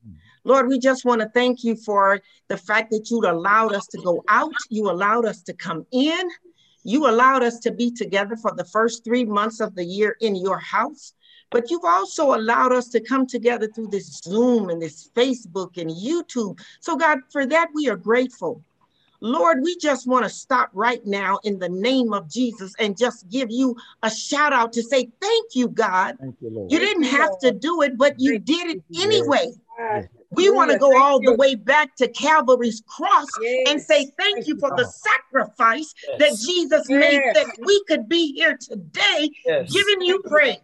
Lord, 0.44 0.68
we 0.68 0.78
just 0.78 1.04
want 1.04 1.22
to 1.22 1.28
thank 1.28 1.64
you 1.64 1.74
for 1.74 2.20
the 2.48 2.56
fact 2.56 2.90
that 2.90 3.10
you 3.10 3.20
allowed 3.20 3.74
us 3.74 3.86
to 3.88 3.98
go 4.02 4.22
out, 4.28 4.52
you 4.68 4.90
allowed 4.90 5.24
us 5.24 5.42
to 5.42 5.54
come 5.54 5.86
in, 5.90 6.28
you 6.82 7.08
allowed 7.08 7.42
us 7.42 7.58
to 7.60 7.70
be 7.70 7.90
together 7.90 8.36
for 8.36 8.52
the 8.54 8.64
first 8.64 9.04
three 9.04 9.24
months 9.24 9.60
of 9.60 9.74
the 9.74 9.84
year 9.84 10.16
in 10.20 10.36
your 10.36 10.58
house. 10.58 11.14
But 11.50 11.70
you've 11.70 11.84
also 11.84 12.34
allowed 12.34 12.72
us 12.72 12.88
to 12.88 13.00
come 13.00 13.26
together 13.26 13.68
through 13.68 13.88
this 13.88 14.20
Zoom 14.22 14.68
and 14.68 14.82
this 14.82 15.08
Facebook 15.14 15.78
and 15.78 15.90
YouTube. 15.90 16.60
So, 16.80 16.96
God, 16.96 17.20
for 17.30 17.46
that, 17.46 17.68
we 17.74 17.88
are 17.88 17.96
grateful. 17.96 18.62
Lord, 19.24 19.62
we 19.62 19.74
just 19.78 20.06
want 20.06 20.26
to 20.26 20.28
stop 20.28 20.68
right 20.74 21.00
now 21.06 21.38
in 21.44 21.58
the 21.58 21.70
name 21.70 22.12
of 22.12 22.28
Jesus 22.28 22.74
and 22.78 22.94
just 22.94 23.26
give 23.30 23.50
you 23.50 23.74
a 24.02 24.10
shout 24.10 24.52
out 24.52 24.70
to 24.74 24.82
say 24.82 25.08
thank 25.18 25.54
you, 25.54 25.68
God. 25.68 26.18
Thank 26.20 26.36
you, 26.42 26.66
you, 26.68 26.78
didn't 26.78 27.04
have 27.04 27.38
to 27.38 27.50
do 27.50 27.80
it, 27.80 27.96
but 27.96 28.20
you 28.20 28.38
did 28.38 28.76
it 28.76 28.82
anyway. 29.00 29.50
We 30.32 30.50
want 30.50 30.72
to 30.72 30.78
go 30.78 31.00
all 31.00 31.20
the 31.20 31.34
way 31.36 31.54
back 31.54 31.96
to 31.96 32.08
Calvary's 32.08 32.82
cross 32.86 33.26
yes. 33.40 33.70
and 33.70 33.80
say 33.80 34.10
thank 34.18 34.46
you 34.46 34.58
for 34.58 34.68
the 34.76 34.84
sacrifice 34.84 35.94
yes. 36.06 36.18
that 36.18 36.46
Jesus 36.46 36.86
yes. 36.90 37.00
made 37.00 37.22
that 37.34 37.46
we 37.64 37.82
could 37.88 38.06
be 38.06 38.34
here 38.34 38.58
today 38.58 39.30
giving 39.46 40.02
you 40.02 40.22
praise. 40.28 40.58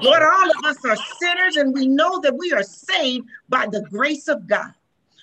Lord, 0.00 0.20
all 0.20 0.50
of 0.50 0.64
us 0.64 0.84
are 0.84 0.96
sinners 1.20 1.56
and 1.58 1.72
we 1.72 1.86
know 1.86 2.18
that 2.22 2.36
we 2.36 2.52
are 2.52 2.64
saved 2.64 3.28
by 3.48 3.68
the 3.70 3.82
grace 3.82 4.26
of 4.26 4.48
God. 4.48 4.74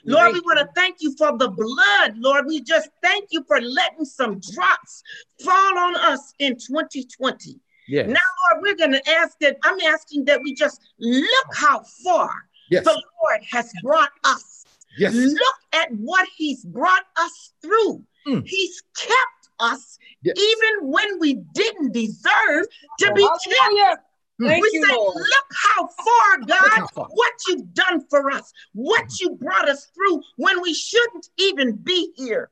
Lord, 0.05 0.33
we 0.33 0.39
want 0.41 0.59
to 0.59 0.69
thank 0.75 0.97
you 0.99 1.15
for 1.17 1.37
the 1.37 1.49
blood. 1.49 2.17
Lord, 2.17 2.45
we 2.47 2.61
just 2.61 2.89
thank 3.01 3.29
you 3.31 3.43
for 3.47 3.61
letting 3.61 4.05
some 4.05 4.39
drops 4.39 5.03
fall 5.43 5.77
on 5.77 5.95
us 5.95 6.33
in 6.39 6.53
2020. 6.53 7.59
Yes. 7.87 8.07
Now, 8.07 8.15
Lord, 8.53 8.63
we're 8.63 8.75
going 8.75 8.93
to 8.93 9.09
ask 9.09 9.37
that, 9.41 9.57
I'm 9.63 9.79
asking 9.81 10.25
that 10.25 10.41
we 10.41 10.53
just 10.53 10.79
look 10.99 11.47
how 11.55 11.83
far 12.03 12.31
yes. 12.69 12.83
the 12.83 12.91
Lord 12.91 13.41
has 13.51 13.71
brought 13.83 14.11
us. 14.23 14.65
Yes. 14.97 15.13
Look 15.13 15.55
at 15.73 15.91
what 15.91 16.27
he's 16.35 16.63
brought 16.65 17.03
us 17.17 17.53
through. 17.61 18.03
Mm. 18.27 18.43
He's 18.45 18.83
kept 18.95 19.49
us 19.59 19.97
yes. 20.23 20.35
even 20.37 20.89
when 20.89 21.19
we 21.19 21.35
didn't 21.53 21.93
deserve 21.93 22.65
to 22.99 23.13
be 23.13 23.23
kept. 23.23 24.03
Thank 24.47 24.63
we 24.63 24.69
you, 24.73 24.85
say, 24.85 24.95
Lord. 24.95 25.15
look 25.15 25.45
how 25.75 25.87
far, 25.87 26.37
God, 26.47 26.79
how 26.79 26.87
far. 26.87 27.07
what 27.11 27.33
you've 27.47 27.73
done 27.73 28.05
for 28.09 28.31
us, 28.31 28.51
what 28.73 29.19
you 29.19 29.31
brought 29.31 29.69
us 29.69 29.87
through 29.93 30.21
when 30.37 30.61
we 30.61 30.73
shouldn't 30.73 31.29
even 31.37 31.75
be 31.75 32.11
here. 32.15 32.49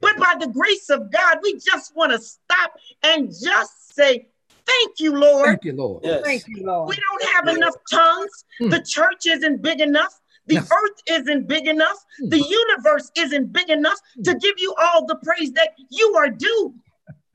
But 0.00 0.16
by 0.16 0.34
the 0.38 0.46
grace 0.46 0.88
of 0.88 1.10
God, 1.12 1.38
we 1.42 1.54
just 1.54 1.94
want 1.94 2.12
to 2.12 2.18
stop 2.18 2.72
and 3.02 3.28
just 3.28 3.94
say, 3.94 4.28
Thank 4.66 5.00
you, 5.00 5.18
Lord. 5.18 5.46
Thank 5.46 5.64
you, 5.64 5.72
Lord. 5.72 6.04
Yes. 6.04 6.22
Thank 6.22 6.44
you, 6.48 6.64
Lord. 6.64 6.88
We 6.88 6.96
don't 6.96 7.34
have 7.34 7.48
enough 7.56 7.74
tongues. 7.90 8.44
Mm. 8.62 8.70
The 8.70 8.82
church 8.82 9.26
isn't 9.26 9.62
big 9.62 9.80
enough. 9.80 10.20
The 10.46 10.54
yes. 10.56 10.70
earth 10.70 11.20
isn't 11.20 11.48
big 11.48 11.66
enough. 11.66 11.96
Mm. 12.22 12.30
The 12.30 12.38
universe 12.38 13.10
isn't 13.16 13.52
big 13.52 13.68
enough 13.68 13.98
to 14.24 14.34
give 14.34 14.54
you 14.58 14.74
all 14.80 15.06
the 15.06 15.16
praise 15.16 15.52
that 15.52 15.70
you 15.90 16.14
are 16.16 16.28
due. 16.28 16.74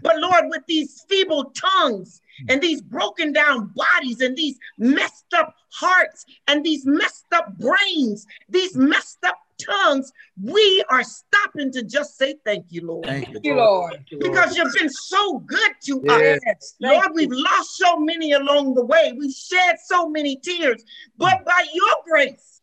But 0.02 0.20
Lord, 0.20 0.46
with 0.50 0.66
these 0.68 1.06
feeble 1.08 1.52
tongues, 1.56 2.22
and 2.50 2.62
these 2.62 2.82
broken 2.82 3.32
down 3.32 3.72
bodies 3.76 4.22
and 4.22 4.36
these 4.36 4.58
messed 4.78 5.34
up 5.34 5.56
hearts 5.72 6.26
and 6.48 6.64
these 6.64 6.86
messed 6.86 7.26
up 7.34 7.58
brains, 7.58 8.26
these 8.50 8.76
messed 8.76 9.24
up 9.26 9.38
tongues, 9.58 10.12
we 10.42 10.84
are 10.90 11.04
stopping 11.04 11.72
to 11.72 11.84
just 11.84 12.18
say 12.18 12.36
thank 12.46 12.66
you, 12.70 12.86
Lord. 12.86 13.06
Thank 13.06 13.30
you, 13.44 13.56
Lord. 13.56 14.06
Because 14.20 14.58
you've 14.58 14.74
been 14.74 14.90
so 14.90 15.40
good 15.40 15.72
to 15.84 16.02
yes. 16.04 16.40
us. 16.52 16.76
Lord, 16.82 17.08
we've 17.14 17.32
lost 17.32 17.78
so 17.78 17.98
many 17.98 18.34
along 18.34 18.74
the 18.74 18.86
way. 18.86 19.14
We've 19.18 19.34
shed 19.34 19.78
so 19.86 20.10
many 20.10 20.36
tears, 20.38 20.84
but 21.18 21.46
by 21.46 21.66
your 21.74 21.96
grace, 22.06 22.55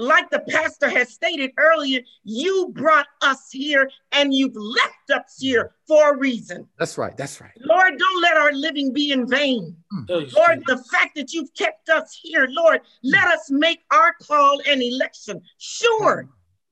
like 0.00 0.30
the 0.30 0.40
pastor 0.48 0.88
has 0.88 1.10
stated 1.10 1.52
earlier, 1.58 2.00
you 2.24 2.72
brought 2.74 3.06
us 3.20 3.50
here 3.52 3.90
and 4.12 4.32
you've 4.32 4.56
left 4.56 5.10
us 5.12 5.36
here 5.38 5.74
for 5.86 6.14
a 6.14 6.16
reason. 6.16 6.66
That's 6.78 6.96
right. 6.96 7.16
That's 7.16 7.40
right. 7.40 7.52
Lord, 7.58 7.98
don't 7.98 8.22
let 8.22 8.36
our 8.36 8.52
living 8.52 8.92
be 8.92 9.12
in 9.12 9.28
vain. 9.28 9.76
Mm. 9.92 10.32
Lord, 10.34 10.62
the 10.66 10.82
fact 10.90 11.14
that 11.16 11.32
you've 11.32 11.52
kept 11.54 11.90
us 11.90 12.18
here, 12.20 12.48
Lord, 12.50 12.80
let 13.02 13.26
us 13.28 13.50
make 13.50 13.80
our 13.90 14.14
call 14.22 14.60
and 14.66 14.82
election 14.82 15.42
sure. 15.58 16.24
Mm. 16.24 16.28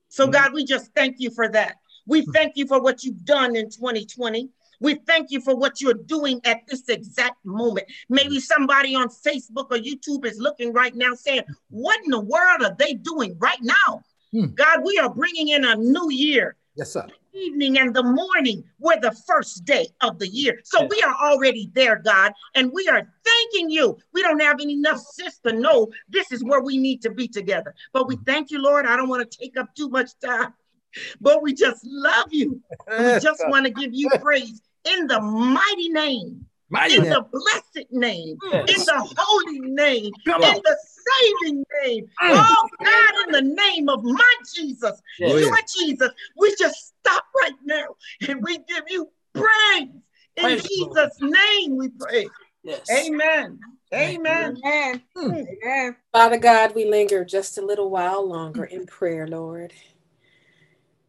So, 0.09 0.27
mm. 0.27 0.33
God, 0.33 0.53
we 0.53 0.65
just 0.65 0.91
thank 0.95 1.17
you 1.19 1.29
for 1.29 1.47
that. 1.49 1.75
We 2.07 2.25
mm. 2.25 2.33
thank 2.33 2.57
you 2.57 2.65
for 2.65 2.81
what 2.81 3.03
you've 3.03 3.23
done 3.25 3.55
in 3.55 3.69
2020. 3.69 4.49
We 4.79 4.95
thank 4.95 5.31
you 5.31 5.41
for 5.41 5.55
what 5.55 5.81
you're 5.81 5.93
doing 5.93 6.39
at 6.45 6.65
this 6.67 6.87
exact 6.89 7.43
moment. 7.45 7.87
Maybe 8.07 8.39
somebody 8.39 8.95
on 8.95 9.09
Facebook 9.09 9.67
or 9.71 9.77
YouTube 9.77 10.25
is 10.25 10.39
looking 10.39 10.73
right 10.73 10.95
now 10.95 11.13
saying, 11.13 11.43
What 11.69 11.99
in 12.03 12.11
the 12.11 12.19
world 12.19 12.63
are 12.63 12.75
they 12.77 12.93
doing 12.93 13.35
right 13.39 13.61
now? 13.61 14.03
Hmm. 14.31 14.47
God, 14.55 14.83
we 14.85 14.97
are 14.99 15.13
bringing 15.13 15.49
in 15.49 15.65
a 15.65 15.75
new 15.75 16.09
year. 16.11 16.55
Yes, 16.75 16.93
sir. 16.93 17.07
The 17.33 17.39
evening 17.39 17.77
and 17.77 17.93
the 17.93 18.03
morning 18.03 18.63
were 18.79 18.99
the 18.99 19.11
first 19.27 19.65
day 19.65 19.87
of 20.01 20.17
the 20.17 20.27
year. 20.27 20.59
So 20.63 20.81
yes. 20.81 20.89
we 20.89 21.01
are 21.01 21.15
already 21.31 21.69
there, 21.73 21.97
God, 21.97 22.31
and 22.55 22.71
we 22.71 22.87
are 22.87 23.07
thanking 23.25 23.69
you. 23.69 23.97
We 24.13 24.21
don't 24.21 24.41
have 24.41 24.61
enough 24.61 24.99
sense 24.99 25.39
to 25.39 25.53
know 25.53 25.89
this 26.07 26.31
is 26.31 26.43
where 26.43 26.61
we 26.61 26.77
need 26.77 27.01
to 27.01 27.11
be 27.11 27.27
together. 27.27 27.75
But 27.91 28.07
we 28.07 28.15
hmm. 28.15 28.23
thank 28.23 28.51
you, 28.51 28.61
Lord. 28.61 28.85
I 28.85 28.95
don't 28.95 29.09
want 29.09 29.29
to 29.29 29.37
take 29.37 29.57
up 29.57 29.75
too 29.75 29.89
much 29.89 30.11
time, 30.23 30.53
but 31.21 31.41
we 31.41 31.53
just 31.53 31.83
love 31.83 32.27
you. 32.31 32.61
we 32.87 33.19
just 33.19 33.43
want 33.47 33.65
to 33.65 33.71
give 33.71 33.93
you 33.93 34.09
praise 34.21 34.61
in 34.85 35.07
the 35.07 35.19
mighty 35.19 35.89
name, 35.89 36.45
mighty 36.69 36.95
in 36.95 37.03
name. 37.03 37.13
the 37.13 37.21
blessed 37.31 37.91
name, 37.91 38.37
yes. 38.51 38.69
in 38.69 38.85
the 38.85 39.15
holy 39.17 39.59
name, 39.59 40.11
Come 40.25 40.43
in 40.43 40.49
on. 40.49 40.61
the 40.63 40.77
saving 41.07 41.63
name. 41.83 42.05
Mm. 42.05 42.09
Oh 42.21 42.69
God, 42.83 43.13
in 43.27 43.31
the 43.31 43.55
name 43.55 43.89
of 43.89 44.03
my 44.03 44.33
Jesus, 44.53 45.01
yes. 45.19 45.39
your 45.39 45.57
Jesus, 45.75 46.09
we 46.37 46.55
just 46.57 46.93
stop 46.99 47.25
right 47.41 47.53
now 47.65 47.95
and 48.27 48.41
we 48.43 48.57
give 48.57 48.83
you 48.89 49.09
praise. 49.33 49.89
In 50.37 50.43
praise 50.43 50.63
Jesus' 50.63 51.17
Lord. 51.19 51.33
name 51.33 51.77
we 51.77 51.89
pray. 51.89 52.27
Yes. 52.63 52.89
Amen. 52.89 53.59
Amen. 53.93 54.57
Amen. 54.63 55.01
Mm. 55.17 55.47
Amen. 55.63 55.95
Father 56.11 56.37
God, 56.37 56.75
we 56.75 56.85
linger 56.85 57.25
just 57.25 57.57
a 57.57 57.65
little 57.65 57.89
while 57.89 58.27
longer 58.27 58.65
in 58.65 58.85
prayer, 58.85 59.27
Lord. 59.27 59.73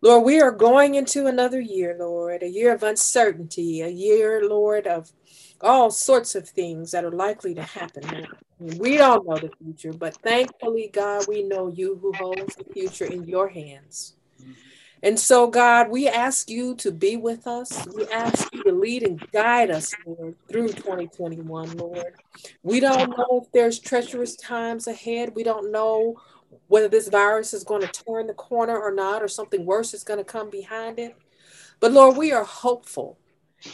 Lord, 0.03 0.25
we 0.25 0.41
are 0.41 0.51
going 0.51 0.95
into 0.95 1.27
another 1.27 1.61
year, 1.61 1.95
Lord, 1.99 2.43
a 2.43 2.49
year 2.49 2.75
of 2.75 2.83
uncertainty, 2.83 3.83
a 3.83 3.89
year, 3.89 4.49
Lord, 4.49 4.87
of 4.87 5.13
all 5.61 5.91
sorts 5.91 6.35
of 6.35 6.49
things 6.49 6.93
that 6.93 7.05
are 7.05 7.13
likely 7.13 7.55
to 7.55 7.63
happen. 7.63 8.27
We 8.59 8.97
don't 8.97 9.27
know 9.27 9.37
the 9.37 9.51
future, 9.63 9.93
but 9.93 10.17
thankfully, 10.23 10.91
God, 10.91 11.27
we 11.29 11.43
know 11.43 11.69
you 11.69 11.99
who 12.01 12.13
holds 12.13 12.57
the 12.57 12.65
future 12.73 13.05
in 13.05 13.25
your 13.25 13.49
hands. 13.49 14.15
And 15.03 15.19
so, 15.19 15.47
God, 15.47 15.91
we 15.91 16.09
ask 16.09 16.51
you 16.51 16.75
to 16.77 16.93
be 16.93 17.17
with 17.17 17.47
us. 17.47 17.87
We 17.95 18.07
ask 18.09 18.53
you 18.55 18.63
to 18.65 18.73
lead 18.73 19.03
and 19.03 19.21
guide 19.33 19.71
us, 19.71 19.95
Lord, 20.07 20.35
through 20.49 20.69
2021, 20.69 21.77
Lord. 21.77 22.15
We 22.63 22.81
don't 22.81 23.11
know 23.17 23.43
if 23.43 23.53
there's 23.53 23.79
treacherous 23.79 24.37
times 24.37 24.87
ahead. 24.87 25.35
We 25.35 25.43
don't 25.43 25.73
know 25.73 26.17
whether 26.71 26.87
this 26.87 27.09
virus 27.09 27.53
is 27.53 27.65
going 27.65 27.83
to 27.83 28.05
turn 28.05 28.29
the 28.29 28.33
corner 28.33 28.79
or 28.79 28.93
not, 28.93 29.25
or 29.25 29.29
something 29.29 29.67
worse 29.67 29.93
is 29.93 30.05
going 30.05 30.19
to 30.19 30.25
come 30.25 30.49
behind 30.49 31.01
it. 31.01 31.17
But 31.81 31.91
Lord, 31.91 32.17
we 32.17 32.31
are 32.31 32.45
hopeful. 32.45 33.19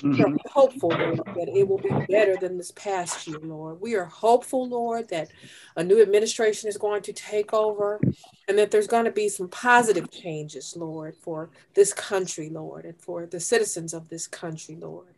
We 0.02 0.22
are 0.22 0.26
mm-hmm. 0.26 0.36
hopeful, 0.46 0.88
Lord, 0.88 1.20
that 1.36 1.48
it 1.54 1.68
will 1.68 1.78
be 1.78 1.90
better 2.08 2.36
than 2.40 2.56
this 2.56 2.72
past 2.72 3.28
year, 3.28 3.38
Lord. 3.38 3.82
We 3.82 3.96
are 3.96 4.06
hopeful, 4.06 4.66
Lord, 4.66 5.10
that 5.10 5.30
a 5.76 5.84
new 5.84 6.00
administration 6.00 6.70
is 6.70 6.78
going 6.78 7.02
to 7.02 7.12
take 7.12 7.52
over 7.52 8.00
and 8.48 8.58
that 8.58 8.70
there's 8.70 8.86
going 8.86 9.04
to 9.04 9.12
be 9.12 9.28
some 9.28 9.48
positive 9.48 10.10
changes, 10.10 10.74
Lord, 10.74 11.14
for 11.20 11.50
this 11.74 11.92
country, 11.92 12.48
Lord, 12.48 12.86
and 12.86 12.98
for 12.98 13.26
the 13.26 13.40
citizens 13.40 13.92
of 13.92 14.08
this 14.08 14.26
country, 14.26 14.74
Lord. 14.74 15.15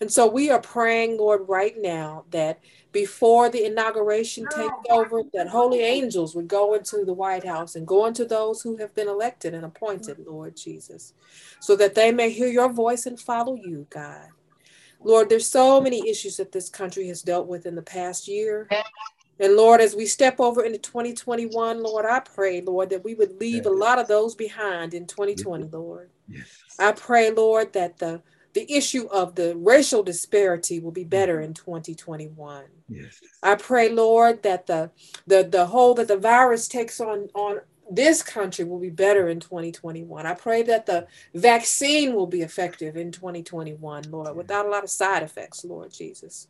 And 0.00 0.10
so 0.10 0.26
we 0.26 0.50
are 0.50 0.60
praying, 0.60 1.18
Lord, 1.18 1.42
right 1.46 1.74
now 1.76 2.24
that 2.30 2.60
before 2.90 3.50
the 3.50 3.66
inauguration 3.66 4.46
takes 4.48 4.72
over, 4.88 5.22
that 5.34 5.48
holy 5.48 5.80
angels 5.80 6.34
would 6.34 6.48
go 6.48 6.74
into 6.74 7.04
the 7.04 7.12
White 7.12 7.44
House 7.44 7.76
and 7.76 7.86
go 7.86 8.06
into 8.06 8.24
those 8.24 8.62
who 8.62 8.78
have 8.78 8.94
been 8.94 9.08
elected 9.08 9.52
and 9.52 9.64
appointed, 9.64 10.18
Lord 10.26 10.56
Jesus, 10.56 11.12
so 11.60 11.76
that 11.76 11.94
they 11.94 12.12
may 12.12 12.30
hear 12.30 12.48
your 12.48 12.72
voice 12.72 13.04
and 13.04 13.20
follow 13.20 13.54
you, 13.54 13.86
God. 13.90 14.28
Lord, 15.02 15.28
there's 15.28 15.46
so 15.46 15.80
many 15.80 16.08
issues 16.08 16.38
that 16.38 16.52
this 16.52 16.68
country 16.68 17.08
has 17.08 17.22
dealt 17.22 17.46
with 17.46 17.66
in 17.66 17.74
the 17.74 17.82
past 17.82 18.26
year. 18.26 18.68
And 19.38 19.54
Lord, 19.54 19.80
as 19.80 19.94
we 19.94 20.06
step 20.06 20.40
over 20.40 20.62
into 20.62 20.78
2021, 20.78 21.82
Lord, 21.82 22.04
I 22.04 22.20
pray, 22.20 22.60
Lord, 22.60 22.90
that 22.90 23.04
we 23.04 23.14
would 23.14 23.40
leave 23.40 23.66
a 23.66 23.70
lot 23.70 23.98
of 23.98 24.08
those 24.08 24.34
behind 24.34 24.92
in 24.92 25.06
2020, 25.06 25.68
Lord. 25.68 26.10
Yes. 26.28 26.46
I 26.78 26.92
pray, 26.92 27.30
Lord, 27.30 27.72
that 27.72 27.98
the 27.98 28.22
the 28.52 28.70
issue 28.72 29.06
of 29.08 29.34
the 29.34 29.56
racial 29.56 30.02
disparity 30.02 30.80
will 30.80 30.90
be 30.90 31.04
better 31.04 31.36
mm-hmm. 31.36 31.44
in 31.44 31.54
2021. 31.54 32.64
Yes. 32.88 33.20
I 33.42 33.54
pray, 33.54 33.88
Lord, 33.88 34.42
that 34.42 34.66
the 34.66 34.90
the 35.26 35.44
the 35.44 35.66
hold 35.66 35.98
that 35.98 36.08
the 36.08 36.16
virus 36.16 36.68
takes 36.68 37.00
on 37.00 37.28
on 37.34 37.60
this 37.90 38.22
country 38.22 38.64
will 38.64 38.78
be 38.78 38.90
better 38.90 39.28
in 39.28 39.40
2021. 39.40 40.24
I 40.24 40.34
pray 40.34 40.62
that 40.62 40.86
the 40.86 41.06
vaccine 41.34 42.14
will 42.14 42.26
be 42.26 42.42
effective 42.42 42.96
in 42.96 43.10
2021, 43.10 44.04
Lord, 44.10 44.36
without 44.36 44.66
a 44.66 44.68
lot 44.68 44.84
of 44.84 44.90
side 44.90 45.24
effects, 45.24 45.64
Lord 45.64 45.92
Jesus. 45.92 46.46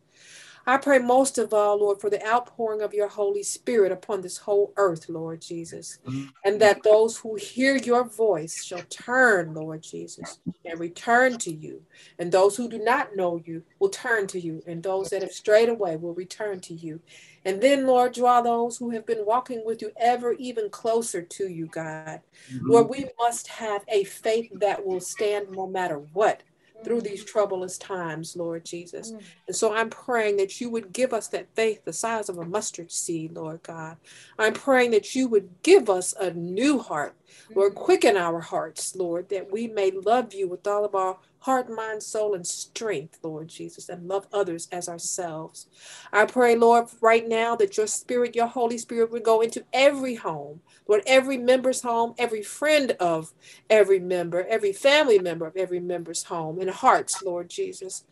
I 0.71 0.77
pray 0.77 1.01
most 1.01 1.37
of 1.39 1.53
all, 1.53 1.81
Lord, 1.81 2.01
for 2.01 2.11
the 2.11 2.25
outpouring 2.25 2.81
of 2.81 2.95
your 2.95 3.09
Holy 3.09 3.43
Spirit 3.43 3.91
upon 3.91 4.21
this 4.21 4.37
whole 4.37 4.73
earth, 4.77 5.09
Lord 5.09 5.41
Jesus, 5.41 5.99
and 6.45 6.61
that 6.61 6.85
those 6.85 7.17
who 7.17 7.35
hear 7.35 7.75
your 7.77 8.05
voice 8.05 8.63
shall 8.63 8.83
turn, 8.89 9.53
Lord 9.53 9.83
Jesus, 9.83 10.39
and 10.65 10.79
return 10.79 11.39
to 11.39 11.53
you. 11.53 11.83
And 12.21 12.31
those 12.31 12.57
who 12.57 12.69
do 12.69 12.79
not 12.79 13.17
know 13.17 13.43
you 13.45 13.65
will 13.81 13.89
turn 13.89 14.29
to 14.29 14.39
you, 14.39 14.63
and 14.65 14.81
those 14.81 15.11
that 15.11 15.23
have 15.23 15.33
strayed 15.33 15.69
away 15.69 15.97
will 15.97 16.15
return 16.15 16.61
to 16.61 16.75
you. 16.75 17.01
And 17.45 17.61
then, 17.61 17.85
Lord, 17.85 18.15
draw 18.15 18.41
those 18.41 18.77
who 18.77 18.91
have 18.91 19.07
been 19.07 19.27
walking 19.27 19.63
with 19.65 19.83
you 19.83 19.91
ever 19.97 20.35
even 20.35 20.71
closer 20.71 21.21
to 21.21 21.49
you, 21.49 21.67
God. 21.67 22.21
Lord, 22.63 22.89
we 22.89 23.07
must 23.19 23.49
have 23.49 23.83
a 23.89 24.05
faith 24.05 24.53
that 24.61 24.87
will 24.87 25.01
stand 25.01 25.51
no 25.51 25.67
matter 25.67 25.97
what 26.13 26.45
through 26.85 27.01
these 27.03 27.25
troublous 27.25 27.79
times, 27.79 28.37
Lord 28.37 28.65
Jesus. 28.65 29.13
Mm. 29.13 29.23
And 29.49 29.57
so 29.57 29.75
I'm 29.75 29.91
praying 29.91 30.37
that 30.39 30.61
you 30.61 30.71
would 30.71 30.93
give 30.93 31.13
us 31.13 31.29
that 31.29 31.55
faith 31.55 31.85
the 31.85 31.93
size 31.93 32.29
of 32.29 32.39
a 32.39 32.45
mustard 32.45 32.91
seed, 32.91 33.33
Lord 33.33 33.63
God. 33.63 33.97
I'm 34.39 34.55
praying 34.55 34.93
that 34.93 35.15
you 35.15 35.29
would 35.29 35.49
give 35.63 35.91
us 35.91 36.15
a 36.19 36.31
new 36.33 36.79
heart, 36.79 37.15
Lord, 37.55 37.73
mm. 37.73 37.77
quicken 37.77 38.17
our 38.17 38.41
hearts, 38.41 38.97
Lord, 38.97 39.29
that 39.29 39.51
we 39.51 39.67
may 39.67 39.91
love 39.91 40.35
you 40.35 40.49
with 40.49 40.67
all 40.67 40.85
of 40.85 40.95
our 40.95 41.19
heart, 41.41 41.71
mind, 41.71 42.03
soul, 42.03 42.35
and 42.35 42.47
strength, 42.47 43.19
Lord 43.23 43.49
Jesus, 43.49 43.89
and 43.89 44.09
love 44.09 44.27
others 44.33 44.69
as 44.73 44.89
ourselves. 44.89 45.67
I 46.13 46.27
pray, 46.27 46.57
Lord, 46.57 46.89
right 47.01 47.29
now 47.29 47.57
that 47.57 47.77
your 47.77 47.87
spirit, 47.89 48.37
your 48.37 48.49
Holy 48.49 48.79
Spirit, 48.79 49.13
would 49.13 49.25
go 49.25 49.41
into 49.43 49.65
every 49.73 50.17
home, 50.17 50.61
Lord, 50.89 51.03
every 51.07 51.39
member's 51.39 51.83
home, 51.83 52.15
every 52.19 52.43
friend 52.43 52.93
of 53.01 53.33
every 53.71 54.01
member, 54.01 54.47
every 54.49 54.73
family 54.73 55.19
member 55.19 55.47
of 55.47 55.57
every 55.57 55.81
member's 55.81 56.25
home, 56.25 56.61
and 56.61 56.71
hearts, 56.71 57.23
Lord 57.23 57.51
Jesus, 57.51 58.05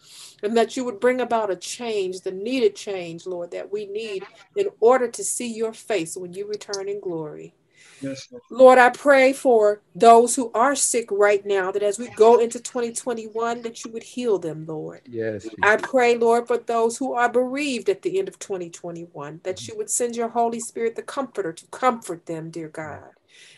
and 0.42 0.56
that 0.56 0.76
you 0.76 0.84
would 0.84 1.00
bring 1.00 1.20
about 1.20 1.50
a 1.50 1.56
change, 1.56 2.20
the 2.22 2.32
needed 2.32 2.76
change, 2.76 3.26
Lord, 3.26 3.50
that 3.52 3.72
we 3.72 3.86
need 3.86 4.26
in 4.56 4.68
order 4.80 5.08
to 5.08 5.24
see 5.24 5.52
your 5.52 5.72
face 5.72 6.16
when 6.16 6.32
you 6.32 6.46
return 6.46 6.88
in 6.88 7.00
glory. 7.00 7.54
Yes, 8.00 8.28
Lord. 8.50 8.78
I 8.78 8.90
pray 8.90 9.32
for 9.32 9.80
those 9.94 10.36
who 10.36 10.50
are 10.54 10.74
sick 10.74 11.08
right 11.10 11.44
now 11.44 11.70
that 11.72 11.82
as 11.82 11.98
we 11.98 12.08
go 12.10 12.38
into 12.38 12.60
2021, 12.60 13.62
that 13.62 13.84
you 13.84 13.92
would 13.92 14.02
heal 14.02 14.38
them, 14.38 14.66
Lord. 14.66 15.02
Yes. 15.08 15.48
I 15.62 15.76
pray, 15.76 16.16
Lord, 16.16 16.46
for 16.46 16.58
those 16.58 16.98
who 16.98 17.14
are 17.14 17.28
bereaved 17.28 17.88
at 17.88 18.02
the 18.02 18.18
end 18.18 18.28
of 18.28 18.38
2021, 18.38 19.40
that 19.42 19.56
mm-hmm. 19.56 19.72
you 19.72 19.78
would 19.78 19.90
send 19.90 20.16
your 20.16 20.28
Holy 20.28 20.60
Spirit, 20.60 20.96
the 20.96 21.02
comforter, 21.02 21.52
to 21.52 21.66
comfort 21.66 22.26
them, 22.26 22.50
dear 22.50 22.68
mm-hmm. 22.68 22.82
God, 22.82 23.10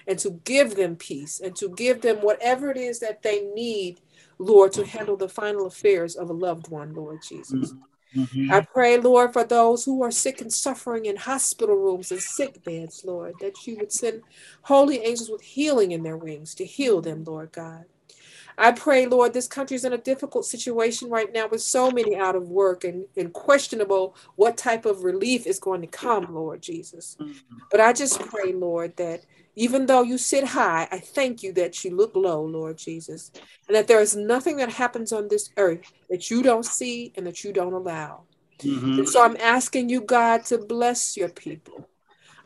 and 0.07 0.18
to 0.20 0.31
give 0.44 0.76
them 0.76 0.96
peace 0.96 1.40
and 1.40 1.55
to 1.57 1.68
give 1.68 2.00
them 2.00 2.18
whatever 2.18 2.70
it 2.70 2.76
is 2.76 3.00
that 3.00 3.22
they 3.22 3.42
need, 3.42 4.00
Lord, 4.38 4.72
to 4.72 4.83
mm-hmm. 4.83 4.98
handle 4.98 5.16
the 5.16 5.29
final 5.29 5.66
affairs 5.66 6.16
of 6.16 6.31
a 6.31 6.35
loved 6.35 6.68
one, 6.68 6.94
Lord 6.94 7.20
Jesus. 7.26 7.72
Mm-hmm. 7.72 7.83
Mm-hmm. 8.14 8.53
I 8.53 8.61
pray, 8.62 8.99
Lord, 8.99 9.33
for 9.33 9.44
those 9.44 9.85
who 9.85 10.03
are 10.03 10.11
sick 10.11 10.40
and 10.40 10.53
suffering 10.53 11.07
in 11.07 11.16
hospital 11.16 11.77
rooms 11.77 12.11
and 12.11 12.20
sick 12.20 12.62
beds, 12.64 13.05
Lord, 13.05 13.35
that 13.40 13.66
you 13.66 13.77
would 13.79 13.92
send 13.92 14.23
holy 14.62 14.99
angels 14.99 15.31
with 15.31 15.42
healing 15.42 15.92
in 15.92 16.03
their 16.03 16.16
wings 16.16 16.55
to 16.57 16.64
heal 16.64 17.01
them, 17.01 17.23
Lord 17.25 17.53
God. 17.53 17.85
I 18.61 18.73
pray, 18.73 19.07
Lord, 19.07 19.33
this 19.33 19.49
country 19.49 19.75
is 19.75 19.87
in 19.87 19.94
a 19.94 19.99
difficult 19.99 20.44
situation 20.44 21.09
right 21.09 21.33
now 21.33 21.49
with 21.49 21.62
so 21.62 21.90
many 21.90 22.14
out 22.14 22.37
of 22.37 22.51
work 22.51 22.85
and, 22.85 23.07
and 23.16 23.33
questionable 23.33 24.14
what 24.37 24.59
type 24.59 24.85
of 24.85 25.03
relief 25.03 25.46
is 25.46 25.59
going 25.59 25.81
to 25.81 25.87
come, 25.87 26.35
Lord 26.35 26.61
Jesus. 26.61 27.16
Mm-hmm. 27.18 27.57
But 27.70 27.81
I 27.81 27.94
just 27.94 28.20
pray, 28.20 28.53
Lord, 28.53 28.99
that 28.99 29.25
even 29.57 29.87
though 29.87 30.03
you 30.03 30.18
sit 30.18 30.44
high, 30.44 30.87
I 30.92 30.99
thank 30.99 31.42
you 31.42 31.55
that 31.55 31.83
you 31.85 31.96
look 31.96 32.14
low, 32.14 32.44
Lord 32.44 32.77
Jesus, 32.77 33.33
and 33.66 33.75
that 33.75 33.88
there 33.88 34.01
is 34.03 34.14
nothing 34.14 34.59
that 34.59 34.70
happens 34.70 35.11
on 35.11 35.29
this 35.29 35.49
earth 35.57 35.81
that 36.11 36.31
you 36.31 36.42
don't 36.42 36.66
see 36.66 37.14
and 37.16 37.27
that 37.27 37.42
you 37.42 37.55
don't 37.55 37.73
allow. 37.73 38.25
Mm-hmm. 38.59 38.99
And 38.99 39.09
so 39.09 39.25
I'm 39.25 39.38
asking 39.38 39.88
you, 39.88 40.03
God, 40.03 40.44
to 40.46 40.59
bless 40.59 41.16
your 41.16 41.31
people. 41.31 41.88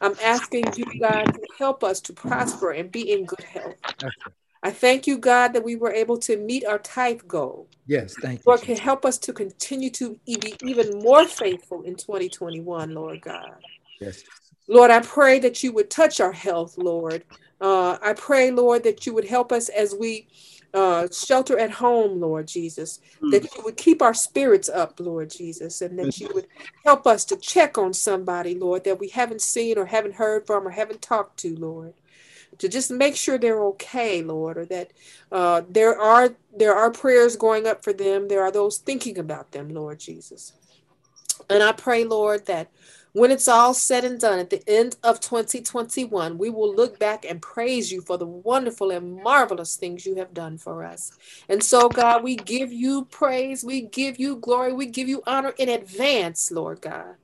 I'm 0.01 0.15
asking 0.23 0.65
you, 0.77 0.85
God, 1.01 1.25
to 1.25 1.41
help 1.59 1.83
us 1.83 2.01
to 2.03 2.13
prosper 2.13 2.71
and 2.71 2.93
be 2.93 3.11
in 3.11 3.25
good 3.25 3.43
health. 3.43 3.75
I 4.65 4.71
thank 4.71 5.07
you, 5.07 5.19
God, 5.19 5.53
that 5.53 5.63
we 5.63 5.77
were 5.77 5.93
able 5.93 6.17
to 6.21 6.39
meet 6.39 6.65
our 6.65 6.79
tithe 6.79 7.21
goal. 7.29 7.69
Yes, 7.87 8.15
thank 8.23 8.39
you. 8.39 8.45
Lord, 8.47 8.63
can 8.63 8.79
help 8.79 9.05
us 9.05 9.19
to 9.19 9.33
continue 9.35 9.91
to 9.91 10.19
be 10.25 10.55
even 10.63 10.99
more 11.01 11.27
faithful 11.27 11.83
in 11.83 11.97
2021, 11.97 12.95
Lord 12.95 13.21
God. 13.21 13.57
Yes. 14.01 14.25
Lord, 14.67 14.91
I 14.91 15.01
pray 15.01 15.39
that 15.41 15.63
you 15.63 15.73
would 15.73 15.91
touch 15.91 16.19
our 16.19 16.33
health, 16.33 16.79
Lord. 16.79 17.25
Uh, 17.61 17.99
I 18.01 18.15
pray, 18.15 18.51
Lord, 18.51 18.85
that 18.85 19.05
you 19.05 19.13
would 19.13 19.27
help 19.27 19.53
us 19.53 19.69
as 19.69 19.95
we 19.95 20.29
uh, 20.73 21.09
shelter 21.13 21.59
at 21.59 21.71
home, 21.71 22.19
Lord 22.19 22.49
Jesus, 22.49 23.01
mm. 23.23 23.31
that 23.33 23.45
you 23.55 23.63
would 23.65 23.77
keep 23.77 24.01
our 24.01 24.15
spirits 24.15 24.71
up, 24.71 24.99
Lord 24.99 25.29
Jesus, 25.29 25.83
and 25.83 25.99
that 25.99 26.19
you 26.19 26.31
would 26.33 26.47
help 26.87 27.07
us 27.07 27.27
to 27.27 27.37
check 27.37 27.77
on 27.77 27.93
somebody, 27.93 28.55
Lord, 28.55 28.85
that 28.85 28.99
we 28.99 29.09
haven't 29.09 29.43
seen 29.43 29.77
or 29.77 29.85
haven't 29.85 30.15
heard 30.15 30.47
from 30.47 30.67
or 30.67 30.71
haven't 30.71 31.03
talked 31.03 31.37
to, 31.41 31.55
Lord. 31.55 31.93
To 32.59 32.69
just 32.69 32.91
make 32.91 33.17
sure 33.17 33.39
they're 33.39 33.65
okay, 33.65 34.23
Lord, 34.23 34.59
or 34.59 34.65
that 34.67 34.93
uh, 35.33 35.63
there 35.69 35.99
are 35.99 36.35
there 36.57 36.75
are 36.75 36.91
prayers 36.91 37.37
going 37.37 37.67
up 37.67 37.83
for 37.83 37.93
them. 37.93 38.29
There 38.29 38.43
are 38.43 38.53
those 38.53 38.79
thinking 38.79 39.19
about 39.19 39.53
them, 39.53 39.69
Lord 39.71 39.99
Jesus. 39.99 40.53
And 41.51 41.63
I 41.63 41.73
pray, 41.73 42.05
Lord, 42.05 42.47
that 42.47 42.71
when 43.13 43.31
it's 43.31 43.47
all 43.47 43.75
said 43.75 44.05
and 44.05 44.19
done 44.19 44.41
at 44.41 44.51
the 44.51 44.63
end 44.69 44.97
of 45.05 45.21
2021, 45.21 46.37
we 46.37 46.51
will 46.51 46.75
look 46.75 46.99
back 46.99 47.25
and 47.25 47.41
praise 47.41 47.93
you 47.93 48.01
for 48.01 48.19
the 48.19 48.27
wonderful 48.27 48.91
and 48.91 49.23
marvelous 49.23 49.77
things 49.77 50.05
you 50.05 50.17
have 50.17 50.35
done 50.35 50.59
for 50.59 50.85
us. 50.85 51.13
And 51.49 51.63
so, 51.63 51.89
God, 51.89 52.25
we 52.25 52.35
give 52.35 52.73
you 52.73 53.05
praise, 53.05 53.63
we 53.63 53.83
give 53.83 54.19
you 54.19 54.37
glory, 54.37 54.73
we 54.73 54.87
give 54.87 55.09
you 55.09 55.23
honor 55.27 55.55
in 55.59 55.69
advance, 55.69 56.51
Lord 56.51 56.81
God. 56.81 57.15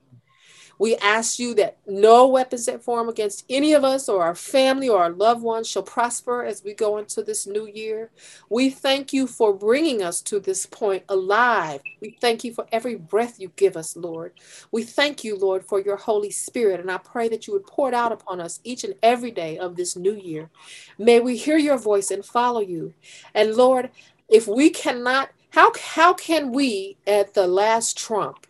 We 0.81 0.97
ask 0.97 1.39
you 1.39 1.53
that 1.57 1.77
no 1.87 2.27
weapons 2.27 2.65
that 2.65 2.83
form 2.83 3.11
against 3.11 3.45
any 3.51 3.75
of 3.75 3.85
us 3.85 4.09
or 4.09 4.23
our 4.23 4.35
family 4.35 4.89
or 4.89 5.03
our 5.03 5.11
loved 5.11 5.43
ones 5.43 5.69
shall 5.69 5.83
prosper 5.83 6.43
as 6.43 6.65
we 6.65 6.73
go 6.73 6.97
into 6.97 7.23
this 7.23 7.47
new 7.47 7.67
year. 7.67 8.09
We 8.49 8.71
thank 8.71 9.13
you 9.13 9.27
for 9.27 9.53
bringing 9.53 10.03
us 10.03 10.23
to 10.23 10.41
this 10.41 10.65
point 10.65 11.05
alive. 11.11 11.83
We 12.01 12.17
thank 12.19 12.45
you 12.45 12.55
for 12.55 12.67
every 12.73 12.95
breath 12.95 13.39
you 13.39 13.53
give 13.57 13.77
us, 13.77 13.95
Lord. 13.95 14.33
We 14.73 14.85
thank 14.85 15.23
you, 15.23 15.37
Lord, 15.37 15.67
for 15.67 15.83
your 15.83 15.99
Holy 15.99 16.31
Spirit. 16.31 16.81
And 16.81 16.91
I 16.91 16.97
pray 16.97 17.29
that 17.29 17.47
you 17.47 17.53
would 17.53 17.67
pour 17.67 17.89
it 17.89 17.95
out 17.95 18.11
upon 18.11 18.41
us 18.41 18.59
each 18.65 18.83
and 18.83 18.95
every 19.03 19.33
day 19.33 19.59
of 19.59 19.77
this 19.77 19.97
new 19.97 20.15
year. 20.15 20.49
May 20.97 21.21
we 21.21 21.37
hear 21.37 21.59
your 21.59 21.77
voice 21.77 22.11
and 22.11 22.25
follow 22.25 22.63
you. 22.63 22.95
And 23.35 23.55
Lord, 23.55 23.91
if 24.31 24.49
we 24.49 24.71
cannot, 24.71 25.29
how, 25.51 25.73
how 25.79 26.15
can 26.15 26.53
we 26.53 26.97
at 27.07 27.35
the 27.35 27.47
last 27.47 27.99
trump 27.99 28.47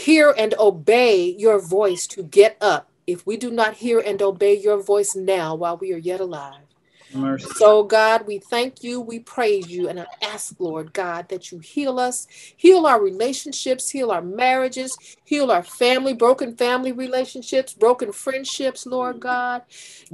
hear 0.00 0.34
and 0.36 0.54
obey 0.58 1.34
your 1.38 1.60
voice 1.60 2.06
to 2.08 2.22
get 2.22 2.56
up 2.60 2.90
if 3.06 3.26
we 3.26 3.36
do 3.36 3.50
not 3.50 3.74
hear 3.74 4.00
and 4.00 4.22
obey 4.22 4.56
your 4.56 4.82
voice 4.82 5.14
now 5.14 5.54
while 5.54 5.76
we 5.76 5.92
are 5.92 5.98
yet 5.98 6.20
alive. 6.20 6.69
Mercy. 7.14 7.48
So, 7.54 7.82
God, 7.82 8.26
we 8.26 8.38
thank 8.38 8.82
you, 8.82 9.00
we 9.00 9.18
praise 9.18 9.68
you, 9.68 9.88
and 9.88 10.00
I 10.00 10.06
ask, 10.22 10.54
Lord 10.58 10.92
God, 10.92 11.28
that 11.28 11.50
you 11.50 11.58
heal 11.58 11.98
us, 11.98 12.26
heal 12.56 12.86
our 12.86 13.02
relationships, 13.02 13.90
heal 13.90 14.10
our 14.10 14.22
marriages, 14.22 14.96
heal 15.24 15.50
our 15.50 15.62
family, 15.62 16.12
broken 16.12 16.56
family 16.56 16.92
relationships, 16.92 17.74
broken 17.74 18.12
friendships, 18.12 18.86
Lord 18.86 19.20
God. 19.20 19.62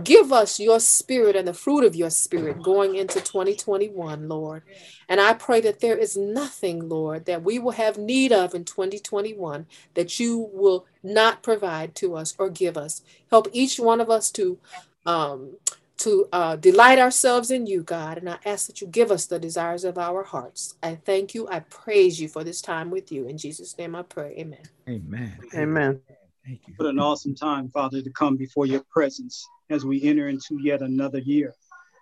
Give 0.03 0.33
us 0.33 0.59
your 0.59 0.81
spirit 0.81 1.37
and 1.37 1.47
the 1.47 1.55
fruit 1.55 1.85
of 1.85 1.97
your 1.97 2.11
spirit 2.11 2.63
going 2.63 2.95
into 2.97 3.21
2021, 3.21 4.29
Lord. 4.29 4.63
And 5.09 5.21
I 5.21 5.35
pray 5.35 5.61
that 5.61 5.81
there 5.81 5.97
is 5.97 6.17
nothing, 6.17 6.89
Lord, 6.89 7.27
that 7.27 7.43
we 7.43 7.59
will 7.59 7.73
have 7.73 7.99
need 7.99 8.33
of 8.33 8.55
in 8.55 8.65
2021 8.65 9.67
that 9.95 10.19
you 10.19 10.51
will 10.53 10.87
not 11.03 11.43
provide 11.43 11.95
to 11.97 12.17
us 12.17 12.35
or 12.39 12.51
give 12.51 12.77
us. 12.77 13.03
Help 13.31 13.49
each 13.53 13.79
one 13.79 14.01
of 14.01 14.11
us 14.11 14.31
to 14.33 14.59
um, 15.05 15.57
to 15.99 16.29
uh, 16.33 16.57
delight 16.57 16.99
ourselves 16.99 17.51
in 17.51 17.67
you, 17.67 17.83
God. 17.83 18.19
And 18.19 18.29
I 18.29 18.39
ask 18.45 18.67
that 18.67 18.81
you 18.81 18.87
give 18.87 19.11
us 19.11 19.27
the 19.27 19.39
desires 19.39 19.85
of 19.85 19.99
our 19.99 20.23
hearts. 20.23 20.75
I 20.83 20.97
thank 20.97 21.35
you. 21.35 21.49
I 21.49 21.61
praise 21.61 22.21
you 22.21 22.29
for 22.29 22.45
this 22.45 22.61
time 22.61 22.91
with 22.91 23.11
you. 23.11 23.27
In 23.27 23.39
Jesus' 23.39 23.77
name 23.79 23.95
I 23.95 24.03
pray. 24.03 24.35
Amen. 24.39 24.63
Amen. 24.89 25.39
Amen. 25.55 26.01
Thank 26.45 26.61
you. 26.69 26.75
What 26.77 26.89
an 26.89 26.99
awesome 26.99 27.35
time, 27.35 27.71
Father, 27.71 28.03
to 28.03 28.11
come 28.11 28.37
before 28.37 28.67
your 28.67 28.85
presence 28.91 29.47
as 29.71 29.85
we 29.85 30.03
enter 30.03 30.29
into 30.29 30.59
yet 30.63 30.83
another 30.83 31.19
year. 31.19 31.55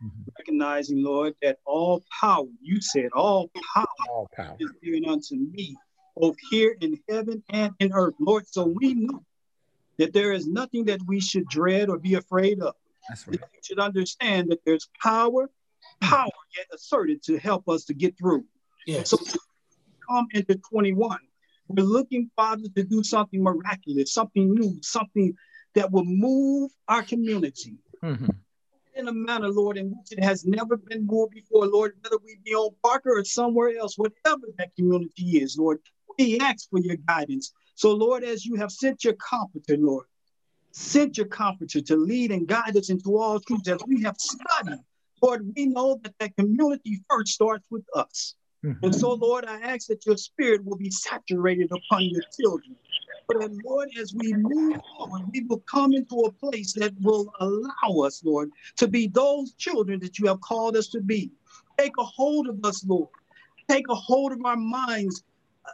Mm-hmm. 0.04 0.22
Recognizing, 0.38 1.02
Lord, 1.02 1.34
that 1.40 1.58
all 1.64 2.04
power, 2.20 2.46
you 2.60 2.80
said, 2.80 3.10
all 3.14 3.50
power, 3.74 3.86
all 4.10 4.28
is 4.58 4.70
given 4.82 5.06
unto 5.06 5.36
me, 5.36 5.76
both 6.16 6.36
here 6.50 6.76
in 6.80 6.98
heaven 7.08 7.42
and 7.48 7.72
in 7.78 7.92
earth. 7.92 8.14
Lord, 8.18 8.46
so 8.48 8.66
we 8.66 8.94
know 8.94 9.24
that 9.98 10.12
there 10.12 10.32
is 10.32 10.46
nothing 10.46 10.84
that 10.86 11.00
we 11.06 11.20
should 11.20 11.46
dread 11.48 11.88
or 11.88 11.98
be 11.98 12.14
afraid 12.14 12.60
of. 12.60 12.74
That's 13.08 13.26
right. 13.28 13.40
We 13.40 13.58
should 13.62 13.78
understand 13.78 14.50
that 14.50 14.60
there's 14.64 14.88
power, 15.02 15.50
power 16.00 16.30
yet 16.56 16.66
asserted 16.74 17.22
to 17.24 17.38
help 17.38 17.68
us 17.68 17.84
to 17.86 17.94
get 17.94 18.16
through. 18.18 18.44
Yes. 18.86 19.10
So 19.10 19.18
come 20.08 20.26
into 20.32 20.56
21. 20.56 21.18
We're 21.68 21.84
looking, 21.84 22.30
Father, 22.36 22.64
to 22.76 22.84
do 22.84 23.02
something 23.02 23.42
miraculous, 23.42 24.12
something 24.12 24.54
new, 24.54 24.78
something 24.82 25.34
that 25.74 25.90
will 25.90 26.04
move 26.04 26.70
our 26.88 27.02
community 27.02 27.78
Mm-hmm. 28.04 28.26
in 28.96 29.08
a 29.08 29.12
manner, 29.12 29.48
Lord, 29.48 29.78
in 29.78 29.88
which 29.88 30.12
it 30.12 30.22
has 30.22 30.44
never 30.44 30.76
been 30.76 31.06
moved 31.06 31.32
before, 31.32 31.66
Lord, 31.66 31.94
whether 32.02 32.18
we 32.22 32.36
be 32.44 32.54
on 32.54 32.74
Parker 32.82 33.18
or 33.18 33.24
somewhere 33.24 33.74
else, 33.78 33.96
whatever 33.96 34.42
that 34.58 34.76
community 34.76 35.38
is, 35.38 35.56
Lord, 35.56 35.78
we 36.18 36.38
ask 36.38 36.68
for 36.68 36.80
your 36.80 36.96
guidance. 37.08 37.52
So, 37.76 37.94
Lord, 37.94 38.24
as 38.24 38.44
you 38.44 38.56
have 38.56 38.70
sent 38.70 39.02
your 39.02 39.14
comforter, 39.14 39.78
Lord, 39.78 40.04
sent 40.74 41.16
your 41.16 41.26
comforter 41.26 41.80
to 41.80 41.96
lead 41.96 42.32
and 42.32 42.48
guide 42.48 42.76
us 42.76 42.90
into 42.90 43.16
all 43.16 43.38
truth 43.38 43.66
as 43.68 43.80
we 43.86 44.02
have 44.02 44.16
studied. 44.18 44.80
Lord, 45.22 45.52
we 45.56 45.66
know 45.66 46.00
that 46.02 46.14
that 46.18 46.36
community 46.36 47.00
first 47.08 47.32
starts 47.32 47.64
with 47.70 47.84
us. 47.94 48.34
Mm-hmm. 48.64 48.84
And 48.84 48.94
so, 48.94 49.14
Lord, 49.14 49.44
I 49.44 49.60
ask 49.60 49.86
that 49.86 50.04
your 50.04 50.16
spirit 50.16 50.64
will 50.64 50.76
be 50.76 50.90
saturated 50.90 51.70
upon 51.70 52.04
your 52.06 52.22
children. 52.40 52.74
But 53.28 53.40
then, 53.40 53.56
Lord, 53.64 53.88
as 54.00 54.14
we 54.14 54.34
move 54.34 54.80
forward, 54.98 55.22
we 55.32 55.42
will 55.48 55.62
come 55.70 55.92
into 55.94 56.16
a 56.26 56.32
place 56.32 56.72
that 56.74 56.92
will 57.00 57.32
allow 57.38 58.04
us, 58.04 58.22
Lord, 58.24 58.50
to 58.76 58.88
be 58.88 59.06
those 59.06 59.52
children 59.54 60.00
that 60.00 60.18
you 60.18 60.26
have 60.26 60.40
called 60.40 60.76
us 60.76 60.88
to 60.88 61.00
be. 61.00 61.30
Take 61.78 61.92
a 62.00 62.04
hold 62.04 62.48
of 62.48 62.58
us, 62.64 62.84
Lord. 62.84 63.08
Take 63.70 63.88
a 63.88 63.94
hold 63.94 64.32
of 64.32 64.44
our 64.44 64.56
minds. 64.56 65.22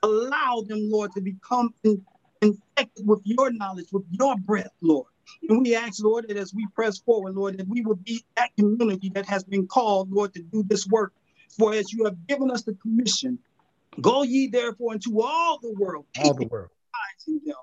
Allow 0.03 0.63
them, 0.69 0.91
Lord, 0.91 1.13
to 1.13 1.23
become 1.23 1.73
in- 1.85 2.05
infected 2.42 3.07
with 3.07 3.20
your 3.24 3.53
knowledge, 3.53 3.87
with 3.92 4.05
your 4.11 4.37
breath, 4.37 4.72
Lord. 4.81 5.07
And 5.48 5.62
we 5.62 5.74
ask, 5.74 6.03
Lord, 6.03 6.26
that 6.29 6.37
as 6.37 6.55
we 6.55 6.66
press 6.74 6.98
forward, 6.98 7.35
Lord, 7.35 7.59
that 7.59 7.68
we 7.68 7.83
will 7.83 7.96
be 7.96 8.24
that 8.37 8.50
community 8.57 9.11
that 9.14 9.26
has 9.26 9.44
been 9.44 9.66
called, 9.66 10.11
Lord, 10.11 10.35
to 10.35 10.42
do 10.42 10.62
this 10.62 10.87
work. 10.87 11.12
For 11.59 11.74
as 11.74 11.92
you 11.92 12.05
have 12.05 12.26
given 12.26 12.50
us 12.50 12.62
the 12.62 12.74
commission, 12.74 13.38
go 14.00 14.22
ye 14.22 14.48
therefore 14.48 14.94
into 14.94 15.20
all 15.20 15.59
the 15.61 15.72
world, 15.72 16.07
All 16.22 16.35
the 16.35 16.46
world. 16.46 16.70
them 17.26 17.55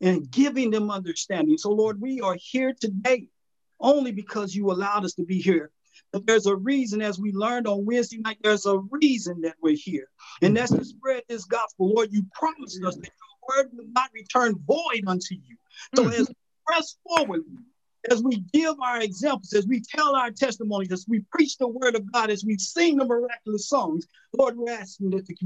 and 0.00 0.30
giving 0.30 0.70
them 0.70 0.90
understanding. 0.90 1.56
So, 1.56 1.70
Lord, 1.70 2.00
we 2.00 2.20
are 2.20 2.36
here 2.38 2.74
today 2.78 3.28
only 3.80 4.12
because 4.12 4.54
you 4.54 4.70
allowed 4.70 5.04
us 5.04 5.14
to 5.14 5.24
be 5.24 5.38
here. 5.38 5.70
But 6.12 6.26
there's 6.26 6.46
a 6.46 6.56
reason, 6.56 7.00
as 7.00 7.18
we 7.18 7.32
learned 7.32 7.66
on 7.66 7.86
Wednesday 7.86 8.18
night, 8.18 8.38
there's 8.42 8.66
a 8.66 8.78
reason 8.90 9.40
that 9.42 9.54
we're 9.62 9.76
here. 9.76 10.08
And 10.42 10.56
that's 10.56 10.72
to 10.72 10.84
spread 10.84 11.22
this 11.28 11.44
gospel. 11.44 11.92
Lord, 11.94 12.12
you 12.12 12.24
promised 12.34 12.82
us 12.84 12.96
that 12.96 13.10
word 13.48 13.70
will 13.72 13.86
not 13.92 14.10
return 14.12 14.58
void 14.66 15.04
unto 15.06 15.34
you. 15.34 15.56
So, 15.96 16.04
hmm. 16.04 16.12
as 16.12 16.28
we 16.28 16.34
press 16.66 16.96
forward, 17.06 17.42
as 18.10 18.22
we 18.22 18.38
give 18.52 18.74
our 18.80 19.00
examples, 19.00 19.52
as 19.52 19.66
we 19.66 19.80
tell 19.80 20.16
our 20.16 20.30
testimonies, 20.30 20.92
as 20.92 21.06
we 21.08 21.20
preach 21.30 21.56
the 21.58 21.68
word 21.68 21.94
of 21.94 22.10
God, 22.12 22.30
as 22.30 22.44
we 22.44 22.58
sing 22.58 22.96
the 22.96 23.04
miraculous 23.04 23.68
songs, 23.68 24.06
Lord, 24.36 24.56
we're 24.56 24.72
asking 24.72 25.10
that 25.10 25.26
the 25.26 25.36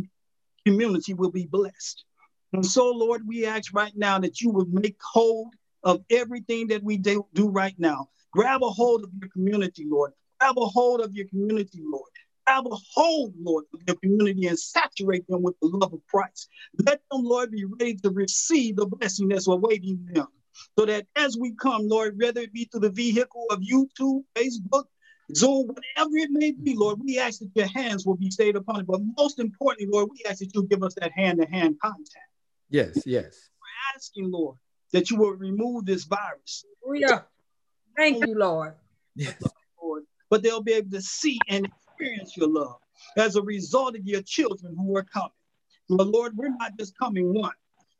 community 0.65 1.15
will 1.15 1.31
be 1.31 1.47
blessed. 1.47 2.05
And 2.53 2.65
so, 2.65 2.91
Lord, 2.91 3.27
we 3.27 3.45
ask 3.45 3.75
right 3.75 3.93
now 3.95 4.19
that 4.21 4.41
you 4.41 4.51
would 4.51 4.73
make 4.73 4.97
hold 5.03 5.55
of 5.83 6.03
everything 6.11 6.69
that 6.69 6.83
we 6.83 6.97
do, 6.97 7.27
do 7.35 7.49
right 7.49 7.75
now. 7.79 8.09
Grab 8.33 8.63
a 8.63 8.71
hold 8.71 9.05
of 9.05 9.11
your 9.21 9.29
community, 9.31 9.85
Lord. 9.87 10.13
Grab 10.41 10.57
a 10.59 10.67
hold 10.67 11.01
of 11.01 11.15
your 11.15 11.27
community, 11.29 11.83
Lord. 11.85 12.11
Grab 12.47 12.67
a 12.67 12.77
hold, 12.95 13.35
Lord, 13.41 13.65
of 13.75 13.81
your 13.87 13.97
community 13.97 14.47
and 14.47 14.59
saturate 14.59 15.27
them 15.29 15.43
with 15.43 15.57
the 15.61 15.69
love 15.69 15.93
of 15.93 16.01
Christ. 16.09 16.49
Let 16.87 17.01
them, 17.11 17.25
Lord, 17.25 17.51
be 17.51 17.65
ready 17.65 17.97
to 17.97 18.11
receive 18.11 18.77
the 18.77 18.87
blessing 18.87 19.29
that's 19.29 19.49
awaiting 19.49 20.07
them. 20.13 20.29
So 20.79 20.87
that 20.87 21.07
as 21.17 21.37
we 21.37 21.55
come, 21.61 21.89
Lord, 21.89 22.19
whether 22.19 22.41
it 22.41 22.53
be 22.53 22.65
through 22.65 22.81
the 22.81 22.91
vehicle 22.91 23.47
of 23.51 23.61
YouTube, 23.61 24.25
Facebook, 24.35 24.85
Zoom, 25.35 25.67
whatever 25.67 26.17
it 26.17 26.31
may 26.31 26.53
be, 26.53 26.75
Lord, 26.75 27.01
we 27.03 27.19
ask 27.19 27.41
that 27.41 27.51
your 27.55 27.67
hands 27.67 28.07
will 28.07 28.17
be 28.17 28.31
stayed 28.31 28.57
upon 28.57 28.81
it. 28.81 28.87
But 28.87 29.01
most 29.19 29.39
importantly, 29.41 29.89
Lord, 29.93 30.09
we 30.13 30.25
ask 30.29 30.39
that 30.39 30.55
you 30.55 30.63
give 30.65 30.83
us 30.83 30.95
that 30.95 31.13
hand 31.13 31.41
to 31.41 31.47
hand 31.47 31.77
contact. 31.83 32.31
Yes, 32.71 33.03
yes. 33.07 33.49
We're 33.61 33.97
asking, 33.97 34.31
Lord, 34.31 34.57
that 34.93 35.11
you 35.11 35.17
will 35.17 35.33
remove 35.33 35.85
this 35.85 36.05
virus, 36.05 36.65
Hallelujah. 36.83 37.25
Thank 37.97 38.25
you, 38.25 38.39
Lord. 38.39 38.75
Yes. 39.15 39.43
Lord, 39.83 40.05
but 40.31 40.43
they'll 40.43 40.63
be 40.63 40.75
able 40.75 40.91
to 40.91 41.01
see 41.01 41.39
and 41.49 41.69
experience 41.97 42.37
your 42.37 42.49
love 42.49 42.77
as 43.17 43.37
a 43.37 43.43
result 43.43 43.97
of 43.97 44.07
your 44.07 44.23
children 44.23 44.77
who 44.77 44.97
are 44.97 45.05
coming. 45.05 45.31
But 45.89 46.09
Lord, 46.09 46.37
we're 46.37 46.55
not 46.57 46.77
just 46.79 46.97
coming 46.99 47.33
one, 47.33 47.53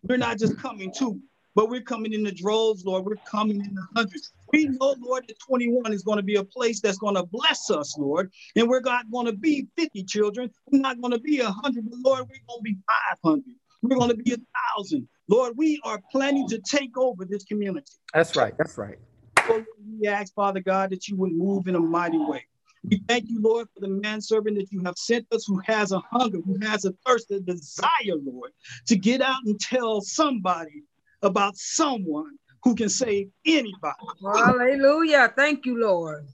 we're 0.03 0.17
not 0.17 0.39
just 0.39 0.59
coming 0.59 0.93
two, 0.97 1.21
but 1.55 1.71
we're 1.71 1.83
coming 1.83 2.13
in 2.13 2.23
the 2.23 2.33
droves, 2.33 2.85
Lord. 2.85 3.05
We're 3.05 3.17
coming 3.31 3.65
in 3.65 3.75
the 3.75 3.87
hundreds. 3.95 4.33
We 4.53 4.67
know, 4.67 4.95
Lord, 5.01 5.25
that 5.29 5.39
21 5.47 5.93
is 5.93 6.03
going 6.03 6.19
to 6.19 6.23
be 6.23 6.37
a 6.37 6.45
place 6.45 6.81
that's 6.81 6.99
going 6.99 7.15
to 7.15 7.25
bless 7.25 7.71
us, 7.71 7.97
Lord. 7.97 8.31
And 8.55 8.69
we're 8.69 8.81
not 8.81 9.11
going 9.11 9.27
to 9.27 9.33
be 9.33 9.67
50 9.77 10.05
children. 10.05 10.51
We're 10.71 10.81
not 10.81 11.01
going 11.01 11.13
to 11.13 11.19
be 11.19 11.41
100, 11.41 11.91
but 11.91 11.99
Lord, 12.05 12.21
we're 12.29 12.47
going 12.49 12.59
to 12.59 12.63
be 12.63 12.77
500. 13.23 13.45
We're 13.83 13.97
going 13.97 14.11
to 14.11 14.17
be 14.17 14.33
a 14.33 14.37
thousand. 14.77 15.09
Lord, 15.29 15.55
we 15.57 15.81
are 15.85 16.01
planning 16.13 16.49
to 16.49 16.59
take 16.59 16.97
over 16.99 17.25
this 17.25 17.45
community. 17.45 17.87
That's 18.13 18.37
right. 18.37 18.57
That's 18.59 18.77
right. 18.77 18.99
So 19.47 19.65
we 20.01 20.09
ask, 20.09 20.35
Father 20.35 20.61
God, 20.61 20.91
that 20.91 21.09
you 21.09 21.17
would 21.17 21.33
move 21.33 21.69
in 21.69 21.75
a 21.75 21.81
mighty 21.81 22.19
way. 22.19 22.45
We 22.89 23.03
thank 23.09 23.29
you, 23.29 23.41
Lord, 23.41 23.69
for 23.75 23.81
the 23.81 23.89
manservant 23.89 24.57
that 24.59 24.71
you 24.71 24.83
have 24.85 24.97
sent 24.97 25.27
us 25.33 25.45
who 25.47 25.61
has 25.65 25.93
a 25.93 25.99
hunger, 25.99 26.39
who 26.39 26.59
has 26.63 26.85
a 26.85 26.93
thirst, 27.05 27.31
a 27.31 27.41
desire, 27.41 28.17
Lord, 28.25 28.53
to 28.87 28.97
get 28.97 29.21
out 29.21 29.43
and 29.45 29.59
tell 29.59 30.01
somebody 30.01 30.83
about 31.23 31.57
someone 31.57 32.37
who 32.63 32.75
can 32.75 32.89
save 32.89 33.29
anybody. 33.45 33.95
Hallelujah. 34.23 35.33
Thank 35.37 35.67
you, 35.67 35.81
Lord. 35.81 36.27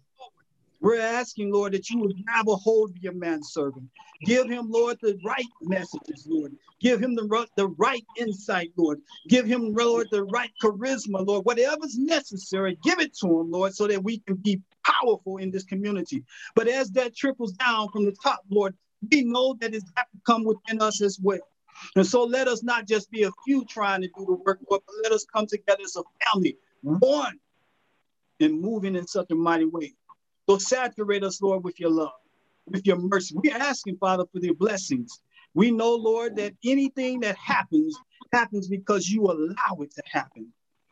We're 0.83 1.01
asking, 1.01 1.53
Lord, 1.53 1.73
that 1.75 1.89
you 1.91 2.01
would 2.01 2.17
grab 2.27 2.49
a 2.49 2.57
hold 2.57 2.91
of 2.91 2.99
your 2.99 3.13
manservant. 3.13 3.89
Give 4.25 4.49
him, 4.51 4.69
Lord, 4.69 4.99
the 5.01 5.17
right 5.25 5.47
messages, 5.63 6.27
Lord. 6.29 6.53
Give 6.81 7.01
him 7.01 7.15
the, 7.15 7.47
the 7.57 7.69
right 7.69 8.05
insight, 8.19 8.73
Lord. 8.77 9.01
Give 9.29 9.47
him, 9.47 9.73
Lord, 9.73 10.09
the 10.11 10.25
right 10.25 10.51
charisma, 10.61 11.25
Lord. 11.25 11.45
Whatever's 11.45 11.97
necessary, 11.97 12.77
give 12.83 12.99
it 12.99 13.17
to 13.19 13.29
him, 13.29 13.53
Lord, 13.53 13.75
so 13.75 13.87
that 13.87 14.03
we 14.03 14.19
can 14.19 14.35
be 14.37 14.61
powerful 14.85 15.37
in 15.37 15.53
this 15.53 15.63
community. 15.63 16.25
But 16.57 16.67
as 16.67 16.91
that 16.93 17.15
trickles 17.15 17.53
down 17.53 17.89
from 17.91 18.05
the 18.05 18.17
top, 18.21 18.41
Lord, 18.51 18.75
we 19.11 19.23
know 19.23 19.57
that 19.61 19.75
it's 19.75 19.89
got 19.93 20.07
to 20.13 20.21
come 20.27 20.45
within 20.45 20.83
us 20.83 21.01
as 21.01 21.19
well. 21.23 21.39
And 21.95 22.07
so 22.07 22.25
let 22.25 22.49
us 22.49 22.65
not 22.65 22.89
just 22.89 23.09
be 23.11 23.23
a 23.23 23.31
few 23.45 23.65
trying 23.67 24.03
to 24.03 24.09
do 24.09 24.27
the 24.27 24.35
work, 24.35 24.59
Lord, 24.69 24.83
but 24.87 24.95
let 25.05 25.13
us 25.13 25.25
come 25.33 25.47
together 25.47 25.83
as 25.85 25.97
a 25.97 26.03
family, 26.27 26.57
one, 26.83 27.39
and 28.41 28.61
moving 28.61 28.97
in 28.97 29.07
such 29.07 29.31
a 29.31 29.35
mighty 29.37 29.67
way. 29.67 29.95
So 30.49 30.59
saturate 30.59 31.25
us, 31.25 31.41
Lord, 31.41 31.65
with 31.65 31.79
your 31.79 31.91
love, 31.91 32.13
with 32.67 32.87
your 32.87 32.97
mercy. 32.97 33.35
We're 33.37 33.57
asking, 33.57 33.97
Father, 33.99 34.25
for 34.33 34.41
your 34.41 34.55
blessings. 34.55 35.21
We 35.55 35.71
know, 35.71 35.95
Lord, 35.95 36.37
that 36.37 36.55
anything 36.65 37.21
that 37.21 37.37
happens 37.37 37.97
happens 38.33 38.69
because 38.69 39.09
you 39.09 39.25
allow 39.25 39.83
it 39.83 39.95
to 39.95 40.03
happen. 40.07 40.49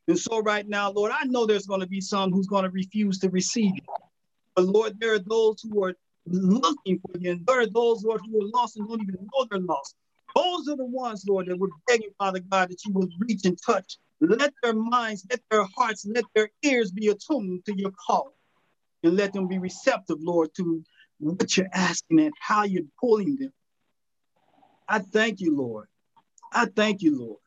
And 0.09 0.19
so 0.19 0.41
right 0.41 0.69
now, 0.69 0.91
Lord, 0.91 1.13
I 1.15 1.25
know 1.25 1.47
there's 1.47 1.67
going 1.67 1.81
to 1.81 1.87
be 1.87 2.01
some 2.01 2.33
who's 2.33 2.47
going 2.47 2.65
to 2.65 2.71
refuse 2.71 3.19
to 3.21 3.31
receive 3.31 3.73
it. 3.77 3.85
But 4.55 4.67
Lord, 4.67 4.99
there 5.01 5.15
are 5.15 5.19
those 5.19 5.63
who 5.63 5.85
are 5.85 5.95
looking 6.27 7.01
for 7.01 7.19
you, 7.19 7.33
and 7.33 7.47
there 7.47 7.61
are 7.61 7.67
those, 7.67 8.05
Lord, 8.05 8.21
who 8.27 8.43
are 8.43 8.51
lost 8.53 8.77
and 8.77 8.89
don't 8.89 9.03
even 9.03 9.15
know 9.15 9.47
they're 9.51 9.61
lost. 9.61 9.95
Those 10.35 10.69
are 10.69 10.77
the 10.77 10.85
ones, 10.85 11.25
Lord, 11.27 11.47
that 11.47 11.59
we're 11.59 11.69
begging, 11.87 12.11
Father 12.19 12.41
God, 12.41 12.71
that 12.71 12.85
you 12.85 12.93
will 12.93 13.09
reach 13.19 13.45
and 13.45 13.59
touch. 13.65 13.99
Let 14.21 14.53
their 14.63 14.75
minds, 14.75 15.27
let 15.31 15.41
their 15.51 15.65
hearts, 15.77 16.07
let 16.07 16.25
their 16.35 16.51
ears 16.63 16.93
be 16.93 17.09
attuned 17.09 17.65
to 17.67 17.77
your 17.77 17.91
call. 17.93 18.35
And 19.03 19.17
let 19.17 19.33
them 19.33 19.49
be 19.49 19.59
receptive, 19.59 20.19
Lord, 20.21 20.51
to 20.57 20.83
what 21.21 21.57
you're 21.57 21.69
asking 21.73 22.21
and 22.21 22.35
how 22.39 22.65
you're 22.65 22.85
pulling 23.01 23.37
them. 23.37 23.53
I 24.89 24.99
thank 24.99 25.41
you, 25.41 25.57
Lord. 25.57 25.87
I 26.53 26.67
thank 26.67 27.03
you, 27.03 27.19
Lord, 27.19 27.39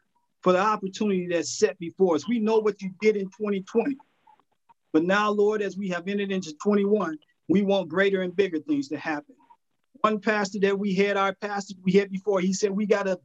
for 0.42 0.54
the 0.54 0.60
opportunity 0.60 1.28
that's 1.28 1.58
set 1.60 1.78
before 1.78 2.16
us. 2.16 2.28
We 2.28 2.40
know 2.40 2.60
what 2.60 2.82
you 2.82 2.92
did 3.02 3.18
in 3.18 3.26
2020. 3.26 3.98
But 4.94 5.04
now, 5.04 5.32
Lord, 5.32 5.62
as 5.62 5.78
we 5.78 5.90
have 5.90 6.08
entered 6.08 6.32
into 6.32 6.54
21, 6.64 7.18
we 7.50 7.64
want 7.64 7.90
greater 7.90 8.22
and 8.22 8.36
bigger 8.36 8.60
things 8.60 8.88
to 8.90 8.98
happen. 8.98 9.36
One 10.02 10.20
pastor 10.20 10.60
that 10.62 10.78
we 10.78 10.96
had, 10.96 11.18
our 11.18 11.34
pastor 11.34 11.76
we 11.84 11.94
had 11.94 12.12
before, 12.12 12.40
he 12.40 12.54
said, 12.54 12.72
We 12.72 12.86
got 12.86 13.04
to 13.04 13.20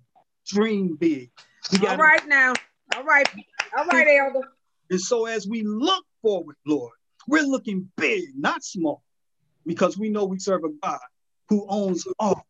dream 0.47 0.97
big. 0.97 1.31
We 1.73 1.79
All 1.79 1.85
got 1.85 1.99
right 1.99 2.27
now. 2.27 2.55
All 2.97 3.05
right. 3.05 3.29
All 3.77 3.87
right, 3.87 4.07
Elder. 4.07 4.49
And 4.91 5.01
so 5.01 5.27
as 5.27 5.47
we 5.47 5.63
look 5.63 6.05
forward, 6.23 6.57
Lord, 6.67 6.93
we're 7.29 7.47
looking 7.47 7.89
big, 7.97 8.31
not 8.35 8.65
small, 8.65 9.05
because 9.67 9.97
we 9.97 10.09
know 10.09 10.25
we 10.25 10.39
serve 10.39 10.65
a 10.65 10.71
God 10.83 10.99
who 11.49 11.67
owns 11.69 12.07
all. 12.19 12.47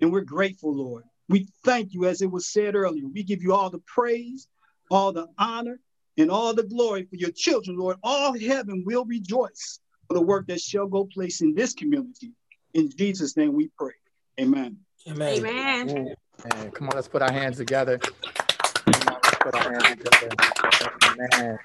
And 0.00 0.12
we're 0.12 0.22
grateful, 0.22 0.74
Lord. 0.74 1.04
We 1.28 1.48
thank 1.64 1.92
you, 1.94 2.04
as 2.06 2.22
it 2.22 2.30
was 2.30 2.46
said 2.46 2.74
earlier. 2.74 3.06
We 3.06 3.22
give 3.22 3.42
you 3.42 3.54
all 3.54 3.70
the 3.70 3.82
praise, 3.86 4.48
all 4.90 5.12
the 5.12 5.26
honor, 5.38 5.80
and 6.16 6.30
all 6.30 6.54
the 6.54 6.62
glory 6.62 7.04
for 7.04 7.16
your 7.16 7.30
children, 7.30 7.76
Lord. 7.76 7.96
All 8.02 8.38
heaven 8.38 8.84
will 8.86 9.04
rejoice 9.04 9.80
for 10.06 10.14
the 10.14 10.22
work 10.22 10.46
that 10.46 10.60
shall 10.60 10.86
go 10.86 11.06
place 11.06 11.40
in 11.40 11.54
this 11.54 11.74
community. 11.74 12.32
In 12.72 12.90
Jesus' 12.96 13.36
name 13.36 13.52
we 13.52 13.70
pray. 13.76 13.94
Amen. 14.40 14.78
Amen. 15.08 15.46
Amen. 15.46 16.14
And 16.44 16.74
come 16.74 16.88
on, 16.88 16.94
let's 16.94 17.08
put 17.08 17.22
our 17.22 17.32
hands 17.32 17.56
together. 17.56 17.98
Amen. 21.14 21.58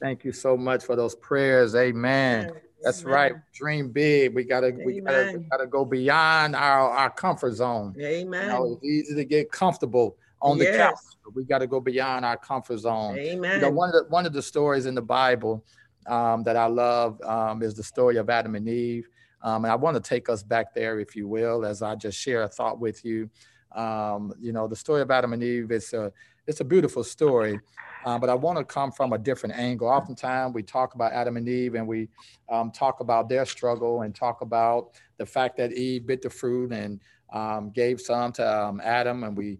Thank 0.00 0.24
you 0.24 0.32
so 0.32 0.56
much 0.56 0.84
for 0.84 0.96
those 0.96 1.14
prayers. 1.14 1.74
Amen. 1.74 2.50
That's 2.82 3.02
Amen. 3.02 3.14
right. 3.14 3.32
Dream 3.52 3.90
big. 3.90 4.34
We 4.34 4.44
gotta 4.44 4.68
Amen. 4.68 4.84
we 4.84 5.00
gotta, 5.00 5.38
gotta 5.50 5.66
go 5.66 5.84
beyond 5.84 6.54
our, 6.54 6.90
our 6.90 7.10
comfort 7.10 7.54
zone. 7.54 7.94
Amen. 7.98 8.42
You 8.42 8.48
know, 8.48 8.72
it's 8.72 8.84
easy 8.84 9.14
to 9.14 9.24
get 9.24 9.50
comfortable 9.50 10.16
on 10.42 10.58
the 10.58 10.64
yes. 10.64 10.76
couch. 10.76 11.34
We 11.34 11.44
got 11.44 11.58
to 11.58 11.66
go 11.66 11.80
beyond 11.80 12.24
our 12.24 12.36
comfort 12.36 12.78
zone. 12.78 13.18
Amen. 13.18 13.54
You 13.54 13.60
know, 13.62 13.70
one 13.70 13.88
of 13.88 13.94
the 13.94 14.04
one 14.10 14.26
of 14.26 14.32
the 14.32 14.42
stories 14.42 14.84
in 14.86 14.94
the 14.94 15.02
Bible 15.02 15.64
um, 16.06 16.42
that 16.44 16.56
I 16.56 16.66
love 16.66 17.20
um, 17.22 17.62
is 17.62 17.74
the 17.74 17.82
story 17.82 18.18
of 18.18 18.28
Adam 18.28 18.54
and 18.54 18.68
Eve. 18.68 19.08
Um, 19.42 19.64
and 19.64 19.72
I 19.72 19.74
want 19.74 19.96
to 19.96 20.06
take 20.06 20.28
us 20.28 20.42
back 20.42 20.74
there, 20.74 21.00
if 21.00 21.16
you 21.16 21.28
will, 21.28 21.64
as 21.64 21.82
I 21.82 21.94
just 21.94 22.18
share 22.18 22.42
a 22.42 22.48
thought 22.48 22.78
with 22.78 23.04
you. 23.04 23.28
Um, 23.74 24.32
you 24.40 24.52
know, 24.52 24.68
the 24.68 24.76
story 24.76 25.02
of 25.02 25.10
Adam 25.10 25.32
and 25.32 25.42
Eve, 25.42 25.70
is 25.70 25.92
a, 25.92 26.12
it's 26.46 26.60
a 26.60 26.64
beautiful 26.64 27.02
story, 27.04 27.58
uh, 28.04 28.18
but 28.18 28.28
I 28.28 28.34
want 28.34 28.58
to 28.58 28.64
come 28.64 28.92
from 28.92 29.12
a 29.12 29.18
different 29.18 29.56
angle. 29.56 29.88
Oftentimes 29.88 30.54
we 30.54 30.62
talk 30.62 30.94
about 30.94 31.12
Adam 31.12 31.36
and 31.36 31.48
Eve 31.48 31.74
and 31.74 31.86
we 31.86 32.08
um, 32.50 32.70
talk 32.70 33.00
about 33.00 33.28
their 33.28 33.46
struggle 33.46 34.02
and 34.02 34.14
talk 34.14 34.42
about 34.42 34.90
the 35.16 35.26
fact 35.26 35.56
that 35.56 35.72
Eve 35.72 36.06
bit 36.06 36.22
the 36.22 36.30
fruit 36.30 36.72
and 36.72 37.00
um, 37.32 37.70
gave 37.70 38.00
some 38.00 38.32
to 38.32 38.64
um, 38.64 38.80
Adam, 38.84 39.24
and 39.24 39.36
we 39.36 39.58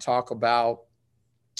talk 0.00 0.30
about 0.30 0.82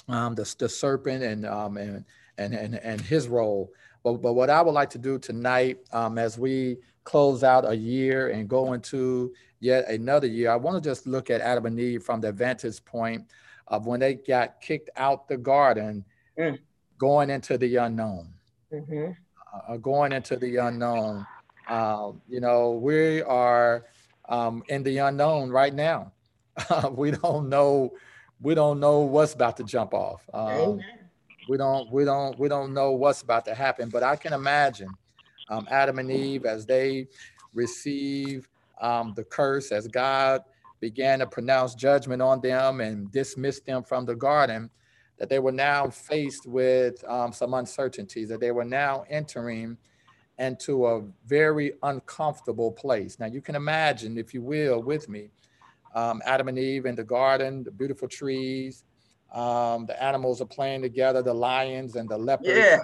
the, 0.08 0.54
the 0.58 0.68
serpent 0.68 1.22
and, 1.22 1.44
and, 1.44 2.04
and, 2.38 2.54
and, 2.54 2.74
and 2.74 3.00
his 3.00 3.28
role. 3.28 3.70
But, 4.02 4.14
but 4.22 4.34
what 4.34 4.50
I 4.50 4.62
would 4.62 4.72
like 4.72 4.90
to 4.90 4.98
do 4.98 5.18
tonight, 5.18 5.78
um, 5.92 6.18
as 6.18 6.38
we 6.38 6.78
close 7.04 7.42
out 7.42 7.68
a 7.68 7.74
year 7.74 8.30
and 8.30 8.48
go 8.48 8.72
into 8.72 9.32
yet 9.60 9.88
another 9.88 10.26
year, 10.26 10.50
I 10.50 10.56
want 10.56 10.82
to 10.82 10.88
just 10.88 11.06
look 11.06 11.30
at 11.30 11.40
Adam 11.40 11.66
and 11.66 11.80
Eve 11.80 12.02
from 12.02 12.20
the 12.20 12.32
vantage 12.32 12.84
point 12.84 13.24
of 13.68 13.86
when 13.86 14.00
they 14.00 14.14
got 14.14 14.60
kicked 14.60 14.90
out 14.96 15.28
the 15.28 15.36
garden, 15.36 16.04
mm. 16.38 16.58
going 16.98 17.30
into 17.30 17.58
the 17.58 17.76
unknown. 17.76 18.32
Mm-hmm. 18.72 19.12
Uh, 19.68 19.76
going 19.78 20.12
into 20.12 20.36
the 20.36 20.56
unknown. 20.56 21.26
Uh, 21.68 22.12
you 22.28 22.40
know, 22.40 22.72
we 22.72 23.22
are 23.22 23.86
um, 24.28 24.62
in 24.68 24.82
the 24.82 24.98
unknown 24.98 25.50
right 25.50 25.74
now. 25.74 26.12
we 26.92 27.10
don't 27.10 27.48
know. 27.48 27.92
We 28.40 28.54
don't 28.54 28.80
know 28.80 29.00
what's 29.00 29.32
about 29.32 29.56
to 29.56 29.64
jump 29.64 29.94
off. 29.94 30.22
Um, 30.32 30.50
Amen 30.50 30.84
we 31.48 31.56
don't 31.56 31.90
we 31.90 32.04
don't 32.04 32.38
we 32.38 32.48
don't 32.48 32.74
know 32.74 32.92
what's 32.92 33.22
about 33.22 33.44
to 33.44 33.54
happen 33.54 33.88
but 33.88 34.02
i 34.02 34.16
can 34.16 34.32
imagine 34.32 34.90
um, 35.48 35.66
adam 35.70 35.98
and 35.98 36.10
eve 36.10 36.44
as 36.44 36.66
they 36.66 37.06
receive 37.54 38.48
um, 38.80 39.12
the 39.16 39.24
curse 39.24 39.72
as 39.72 39.86
god 39.88 40.42
began 40.80 41.18
to 41.20 41.26
pronounce 41.26 41.74
judgment 41.74 42.22
on 42.22 42.40
them 42.40 42.80
and 42.80 43.10
dismiss 43.10 43.60
them 43.60 43.82
from 43.82 44.04
the 44.04 44.14
garden 44.14 44.70
that 45.18 45.28
they 45.28 45.38
were 45.38 45.52
now 45.52 45.88
faced 45.88 46.46
with 46.46 47.02
um, 47.08 47.32
some 47.32 47.54
uncertainties 47.54 48.28
that 48.28 48.40
they 48.40 48.50
were 48.50 48.64
now 48.64 49.04
entering 49.08 49.76
into 50.38 50.86
a 50.86 51.02
very 51.26 51.72
uncomfortable 51.82 52.70
place 52.70 53.18
now 53.18 53.26
you 53.26 53.40
can 53.40 53.54
imagine 53.54 54.18
if 54.18 54.34
you 54.34 54.42
will 54.42 54.82
with 54.82 55.08
me 55.08 55.30
um, 55.94 56.20
adam 56.26 56.48
and 56.48 56.58
eve 56.58 56.84
in 56.84 56.94
the 56.94 57.04
garden 57.04 57.64
the 57.64 57.70
beautiful 57.70 58.06
trees 58.06 58.84
um, 59.32 59.86
the 59.86 60.02
animals 60.02 60.40
are 60.40 60.46
playing 60.46 60.82
together, 60.82 61.22
the 61.22 61.34
lions 61.34 61.96
and 61.96 62.08
the 62.08 62.16
leopards 62.16 62.48
yeah. 62.48 62.80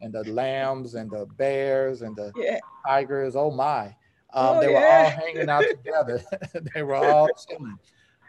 and 0.00 0.12
the 0.12 0.24
lambs 0.32 0.94
and 0.94 1.10
the 1.10 1.26
bears 1.36 2.02
and 2.02 2.16
the 2.16 2.32
yeah. 2.36 2.58
tigers. 2.86 3.36
Oh 3.36 3.50
my. 3.50 3.94
Um, 4.34 4.56
oh, 4.56 4.60
they 4.60 4.72
yeah. 4.72 4.80
were 4.80 4.86
all 4.86 5.10
hanging 5.10 5.48
out 5.48 5.64
together. 5.68 6.22
they 6.74 6.82
were 6.82 6.96
all 6.96 7.28
chilling. 7.48 7.78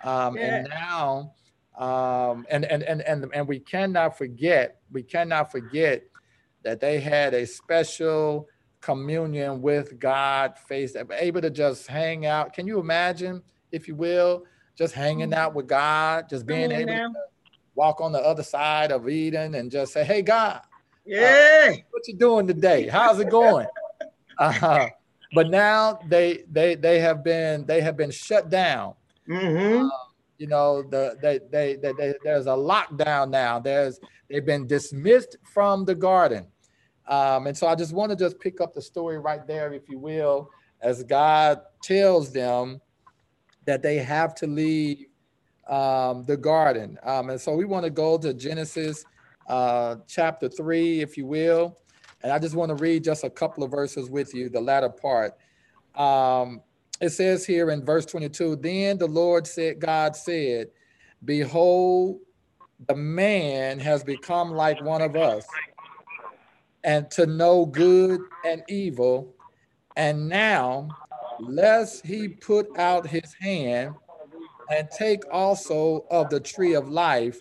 Um, 0.03 0.37
and 0.37 0.67
now, 0.69 1.33
um, 1.77 2.45
and, 2.49 2.65
and, 2.65 2.83
and, 2.83 3.01
and, 3.01 3.25
and 3.33 3.47
we 3.47 3.59
cannot 3.59 4.17
forget, 4.17 4.81
we 4.91 5.01
cannot 5.01 5.51
forget 5.51 6.03
that 6.63 6.79
they 6.79 6.99
had 6.99 7.33
a 7.33 7.45
special 7.45 8.47
communion 8.81 9.61
with 9.61 9.97
God, 9.97 10.57
face 10.57 10.95
able 10.95 11.41
to 11.41 11.49
just 11.49 11.87
hang 11.87 12.25
out. 12.25 12.53
Can 12.53 12.67
you 12.67 12.79
imagine, 12.79 13.41
if 13.71 13.87
you 13.87 13.95
will, 13.95 14.43
just 14.75 14.93
hanging 14.93 15.31
mm. 15.31 15.35
out 15.35 15.53
with 15.53 15.67
God, 15.67 16.29
just 16.29 16.45
being 16.45 16.71
able 16.71 16.93
to 16.93 17.13
walk 17.75 18.01
on 18.01 18.11
the 18.11 18.19
other 18.19 18.43
side 18.43 18.91
of 18.91 19.07
Eden 19.07 19.55
and 19.55 19.71
just 19.71 19.93
say, 19.93 20.03
"Hey, 20.03 20.21
God, 20.21 20.57
uh, 20.57 20.59
yeah, 21.05 21.69
uh, 21.71 21.75
what 21.91 22.07
you 22.07 22.15
doing 22.15 22.47
today? 22.47 22.87
How's 22.87 23.19
it 23.19 23.29
going?" 23.29 23.67
uh, 24.37 24.87
but 25.33 25.49
now 25.49 25.99
they 26.07 26.43
they 26.51 26.75
they 26.75 26.99
have 26.99 27.23
been 27.23 27.65
they 27.65 27.81
have 27.81 27.97
been 27.97 28.11
shut 28.11 28.49
down. 28.49 28.93
Mm-hmm. 29.27 29.85
Uh, 29.85 29.89
you 30.37 30.47
know, 30.47 30.83
the 30.83 31.17
they, 31.21 31.39
they, 31.51 31.75
they, 31.75 31.93
they, 31.93 32.13
there's 32.23 32.47
a 32.47 32.49
lockdown 32.49 33.29
now. 33.29 33.59
There's 33.59 33.99
they've 34.29 34.45
been 34.45 34.67
dismissed 34.67 35.37
from 35.43 35.85
the 35.85 35.95
garden, 35.95 36.47
um, 37.07 37.47
and 37.47 37.57
so 37.57 37.67
I 37.67 37.75
just 37.75 37.93
want 37.93 38.11
to 38.11 38.15
just 38.15 38.39
pick 38.39 38.61
up 38.61 38.73
the 38.73 38.81
story 38.81 39.19
right 39.19 39.45
there, 39.47 39.73
if 39.73 39.89
you 39.89 39.99
will, 39.99 40.49
as 40.81 41.03
God 41.03 41.61
tells 41.81 42.31
them 42.31 42.81
that 43.65 43.81
they 43.81 43.97
have 43.97 44.35
to 44.35 44.47
leave 44.47 45.05
um, 45.69 46.23
the 46.25 46.37
garden. 46.37 46.97
Um, 47.03 47.29
and 47.29 47.39
so 47.39 47.53
we 47.53 47.65
want 47.65 47.85
to 47.85 47.89
go 47.89 48.17
to 48.17 48.33
Genesis 48.33 49.05
uh, 49.47 49.95
chapter 50.07 50.49
3, 50.49 51.01
if 51.01 51.17
you 51.17 51.25
will. 51.25 51.77
And 52.23 52.31
I 52.31 52.39
just 52.39 52.55
want 52.55 52.69
to 52.69 52.75
read 52.75 53.03
just 53.03 53.25
a 53.25 53.29
couple 53.29 53.63
of 53.63 53.71
verses 53.71 54.09
with 54.09 54.33
you, 54.33 54.49
the 54.49 54.61
latter 54.61 54.89
part. 54.89 55.37
Um, 55.95 56.61
it 57.01 57.09
says 57.09 57.45
here 57.45 57.69
in 57.69 57.83
verse 57.83 58.05
22 58.05 58.55
Then 58.55 58.97
the 58.97 59.07
Lord 59.07 59.45
said, 59.45 59.79
God 59.79 60.15
said, 60.15 60.67
Behold, 61.25 62.19
the 62.87 62.95
man 62.95 63.79
has 63.79 64.03
become 64.03 64.51
like 64.51 64.81
one 64.81 65.01
of 65.01 65.15
us, 65.15 65.45
and 66.83 67.09
to 67.11 67.25
know 67.25 67.65
good 67.65 68.21
and 68.45 68.63
evil. 68.69 69.33
And 69.95 70.27
now, 70.27 70.87
lest 71.39 72.05
he 72.05 72.27
put 72.27 72.77
out 72.77 73.05
his 73.05 73.33
hand 73.39 73.95
and 74.69 74.89
take 74.89 75.23
also 75.31 76.05
of 76.09 76.29
the 76.29 76.39
tree 76.39 76.73
of 76.73 76.89
life 76.89 77.37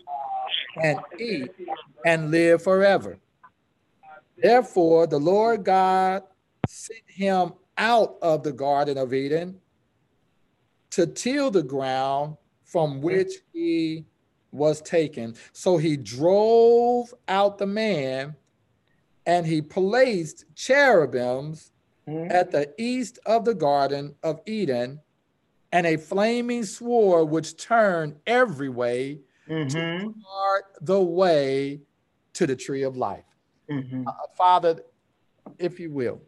and 0.82 0.98
eat 1.18 1.50
and 2.04 2.30
live 2.30 2.62
forever. 2.62 3.18
Therefore, 4.42 5.07
the 5.07 5.20
Lord 5.20 5.64
God 5.64 6.24
sent 6.66 7.05
him 7.07 7.52
out 7.78 8.16
of 8.22 8.42
the 8.42 8.52
Garden 8.52 8.98
of 8.98 9.14
Eden 9.14 9.61
to 10.90 11.07
till 11.07 11.50
the 11.50 11.62
ground 11.62 12.37
from 12.64 13.00
which 13.00 13.33
he 13.52 14.05
was 14.50 14.83
taken. 14.83 15.35
So 15.52 15.78
he 15.78 15.96
drove 15.96 17.14
out 17.28 17.59
the 17.59 17.66
man 17.66 18.35
and 19.26 19.46
he 19.46 19.62
placed 19.62 20.44
cherubims 20.55 21.70
mm-hmm. 22.09 22.31
at 22.31 22.50
the 22.50 22.72
east 22.78 23.18
of 23.24 23.44
the 23.44 23.55
Garden 23.55 24.14
of 24.22 24.40
Eden 24.46 25.00
and 25.70 25.87
a 25.87 25.96
flaming 25.96 26.64
sword 26.64 27.31
which 27.31 27.57
turned 27.57 28.16
every 28.26 28.68
way 28.68 29.20
mm-hmm. 29.48 29.68
to 29.68 30.14
guard 30.22 30.62
the 30.81 31.00
way 31.00 31.81
to 32.35 32.46
the 32.46 32.57
tree 32.57 32.83
of 32.83 32.96
life. 32.96 33.24
Mm-hmm. 33.70 34.07
Uh, 34.07 34.12
Father, 34.37 34.81
if 35.59 35.79
you 35.81 35.90
will, 35.90 36.20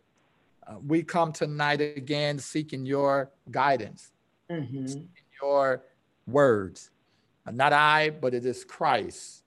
uh, 0.67 0.77
we 0.87 1.03
come 1.03 1.33
tonight 1.33 1.81
again 1.81 2.39
seeking 2.39 2.87
your 2.87 3.31
guidance, 3.51 4.13
mm-hmm. 4.51 5.03
your 5.41 5.83
words. 6.27 6.91
Uh, 7.47 7.51
not 7.51 7.73
I, 7.73 8.11
but 8.11 8.35
it 8.35 8.47
is 8.47 8.65
Christ. 8.65 9.43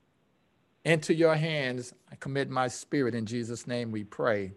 Into 0.86 1.14
your 1.14 1.36
hands, 1.36 1.94
I 2.12 2.16
commit 2.16 2.50
my 2.50 2.68
spirit. 2.68 3.16
In 3.16 3.26
Jesus' 3.26 3.68
name 3.68 3.92
we 3.92 4.04
pray. 4.04 4.54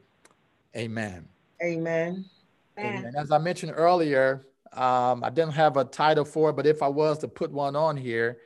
Amen. 0.77 1.29
Amen. 1.63 2.25
Amen. 2.79 3.13
As 3.17 3.33
I 3.33 3.39
mentioned 3.39 3.73
earlier, 3.75 4.47
um, 4.73 5.25
I 5.25 5.31
didn't 5.31 5.55
have 5.55 5.77
a 5.77 5.85
title 5.85 6.25
for 6.25 6.51
it, 6.51 6.57
but 6.57 6.67
if 6.67 6.83
I 6.83 6.89
was 6.89 7.19
to 7.19 7.29
put 7.29 7.51
one 7.51 7.75
on 7.75 7.97
here, 7.97 8.39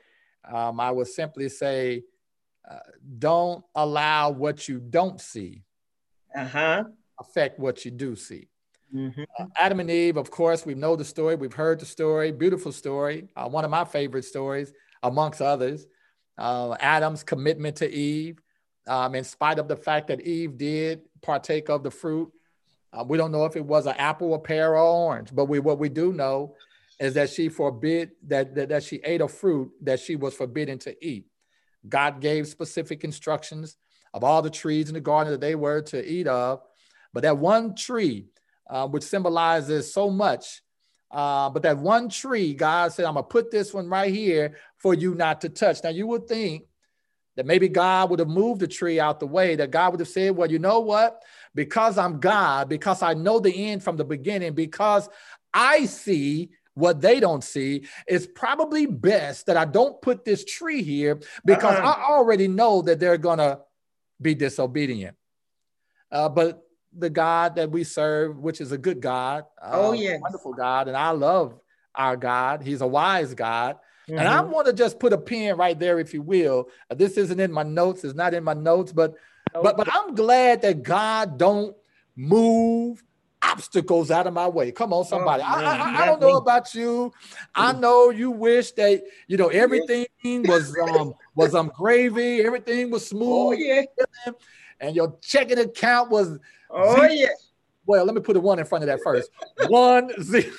um, 0.51 0.81
I 0.81 0.91
would 0.91 1.09
simply 1.09 1.49
say, 1.49 2.05
uh, 2.71 2.79
don't 3.19 3.65
allow 3.75 4.31
what 4.31 4.69
you 4.69 4.81
don't 4.81 5.21
see 5.21 5.63
uh-huh. 6.35 6.85
affect 7.21 7.59
what 7.59 7.85
you 7.85 7.91
do 7.91 8.17
see. 8.17 8.49
Mm-hmm. 8.95 9.25
Uh, 9.39 9.47
Adam 9.57 9.81
and 9.81 9.91
Eve, 9.91 10.17
of 10.17 10.31
course, 10.31 10.65
we 10.65 10.75
know 10.75 10.97
the 10.97 11.05
story. 11.05 11.35
We've 11.35 11.53
heard 11.53 11.81
the 11.81 11.87
story. 11.87 12.31
Beautiful 12.33 12.73
story. 12.73 13.29
Uh, 13.37 13.49
one 13.49 13.65
of 13.65 13.71
my 13.71 13.85
favorite 13.85 14.25
stories, 14.25 14.73
amongst 15.03 15.43
others. 15.43 15.87
Uh, 16.39 16.77
Adam's 16.81 17.23
commitment 17.23 17.77
to 17.77 17.91
Eve, 17.91 18.39
um, 18.87 19.15
in 19.15 19.25
spite 19.25 19.59
of 19.59 19.69
the 19.69 19.77
fact 19.77 20.09
that 20.09 20.21
Eve 20.21 20.57
did 20.57 21.03
partake 21.23 21.69
of 21.69 21.83
the 21.83 21.91
fruit. 21.91 22.31
Uh, 22.93 23.05
we 23.07 23.19
don't 23.19 23.33
know 23.33 23.45
if 23.45 23.57
it 23.57 23.65
was 23.65 23.87
an 23.87 23.95
apple, 23.99 24.35
a 24.35 24.39
pear, 24.39 24.77
or 24.77 24.79
orange, 24.79 25.31
but 25.33 25.47
we 25.47 25.59
what 25.59 25.79
we 25.79 25.89
do 25.89 26.13
know 26.13 26.55
is 27.01 27.15
that 27.15 27.29
she 27.29 27.49
forbid 27.49 28.13
that, 28.27 28.55
that 28.55 28.69
that 28.69 28.83
she 28.85 28.97
ate 29.05 29.21
a 29.21 29.29
fruit 29.29 29.71
that 29.83 29.99
she 29.99 30.15
was 30.15 30.35
forbidden 30.35 30.79
to 30.79 31.05
eat. 31.05 31.27
God 31.89 32.21
gave 32.21 32.47
specific 32.47 33.05
instructions 33.05 33.77
of 34.13 34.25
all 34.25 34.43
the 34.43 34.51
trees 34.51 34.89
in 34.89 34.95
the 34.95 35.01
garden 35.01 35.33
that 35.33 35.41
they 35.41 35.55
were 35.55 35.83
to 35.83 36.05
eat 36.05 36.27
of, 36.27 36.63
but 37.13 37.23
that 37.23 37.39
one 37.39 37.75
tree, 37.75 38.27
uh, 38.71 38.87
which 38.87 39.03
symbolizes 39.03 39.93
so 39.93 40.11
much, 40.11 40.63
uh, 41.11 41.51
but 41.51 41.63
that 41.63 41.79
one 41.79 42.09
tree, 42.09 42.55
God 42.55 42.93
said, 42.93 43.05
"I'm 43.05 43.15
gonna 43.15 43.25
put 43.25 43.51
this 43.51 43.75
one 43.75 43.89
right 43.89 44.13
here 44.13 44.57
for 44.79 44.95
you 44.95 45.15
not 45.15 45.41
to 45.43 45.49
touch." 45.49 45.83
Now 45.83 45.91
you 45.91 46.07
would 46.07 46.27
think 46.27 46.67
that 47.37 47.47
maybe 47.47 47.69
God 47.69 48.11
would 48.11 48.19
have 48.19 48.29
moved 48.29 48.61
the 48.61 48.69
tree 48.69 49.01
out 49.01 49.21
the 49.21 49.27
way, 49.27 49.57
that 49.57 49.71
God 49.71 49.93
would 49.93 50.01
have 50.01 50.09
said, 50.09 50.37
Well, 50.37 50.51
you 50.51 50.59
know 50.59 50.81
what? 50.81 51.23
Because 51.55 51.99
I'm 51.99 52.21
God, 52.21 52.69
because 52.69 53.03
I 53.03 53.15
know 53.15 53.41
the 53.41 53.71
end 53.71 53.83
from 53.83 53.97
the 53.97 54.05
beginning, 54.05 54.55
because 54.55 55.09
I 55.53 55.87
see 55.87 56.51
what 56.75 57.01
they 57.01 57.21
don't 57.21 57.45
see, 57.45 57.87
it's 58.07 58.27
probably 58.27 58.87
best 58.87 59.47
that 59.47 59.57
I 59.57 59.65
don't 59.65 60.01
put 60.03 60.25
this 60.25 60.45
tree 60.45 60.83
here 60.83 61.21
because 61.45 61.79
uh-uh. 61.79 61.95
I 61.97 62.11
already 62.11 62.49
know 62.49 62.83
that 62.83 62.99
they're 63.01 63.19
going 63.19 63.39
to 63.39 63.61
be 64.21 64.35
disobedient. 64.35 65.17
Uh, 66.11 66.29
but 66.29 66.63
the 66.97 67.11
God 67.11 67.57
that 67.57 67.71
we 67.71 67.85
serve, 67.85 68.39
which 68.39 68.61
is 68.61 68.73
a 68.73 68.79
good 68.79 69.01
God, 69.01 69.45
uh, 69.61 69.71
oh 69.73 69.93
yeah, 69.93 70.19
wonderful 70.19 70.53
God, 70.53 70.89
and 70.89 70.97
I 70.97 71.11
love 71.11 71.59
our 71.95 72.17
God. 72.17 72.63
He's 72.63 72.81
a 72.81 72.87
wise 72.87 73.35
God. 73.35 73.77
Mm-hmm. 74.09 74.19
And 74.19 74.29
I 74.29 74.41
want 74.43 74.67
to 74.67 74.73
just 74.73 74.99
put 74.99 75.13
a 75.13 75.19
pin 75.19 75.57
right 75.57 75.79
there, 75.79 75.99
if 75.99 76.13
you 76.13 76.23
will. 76.23 76.69
Uh, 76.91 76.95
this 76.95 77.17
isn't 77.17 77.41
in 77.41 77.51
my 77.51 77.63
notes. 77.63 78.05
It's 78.05 78.15
not 78.15 78.35
in 78.35 78.45
my 78.45 78.53
notes, 78.53 78.93
but 78.93 79.15
but 79.53 79.77
but 79.77 79.89
I'm 79.93 80.15
glad 80.15 80.63
that 80.63 80.83
God 80.83 81.39
don't 81.39 81.75
move 82.17 83.03
obstacles 83.51 84.11
out 84.11 84.27
of 84.27 84.35
my 84.35 84.49
way. 84.49 84.73
Come 84.73 84.93
on, 84.93 85.05
somebody. 85.05 85.43
Oh, 85.43 85.47
I, 85.47 85.63
I, 85.63 86.03
I, 86.03 86.07
don't 86.07 86.21
know 86.21 86.37
about 86.37 86.75
you. 86.75 87.13
I 87.55 87.73
know 87.73 88.11
you 88.11 88.31
wish 88.31 88.73
that 88.73 89.03
you 89.29 89.37
know 89.37 89.49
everything 89.49 90.07
was 90.25 90.77
um 90.79 91.15
was 91.35 91.55
um 91.55 91.71
gravy, 91.75 92.41
everything 92.41 92.91
was 92.91 93.07
smooth. 93.09 93.29
Oh 93.29 93.53
yeah. 93.53 93.83
And 94.81 94.97
your 94.97 95.17
checking 95.21 95.59
account 95.59 96.11
was 96.11 96.39
oh 96.71 96.97
zero. 96.97 97.11
yeah. 97.11 97.29
Well, 97.87 98.05
let 98.05 98.15
me 98.15 98.21
put 98.21 98.37
a 98.37 98.41
one 98.41 98.59
in 98.59 98.65
front 98.65 98.85
of 98.85 98.89
that 98.89 99.01
first. 99.03 99.31
one 99.69 100.11
zero 100.23 100.53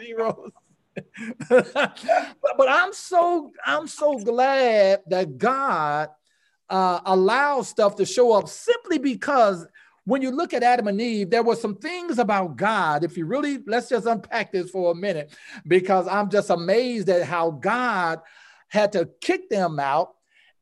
zero. 0.00 0.50
but, 1.48 2.54
but 2.56 2.68
I'm 2.68 2.92
so 2.92 3.52
I'm 3.64 3.86
so 3.86 4.18
glad 4.18 5.02
that 5.08 5.38
God 5.38 6.08
uh, 6.68 7.00
allows 7.04 7.68
stuff 7.68 7.96
to 7.96 8.04
show 8.04 8.32
up 8.32 8.48
simply 8.48 8.98
because 8.98 9.66
when 10.08 10.22
you 10.22 10.30
look 10.30 10.54
at 10.54 10.62
Adam 10.62 10.88
and 10.88 10.98
Eve, 11.02 11.28
there 11.28 11.42
were 11.42 11.54
some 11.54 11.74
things 11.74 12.18
about 12.18 12.56
God. 12.56 13.04
If 13.04 13.18
you 13.18 13.26
really, 13.26 13.58
let's 13.66 13.90
just 13.90 14.06
unpack 14.06 14.52
this 14.52 14.70
for 14.70 14.90
a 14.90 14.94
minute, 14.94 15.36
because 15.66 16.08
I'm 16.08 16.30
just 16.30 16.48
amazed 16.48 17.10
at 17.10 17.24
how 17.24 17.50
God 17.50 18.20
had 18.68 18.92
to 18.92 19.10
kick 19.20 19.50
them 19.50 19.78
out 19.78 20.14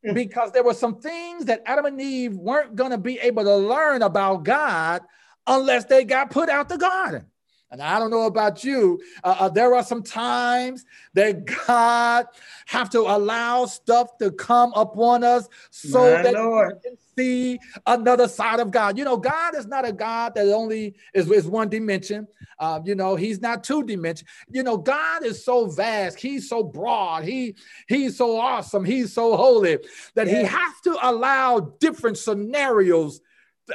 mm. 0.05 0.15
because 0.15 0.51
there 0.51 0.65
were 0.65 0.75
some 0.75 0.97
things 0.97 1.45
that 1.45 1.63
Adam 1.65 1.87
and 1.87 2.01
Eve 2.01 2.35
weren't 2.35 2.75
going 2.75 2.91
to 2.91 2.99
be 2.99 3.21
able 3.21 3.45
to 3.45 3.57
learn 3.57 4.03
about 4.03 4.43
God 4.43 5.03
unless 5.47 5.85
they 5.85 6.03
got 6.03 6.31
put 6.31 6.49
out 6.49 6.69
the 6.69 6.77
garden. 6.77 7.27
And 7.71 7.81
I 7.81 8.01
don't 8.01 8.11
know 8.11 8.27
about 8.27 8.65
you, 8.65 9.01
uh, 9.23 9.37
uh, 9.41 9.49
there 9.49 9.77
are 9.77 9.85
some 9.85 10.03
times 10.03 10.85
that 11.15 11.45
God 11.67 12.27
have 12.67 12.91
to 12.91 13.01
allow 13.01 13.67
stuff 13.67 14.19
to 14.19 14.33
come 14.33 14.73
upon 14.75 15.23
us 15.23 15.49
so 15.71 16.01
My 16.01 16.23
that 16.23 16.35
Lord. 16.35 16.81
we 16.83 16.91
can 16.91 16.99
see 17.17 17.59
another 17.87 18.29
side 18.29 18.61
of 18.61 18.71
God. 18.71 18.99
You 18.99 19.05
know, 19.05 19.17
God 19.17 19.55
is 19.55 19.67
not 19.67 19.87
a 19.87 19.93
God 19.93 20.35
that 20.35 20.53
only 20.53 20.95
is, 21.15 21.31
is 21.31 21.47
one 21.47 21.69
dimension. 21.69 22.27
Uh, 22.59 22.81
you 22.85 22.95
know, 22.95 23.17
He's 23.17 23.41
not 23.41 23.65
two 23.65 23.83
dimension. 23.83 24.27
You 24.49 24.63
know, 24.63 24.77
God 24.77 25.25
is 25.25 25.45
so 25.45 25.67
vast. 25.67 26.19
He's 26.19 26.49
so 26.49 26.63
broad. 26.63 27.25
He 27.25 27.57
He's 27.89 28.17
so 28.17 28.39
awesome. 28.39 28.85
He's 28.85 29.13
so 29.13 29.37
holy 29.37 29.79
that 30.15 30.27
yes. 30.27 30.37
He 30.37 30.45
has 30.45 30.81
to 30.85 30.99
allow 31.03 31.61
different 31.81 32.19
scenarios. 32.19 33.21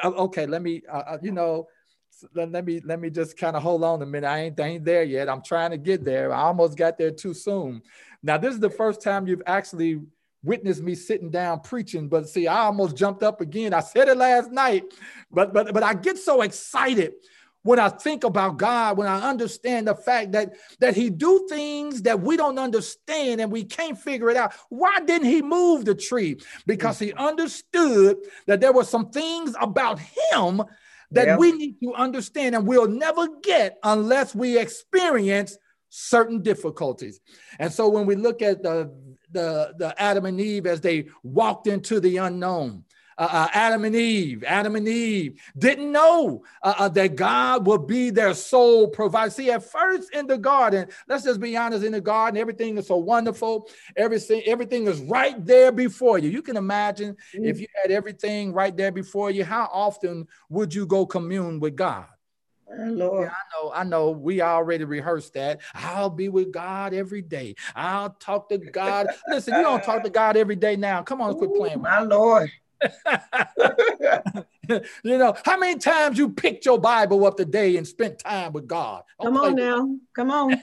Uh, 0.04 0.10
okay, 0.10 0.46
let 0.46 0.62
me. 0.62 0.82
Uh, 0.92 1.04
uh 1.08 1.18
you 1.22 1.32
know 1.32 1.68
let, 2.34 2.52
let 2.52 2.66
me 2.66 2.82
let 2.84 3.00
me 3.00 3.10
just 3.10 3.38
kind 3.38 3.56
of 3.56 3.64
hold 3.64 3.84
on 3.84 4.02
a 4.02 4.06
minute. 4.06 4.28
I 4.28 4.40
ain't, 4.44 4.60
I 4.60 4.68
ain't 4.68 4.86
there 4.86 5.04
yet. 5.04 5.30
I'm 5.30 5.42
trying 5.42 5.72
to 5.72 5.78
get 5.78 6.04
there. 6.04 6.32
I 6.32 6.44
almost 6.44 6.78
got 6.78 6.98
there 6.98 7.12
too 7.12 7.34
soon. 7.34 7.82
Now, 8.24 8.38
this 8.38 8.54
is 8.54 8.60
the 8.60 8.70
first 8.70 9.02
time 9.02 9.28
you've 9.28 9.42
actually 9.48 10.02
witnessed 10.44 10.82
me 10.82 10.96
sitting 10.96 11.30
down 11.30 11.60
preaching, 11.62 12.08
but 12.08 12.28
see, 12.28 12.48
I 12.48 12.62
almost 12.62 12.96
jumped 12.96 13.24
up 13.24 13.42
again. 13.42 13.74
I 13.74 13.82
said 13.82 14.08
it 14.08 14.18
last 14.18 14.52
night, 14.52 14.84
but 15.32 15.54
but 15.54 15.74
but 15.74 15.84
I 15.84 15.94
get 15.94 16.18
so 16.18 16.42
excited 16.42 17.14
when 17.64 17.80
I 17.80 17.90
think 17.90 18.24
about 18.24 18.58
God, 18.58 18.98
when 18.98 19.08
I 19.08 19.30
understand 19.30 19.88
the 19.88 19.96
fact 19.96 20.32
that 20.32 20.54
that 20.80 20.96
He 20.96 21.10
do 21.10 21.48
things 21.50 22.02
that 22.04 22.20
we 22.22 22.38
don't 22.38 22.58
understand 22.58 23.40
and 23.42 23.52
we 23.52 23.64
can't 23.64 23.98
figure 23.98 24.30
it 24.30 24.38
out. 24.38 24.54
Why 24.70 25.00
didn't 25.00 25.28
He 25.28 25.42
move 25.42 25.86
the 25.86 25.96
tree? 25.96 26.40
Because 26.66 26.98
He 26.98 27.14
understood 27.14 28.18
that 28.48 28.62
there 28.62 28.74
were 28.74 28.84
some 28.84 29.10
things 29.12 29.54
about 29.60 30.00
Him 30.00 30.64
that 31.12 31.28
yep. 31.28 31.40
we 31.40 31.52
need 31.52 31.80
to 31.84 31.94
understand 31.94 32.56
and 32.56 32.66
we'll 32.66 32.88
never 32.88 33.28
get 33.44 33.78
unless 33.84 34.34
we 34.34 34.58
experience 34.58 35.58
certain 35.90 36.42
difficulties. 36.42 37.20
And 37.60 37.72
so 37.72 37.90
when 37.90 38.06
we 38.06 38.16
look 38.16 38.42
at 38.42 38.64
the, 38.64 38.92
the, 39.32 39.74
the 39.78 40.00
Adam 40.02 40.26
and 40.26 40.40
Eve 40.40 40.66
as 40.66 40.82
they 40.82 41.08
walked 41.24 41.68
into 41.68 42.00
the 42.00 42.18
unknown, 42.18 42.84
uh, 43.18 43.28
uh, 43.30 43.48
Adam 43.54 43.86
and 43.86 43.96
Eve, 43.96 44.44
Adam 44.46 44.76
and 44.76 44.88
Eve 44.88 45.40
didn't 45.56 45.92
know 45.92 46.44
uh, 46.64 46.74
uh, 46.80 46.90
that 46.90 47.16
God 47.16 47.68
would 47.68 47.86
be 47.86 48.10
their 48.10 48.34
sole 48.34 48.88
provider. 48.88 49.30
See, 49.30 49.52
at 49.52 49.64
first 49.64 50.12
in 50.16 50.26
the 50.26 50.40
garden, 50.40 50.88
let's 51.08 51.24
just 51.24 51.40
be 51.40 51.56
honest, 51.56 51.84
in 51.84 51.92
the 51.92 52.02
garden, 52.02 52.40
everything 52.40 52.80
is 52.80 52.88
so 52.88 52.98
wonderful. 52.98 53.70
Everything, 53.96 54.42
everything 54.48 54.88
is 54.88 55.00
right 55.02 55.46
there 55.46 55.72
before 55.72 56.18
you. 56.18 56.30
You 56.30 56.42
can 56.42 56.58
imagine 56.58 57.16
mm. 57.36 57.46
if 57.46 57.60
you 57.60 57.68
had 57.80 57.92
everything 57.92 58.54
right 58.54 58.76
there 58.76 58.92
before 58.92 59.30
you, 59.30 59.44
how 59.44 59.70
often 59.72 60.28
would 60.50 60.74
you 60.74 60.88
go 60.88 61.06
commune 61.06 61.60
with 61.60 61.76
God? 61.76 62.08
Lord. 62.78 63.28
Yeah, 63.28 63.34
I 63.34 63.64
know, 63.64 63.72
I 63.74 63.84
know. 63.84 64.12
We 64.12 64.42
already 64.42 64.84
rehearsed 64.84 65.34
that. 65.34 65.62
I'll 65.74 66.10
be 66.10 66.30
with 66.30 66.52
God 66.52 66.94
every 66.94 67.22
day. 67.22 67.56
I'll 67.76 68.12
talk 68.12 68.50
to 68.50 68.58
God. 68.58 69.08
Listen, 69.28 69.56
you 69.56 69.62
don't 69.62 69.84
talk 69.84 70.04
to 70.04 70.10
God 70.10 70.38
every 70.38 70.56
day 70.56 70.76
now. 70.76 71.04
Come 71.04 71.22
on, 71.22 71.36
quit 71.36 71.54
playing. 71.54 71.82
My 71.82 72.02
Lord. 72.02 72.52
you 75.04 75.18
know, 75.18 75.36
how 75.46 75.58
many 75.58 75.80
times 75.80 76.18
you 76.18 76.30
picked 76.30 76.66
your 76.66 76.80
Bible 76.80 77.26
up 77.26 77.38
today 77.38 77.78
and 77.78 77.88
spent 77.88 78.20
time 78.20 78.54
with 78.54 78.68
God? 78.68 79.04
Come 79.22 79.38
on 79.38 79.56
now. 79.56 79.90
Come 80.16 80.32
on. 80.32 80.62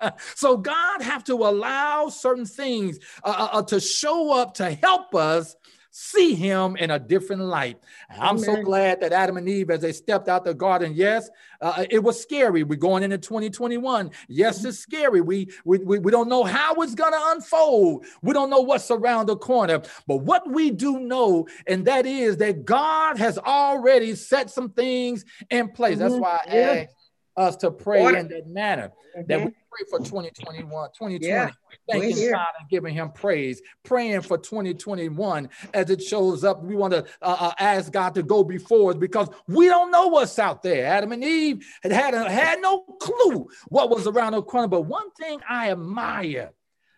so 0.34 0.56
God 0.56 1.02
have 1.02 1.24
to 1.24 1.34
allow 1.34 2.08
certain 2.08 2.46
things 2.46 2.98
uh, 3.24 3.34
uh, 3.36 3.58
uh, 3.58 3.62
to 3.62 3.80
show 3.80 4.32
up 4.32 4.54
to 4.54 4.72
help 4.72 5.14
us 5.14 5.56
see 5.92 6.34
him 6.34 6.74
in 6.76 6.90
a 6.90 6.98
different 6.98 7.42
light. 7.42 7.78
I'm 8.18 8.38
so 8.38 8.62
glad 8.62 9.00
that 9.02 9.12
Adam 9.12 9.36
and 9.36 9.46
Eve, 9.46 9.70
as 9.70 9.82
they 9.82 9.92
stepped 9.92 10.26
out 10.26 10.42
the 10.42 10.54
garden, 10.54 10.94
yes, 10.94 11.28
uh, 11.60 11.84
it 11.90 12.02
was 12.02 12.20
scary. 12.20 12.64
We're 12.64 12.76
going 12.76 13.02
into 13.02 13.18
2021. 13.18 14.10
Yes, 14.26 14.64
it's 14.64 14.78
scary. 14.78 15.20
We, 15.20 15.50
we, 15.66 15.78
we, 15.78 15.98
we 15.98 16.10
don't 16.10 16.30
know 16.30 16.44
how 16.44 16.74
it's 16.76 16.94
going 16.94 17.12
to 17.12 17.20
unfold. 17.32 18.06
We 18.22 18.32
don't 18.32 18.48
know 18.48 18.62
what's 18.62 18.90
around 18.90 19.26
the 19.26 19.36
corner. 19.36 19.82
But 20.06 20.22
what 20.22 20.50
we 20.50 20.70
do 20.70 20.98
know, 20.98 21.46
and 21.66 21.84
that 21.84 22.06
is 22.06 22.38
that 22.38 22.64
God 22.64 23.18
has 23.18 23.36
already 23.36 24.14
set 24.14 24.48
some 24.48 24.70
things 24.70 25.26
in 25.50 25.68
place. 25.68 25.98
Mm-hmm. 25.98 26.08
That's 26.08 26.14
why 26.14 26.40
I 26.46 26.56
yeah. 26.56 26.86
asked 26.86 26.96
us 27.36 27.56
to 27.56 27.70
pray 27.70 28.06
in 28.06 28.28
that 28.28 28.46
manner, 28.46 28.92
mm-hmm. 29.14 29.26
that 29.28 29.44
we 29.44 29.52
pray 29.72 29.86
for 29.88 29.98
2021, 29.98 30.68
2020. 30.68 31.26
Yeah. 31.26 31.50
Thanking 31.90 32.30
God 32.30 32.46
and 32.60 32.68
giving 32.68 32.94
him 32.94 33.10
praise, 33.10 33.62
praying 33.84 34.22
for 34.22 34.38
2021 34.38 35.48
as 35.74 35.90
it 35.90 36.02
shows 36.02 36.44
up. 36.44 36.62
We 36.62 36.74
want 36.74 36.92
to 36.92 37.04
uh, 37.22 37.36
uh, 37.38 37.52
ask 37.58 37.92
God 37.92 38.14
to 38.14 38.22
go 38.22 38.44
before 38.44 38.90
us 38.90 38.96
because 38.96 39.28
we 39.46 39.66
don't 39.66 39.90
know 39.90 40.08
what's 40.08 40.38
out 40.38 40.62
there. 40.62 40.86
Adam 40.86 41.12
and 41.12 41.24
Eve 41.24 41.66
had, 41.82 41.92
had, 41.92 42.14
had 42.14 42.60
no 42.60 42.80
clue 43.00 43.48
what 43.68 43.90
was 43.90 44.06
around 44.06 44.32
the 44.32 44.42
corner. 44.42 44.68
But 44.68 44.82
one 44.82 45.10
thing 45.12 45.40
I 45.48 45.70
admire 45.70 46.52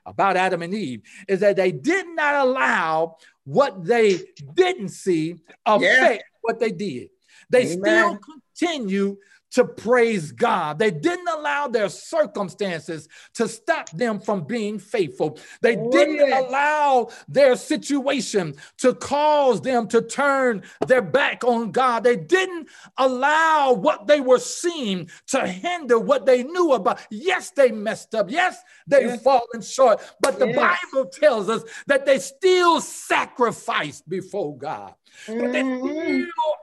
about 0.06 0.36
Adam 0.36 0.62
and 0.62 0.74
Eve 0.74 1.02
is 1.28 1.40
that 1.40 1.56
they 1.56 1.72
did 1.72 2.06
not 2.08 2.46
allow 2.46 3.16
what 3.44 3.84
they 3.84 4.20
didn't 4.54 4.88
see 4.88 5.36
affect 5.64 5.82
yeah. 5.82 6.18
what 6.42 6.58
they 6.58 6.72
did. 6.72 7.08
They 7.50 7.72
Amen. 7.72 7.78
still 7.78 8.18
continue 8.18 9.16
to 9.54 9.64
praise 9.64 10.32
God. 10.32 10.78
They 10.78 10.90
didn't 10.90 11.28
allow 11.28 11.68
their 11.68 11.88
circumstances 11.88 13.08
to 13.34 13.48
stop 13.48 13.88
them 13.90 14.18
from 14.18 14.44
being 14.44 14.80
faithful. 14.80 15.38
They 15.60 15.76
oh, 15.76 15.90
didn't 15.90 16.16
yes. 16.16 16.44
allow 16.44 17.10
their 17.28 17.54
situation 17.54 18.56
to 18.78 18.94
cause 18.94 19.60
them 19.60 19.86
to 19.88 20.02
turn 20.02 20.62
their 20.88 21.02
back 21.02 21.44
on 21.44 21.70
God. 21.70 22.02
They 22.02 22.16
didn't 22.16 22.68
allow 22.98 23.72
what 23.72 24.08
they 24.08 24.20
were 24.20 24.40
seeing 24.40 25.08
to 25.28 25.46
hinder 25.46 26.00
what 26.00 26.26
they 26.26 26.42
knew 26.42 26.72
about. 26.72 27.00
Yes, 27.10 27.50
they 27.50 27.70
messed 27.70 28.14
up. 28.16 28.30
Yes, 28.30 28.60
they've 28.88 29.06
yes. 29.06 29.22
fallen 29.22 29.62
short. 29.62 30.00
But 30.20 30.40
the 30.40 30.48
yes. 30.48 30.80
Bible 30.92 31.08
tells 31.10 31.48
us 31.48 31.62
that 31.86 32.06
they 32.06 32.18
still 32.18 32.80
sacrificed 32.80 34.08
before 34.08 34.58
God. 34.58 34.94
That 35.28 35.52
they 35.52 35.62
mm-hmm. 35.62 35.86
still 35.86 36.54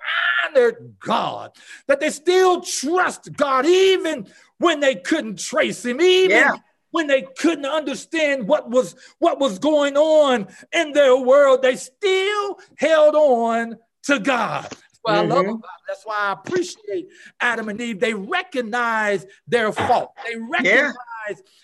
honored 0.46 0.96
God, 1.00 1.52
that 1.88 2.00
they 2.00 2.10
still 2.10 2.62
trust 2.62 3.34
God, 3.34 3.66
even 3.66 4.28
when 4.58 4.80
they 4.80 4.96
couldn't 4.96 5.40
trace 5.40 5.86
Him, 5.86 6.02
even 6.02 6.38
yeah. 6.38 6.56
when 6.92 7.08
they 7.08 7.24
couldn't 7.38 7.66
understand 7.66 8.48
what 8.48 8.70
was 8.70 8.96
what 9.20 9.40
was 9.40 9.60
going 9.60 9.98
on 9.98 10.48
in 10.72 10.94
their 10.94 11.18
world. 11.18 11.62
They 11.62 11.76
still 11.76 12.60
held 12.78 13.16
on 13.16 13.78
to 14.04 14.20
God. 14.20 14.64
That's 14.64 15.00
why 15.02 15.16
mm-hmm. 15.16 15.32
I 15.32 15.36
love 15.36 15.46
mm-hmm. 15.46 15.62
That's 15.88 16.06
why 16.06 16.16
I 16.18 16.32
appreciate 16.34 17.10
Adam 17.40 17.70
and 17.70 17.82
Eve. 17.82 18.00
They 18.00 18.14
recognize 18.14 19.26
their 19.48 19.72
fault. 19.72 20.14
They 20.26 20.38
recognize 20.38 20.66
yeah. 20.66 20.92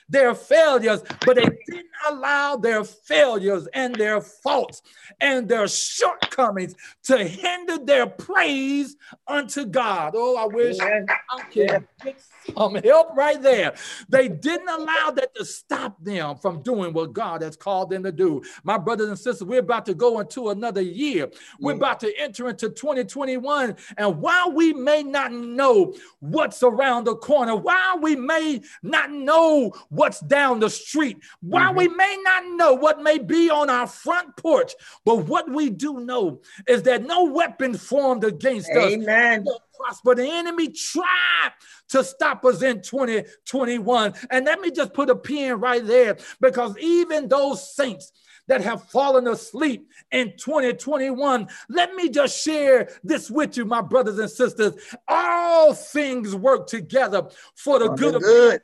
Their 0.10 0.34
failures, 0.34 1.02
but 1.26 1.36
they 1.36 1.50
didn't 1.68 1.88
allow 2.10 2.56
their 2.56 2.84
failures 2.84 3.68
and 3.74 3.96
their 3.96 4.22
faults 4.22 4.82
and 5.20 5.48
their 5.48 5.68
shortcomings 5.68 6.76
to 7.04 7.18
hinder 7.18 7.78
their 7.78 8.08
praise 8.08 8.96
unto 9.28 9.66
God. 9.66 10.14
Oh, 10.16 10.38
I 10.38 10.46
wish 10.46 10.78
I 10.80 11.04
could 11.52 11.88
get 12.04 12.22
some 12.56 12.76
help 12.76 13.16
right 13.16 13.42
there. 13.42 13.74
They 14.10 14.30
didn't 14.30 14.70
allow 14.70 15.12
that 15.12 15.36
to 15.36 15.46
stop 15.46 16.02
them 16.04 16.38
from 16.38 16.62
doing 16.62 16.94
what 16.94 17.14
God 17.14 17.42
has 17.42 17.56
called 17.56 17.90
them 17.90 18.04
to 18.04 18.12
do. 18.12 18.42
My 18.64 18.78
brothers 18.78 19.10
and 19.10 19.20
sisters, 19.20 19.48
we're 19.48 19.60
about 19.60 19.86
to 19.88 19.94
go 19.94 20.20
into 20.20 20.50
another 20.50 20.82
year. 20.82 21.30
We're 21.60 21.74
mm. 21.74 21.78
about 21.78 22.00
to 22.02 22.14
enter 22.18 22.50
into 22.50 22.70
2021. 22.70 23.76
And 23.98 24.22
while 24.22 24.52
we 24.52 24.74
may 24.74 25.04
not 25.04 25.32
know 25.32 25.96
what's 26.20 26.64
around 26.64 27.06
the 27.06 27.16
corner, 27.16 27.56
while 27.56 28.00
we 28.00 28.16
may 28.16 28.62
not 28.84 29.12
know 29.12 29.47
what's 29.90 30.20
down 30.22 30.60
the 30.60 30.70
street, 30.70 31.18
while 31.42 31.70
mm-hmm. 31.70 31.78
we 31.78 31.88
may 31.90 32.18
not 32.24 32.44
know 32.56 32.74
what 32.74 33.02
may 33.02 33.18
be 33.18 33.50
on 33.50 33.70
our 33.70 33.88
front 33.88 34.36
porch, 34.38 34.74
but 35.06 35.28
what 35.28 35.50
we 35.50 35.70
do 35.70 36.00
know 36.00 36.42
is 36.68 36.84
that 36.84 37.04
no 37.04 37.26
weapon 37.26 37.78
formed 37.78 38.24
against 38.24 38.70
Amen. 38.70 39.42
us 39.48 39.60
prosper. 39.78 40.16
The 40.16 40.28
enemy 40.28 40.70
tried 40.70 41.52
to 41.90 42.04
stop 42.04 42.44
us 42.46 42.62
in 42.62 42.82
2021. 42.82 44.14
And 44.32 44.46
let 44.46 44.60
me 44.60 44.72
just 44.72 44.94
put 44.94 45.10
a 45.10 45.16
pin 45.16 45.60
right 45.60 45.86
there 45.86 46.18
because 46.42 46.76
even 46.80 47.28
those 47.28 47.76
saints 47.76 48.12
that 48.48 48.62
have 48.62 48.84
fallen 48.90 49.28
asleep 49.28 49.90
in 50.12 50.34
2021. 50.38 51.48
Let 51.70 51.94
me 51.96 52.10
just 52.10 52.42
share 52.42 52.90
this 53.04 53.30
with 53.30 53.58
you, 53.58 53.66
my 53.66 53.82
brothers 53.82 54.20
and 54.20 54.30
sisters. 54.30 54.74
All 55.08 55.74
things 55.74 56.34
work 56.34 56.68
together 56.68 57.28
for 57.56 57.80
the 57.80 57.90
good, 57.90 58.22
good 58.22 58.56
of 58.56 58.62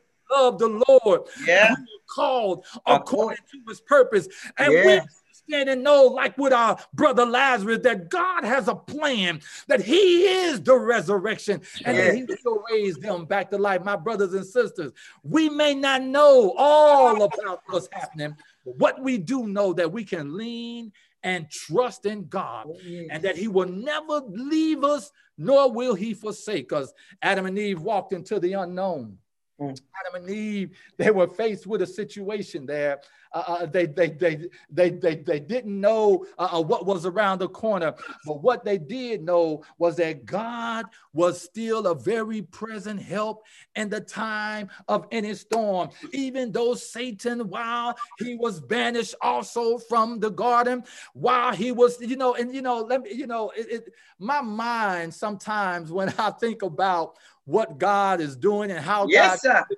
the 0.59 0.83
Lord. 0.87 1.21
Yeah. 1.45 1.75
Called 2.07 2.65
according 2.85 3.43
to 3.51 3.59
his 3.67 3.81
purpose. 3.81 4.27
And 4.57 4.73
yeah. 4.73 4.85
we 4.85 5.01
understand 5.49 5.69
and 5.69 5.83
know, 5.83 6.05
like 6.05 6.37
with 6.37 6.53
our 6.53 6.77
brother 6.93 7.25
Lazarus, 7.25 7.79
that 7.83 8.09
God 8.09 8.43
has 8.43 8.67
a 8.67 8.75
plan, 8.75 9.41
that 9.67 9.81
He 9.81 10.25
is 10.25 10.61
the 10.61 10.75
resurrection, 10.75 11.61
and 11.85 11.97
that 11.97 12.15
He 12.15 12.25
will 12.45 12.63
raise 12.71 12.95
them 12.97 13.25
back 13.25 13.49
to 13.51 13.57
life. 13.57 13.83
My 13.83 13.95
brothers 13.95 14.33
and 14.33 14.45
sisters, 14.45 14.91
we 15.23 15.49
may 15.49 15.73
not 15.73 16.03
know 16.03 16.53
all 16.57 17.23
about 17.23 17.61
what's 17.67 17.89
happening, 17.91 18.35
but 18.65 18.77
what 18.77 19.01
we 19.01 19.17
do 19.17 19.47
know 19.47 19.73
that 19.73 19.91
we 19.91 20.03
can 20.03 20.37
lean 20.37 20.91
and 21.23 21.49
trust 21.49 22.05
in 22.05 22.27
God, 22.27 22.67
oh, 22.69 22.77
and 23.09 23.23
that 23.23 23.37
He 23.37 23.47
will 23.47 23.69
never 23.69 24.21
leave 24.27 24.83
us, 24.83 25.11
nor 25.37 25.71
will 25.71 25.95
He 25.95 26.13
forsake 26.13 26.73
us. 26.73 26.91
Adam 27.21 27.45
and 27.45 27.57
Eve 27.57 27.81
walked 27.81 28.13
into 28.13 28.39
the 28.39 28.53
unknown. 28.53 29.17
Mm. 29.63 29.81
Adam 29.99 30.23
and 30.23 30.29
Eve, 30.29 30.77
they 30.97 31.11
were 31.11 31.27
faced 31.27 31.67
with 31.67 31.81
a 31.81 31.87
situation 31.87 32.65
there 32.65 32.99
uh, 33.33 33.43
uh, 33.47 33.65
they, 33.65 33.85
they, 33.85 34.09
they, 34.09 34.47
they, 34.69 34.91
they, 34.91 35.15
they 35.15 35.39
didn't 35.39 35.79
know 35.79 36.25
uh, 36.37 36.49
uh, 36.53 36.61
what 36.61 36.85
was 36.85 37.05
around 37.05 37.39
the 37.39 37.49
corner, 37.49 37.93
but 38.25 38.41
what 38.41 38.63
they 38.63 38.77
did 38.77 39.23
know 39.23 39.63
was 39.77 39.95
that 39.95 40.25
God 40.25 40.85
was 41.13 41.41
still 41.41 41.87
a 41.87 41.95
very 41.95 42.43
present 42.43 43.01
help 43.01 43.43
in 43.75 43.89
the 43.89 43.99
time 43.99 44.69
of 44.87 45.07
any 45.11 45.33
storm. 45.33 45.89
Even 46.11 46.51
though 46.51 46.75
Satan, 46.75 47.49
while 47.49 47.97
he 48.19 48.35
was 48.35 48.59
banished 48.59 49.15
also 49.21 49.77
from 49.77 50.19
the 50.19 50.29
garden, 50.29 50.83
while 51.13 51.53
he 51.53 51.71
was, 51.71 51.99
you 52.01 52.15
know, 52.15 52.35
and 52.35 52.53
you 52.53 52.61
know, 52.61 52.81
let 52.81 53.01
me, 53.01 53.13
you 53.13 53.27
know, 53.27 53.51
it, 53.55 53.71
it 53.71 53.93
my 54.19 54.41
mind 54.41 55.13
sometimes 55.13 55.91
when 55.91 56.09
I 56.19 56.29
think 56.31 56.61
about 56.61 57.17
what 57.45 57.77
God 57.77 58.21
is 58.21 58.35
doing 58.35 58.71
and 58.71 58.79
how 58.79 59.07
yes, 59.07 59.41
God 59.43 59.65
sir 59.67 59.75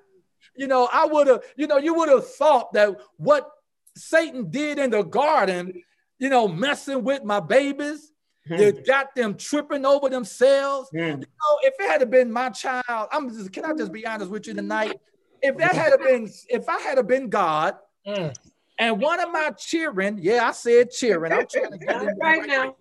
you 0.56 0.66
know, 0.66 0.88
I 0.92 1.06
would 1.06 1.26
have, 1.26 1.42
you 1.56 1.66
know, 1.66 1.78
you 1.78 1.94
would 1.94 2.08
have 2.08 2.28
thought 2.28 2.72
that 2.72 2.96
what 3.16 3.48
Satan 3.96 4.50
did 4.50 4.78
in 4.78 4.90
the 4.90 5.02
garden, 5.02 5.82
you 6.18 6.28
know, 6.28 6.48
messing 6.48 7.04
with 7.04 7.24
my 7.24 7.40
babies, 7.40 8.12
mm. 8.48 8.86
got 8.86 9.14
them 9.14 9.36
tripping 9.36 9.84
over 9.84 10.08
themselves. 10.08 10.88
Mm. 10.94 11.08
You 11.08 11.16
know, 11.16 11.58
if 11.62 11.74
it 11.78 12.00
had 12.00 12.10
been 12.10 12.32
my 12.32 12.50
child, 12.50 13.08
I'm 13.12 13.30
just, 13.30 13.52
can 13.52 13.64
I 13.64 13.74
just 13.74 13.92
be 13.92 14.06
honest 14.06 14.30
with 14.30 14.46
you 14.46 14.54
tonight? 14.54 14.98
If 15.42 15.58
that 15.58 15.74
had 15.74 15.98
been, 16.00 16.30
if 16.48 16.68
I 16.68 16.80
had 16.80 17.06
been 17.06 17.28
God, 17.28 17.76
mm. 18.06 18.34
and 18.78 19.00
one 19.00 19.20
of 19.20 19.30
my 19.30 19.50
children, 19.50 20.18
yeah, 20.20 20.48
I 20.48 20.52
said 20.52 20.90
cheering. 20.90 21.32
I'm 21.32 21.46
trying 21.46 21.72
to 21.72 21.78
get 21.78 21.94
right, 21.94 22.14
right 22.20 22.46
now. 22.46 22.76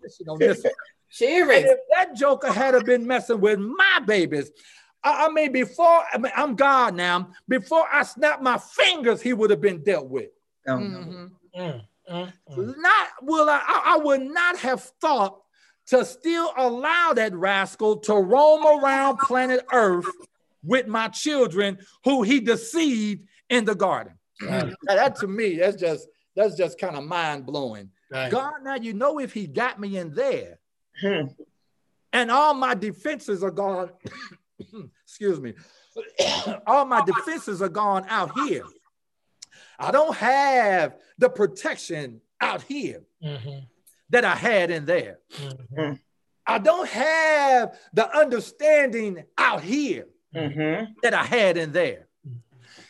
On 1.12 1.20
this 1.20 1.22
one. 1.22 1.48
Cheering. 1.48 1.64
And 1.64 1.66
if 1.66 1.80
that 1.94 2.16
joker 2.16 2.52
had 2.52 2.86
been 2.86 3.06
messing 3.06 3.42
with 3.42 3.60
my 3.60 4.00
babies, 4.06 4.52
I, 5.04 5.30
mean, 5.30 5.52
before 5.52 6.04
I 6.12 6.18
mean, 6.18 6.32
I'm 6.36 6.56
God 6.56 6.96
now. 6.96 7.30
Before 7.48 7.86
I 7.92 8.04
snap 8.04 8.42
my 8.42 8.58
fingers, 8.58 9.22
he 9.22 9.34
would 9.34 9.52
have 9.52 9.62
been 9.62 9.84
dealt 9.84 10.10
with. 10.10 10.30
Mm-hmm. 10.68 11.62
mm, 11.62 11.82
mm, 12.12 12.34
mm. 12.50 12.78
Not 12.78 13.08
will 13.22 13.50
I, 13.50 13.62
I, 13.64 13.82
I 13.94 13.98
would 13.98 14.22
not 14.22 14.58
have 14.58 14.82
thought 15.00 15.42
to 15.88 16.04
still 16.04 16.52
allow 16.58 17.14
that 17.14 17.36
rascal 17.36 17.98
to 17.98 18.16
roam 18.16 18.66
around 18.66 19.20
planet 19.20 19.64
Earth 19.72 20.08
with 20.64 20.88
my 20.88 21.08
children 21.10 21.78
who 22.04 22.24
he 22.24 22.40
deceived 22.40 23.28
in 23.50 23.66
the 23.66 23.76
garden. 23.76 24.14
Right. 24.42 24.74
that 24.88 25.16
to 25.18 25.28
me, 25.28 25.58
that's 25.58 25.80
just 25.80 26.08
that's 26.36 26.56
just 26.56 26.80
kind 26.80 26.96
of 26.96 27.04
mind 27.04 27.46
blowing. 27.46 27.92
Right. 28.12 28.32
God, 28.32 28.56
now 28.64 28.76
you 28.76 28.94
know 28.94 29.20
if 29.20 29.34
he 29.34 29.48
got 29.48 29.80
me 29.80 29.98
in 29.98 30.14
there, 30.14 30.60
hmm. 31.02 31.28
and 32.14 32.32
all 32.32 32.54
my 32.54 32.74
defenses 32.74 33.44
are 33.44 33.52
gone. 33.52 33.90
excuse 35.04 35.40
me, 35.40 35.54
all 36.68 36.86
my 36.86 37.04
defenses 37.06 37.62
are 37.62 37.70
gone 37.70 38.06
out 38.10 38.32
here. 38.40 38.64
I 39.78 39.92
don't 39.92 40.16
have 40.16 40.96
the 41.18 41.30
protection 41.30 42.22
out 42.40 42.62
here 42.62 43.02
mm-hmm. 43.24 43.60
that 44.10 44.26
I 44.26 44.36
had 44.36 44.72
in 44.72 44.86
there. 44.86 45.20
Mm-hmm. 45.34 45.94
I 46.48 46.60
don't 46.60 46.88
have 46.90 47.78
the 47.94 48.16
understanding 48.16 49.24
out 49.38 49.62
here 49.62 50.08
mm-hmm. 50.34 50.92
that 51.02 51.14
I 51.14 51.24
had 51.24 51.58
in 51.58 51.72
there. 51.72 52.08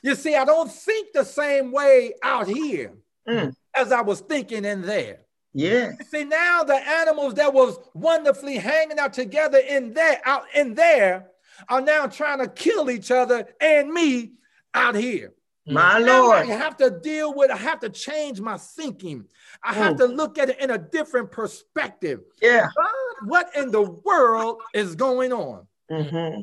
You 0.04 0.16
see, 0.16 0.36
I 0.36 0.46
don't 0.46 0.72
think 0.72 1.14
the 1.14 1.24
same 1.24 1.72
way 1.72 2.14
out 2.22 2.48
here 2.48 2.94
mm. 3.28 3.56
as 3.76 3.92
I 3.92 4.02
was 4.02 4.20
thinking 4.20 4.64
in 4.64 4.84
there. 4.84 5.22
Yeah. 5.56 5.94
see, 6.10 6.26
now 6.26 6.66
the 6.66 6.76
animals 6.76 7.36
that 7.36 7.54
was 7.54 7.80
wonderfully 7.94 8.58
hanging 8.58 9.00
out 9.00 9.14
together 9.14 9.58
in 9.58 9.94
there, 9.94 10.22
out 10.26 10.44
in 10.54 10.76
there, 10.76 11.32
are 11.70 11.80
now 11.80 12.08
trying 12.08 12.40
to 12.40 12.48
kill 12.50 12.92
each 12.92 13.10
other 13.10 13.48
and 13.62 13.90
me 13.90 14.34
out 14.74 14.96
here. 14.96 15.34
My 15.66 15.98
Lord. 15.98 16.40
I 16.40 16.46
have 16.46 16.76
to 16.78 16.92
deal 16.92 17.34
with, 17.34 17.50
I 17.50 17.56
have 17.56 17.80
to 17.80 17.90
change 17.90 18.42
my 18.42 18.58
thinking. 18.58 19.26
I 19.64 19.74
have 19.74 19.96
mm. 19.96 20.00
to 20.00 20.06
look 20.06 20.38
at 20.38 20.50
it 20.50 20.60
in 20.60 20.72
a 20.72 20.78
different 20.78 21.32
perspective. 21.32 22.20
Yeah. 22.42 22.68
God, 22.76 23.30
what 23.30 23.56
in 23.56 23.72
the 23.72 23.82
world 23.82 24.62
is 24.74 24.96
going 24.96 25.32
on? 25.32 25.66
Mm-hmm. 25.90 26.42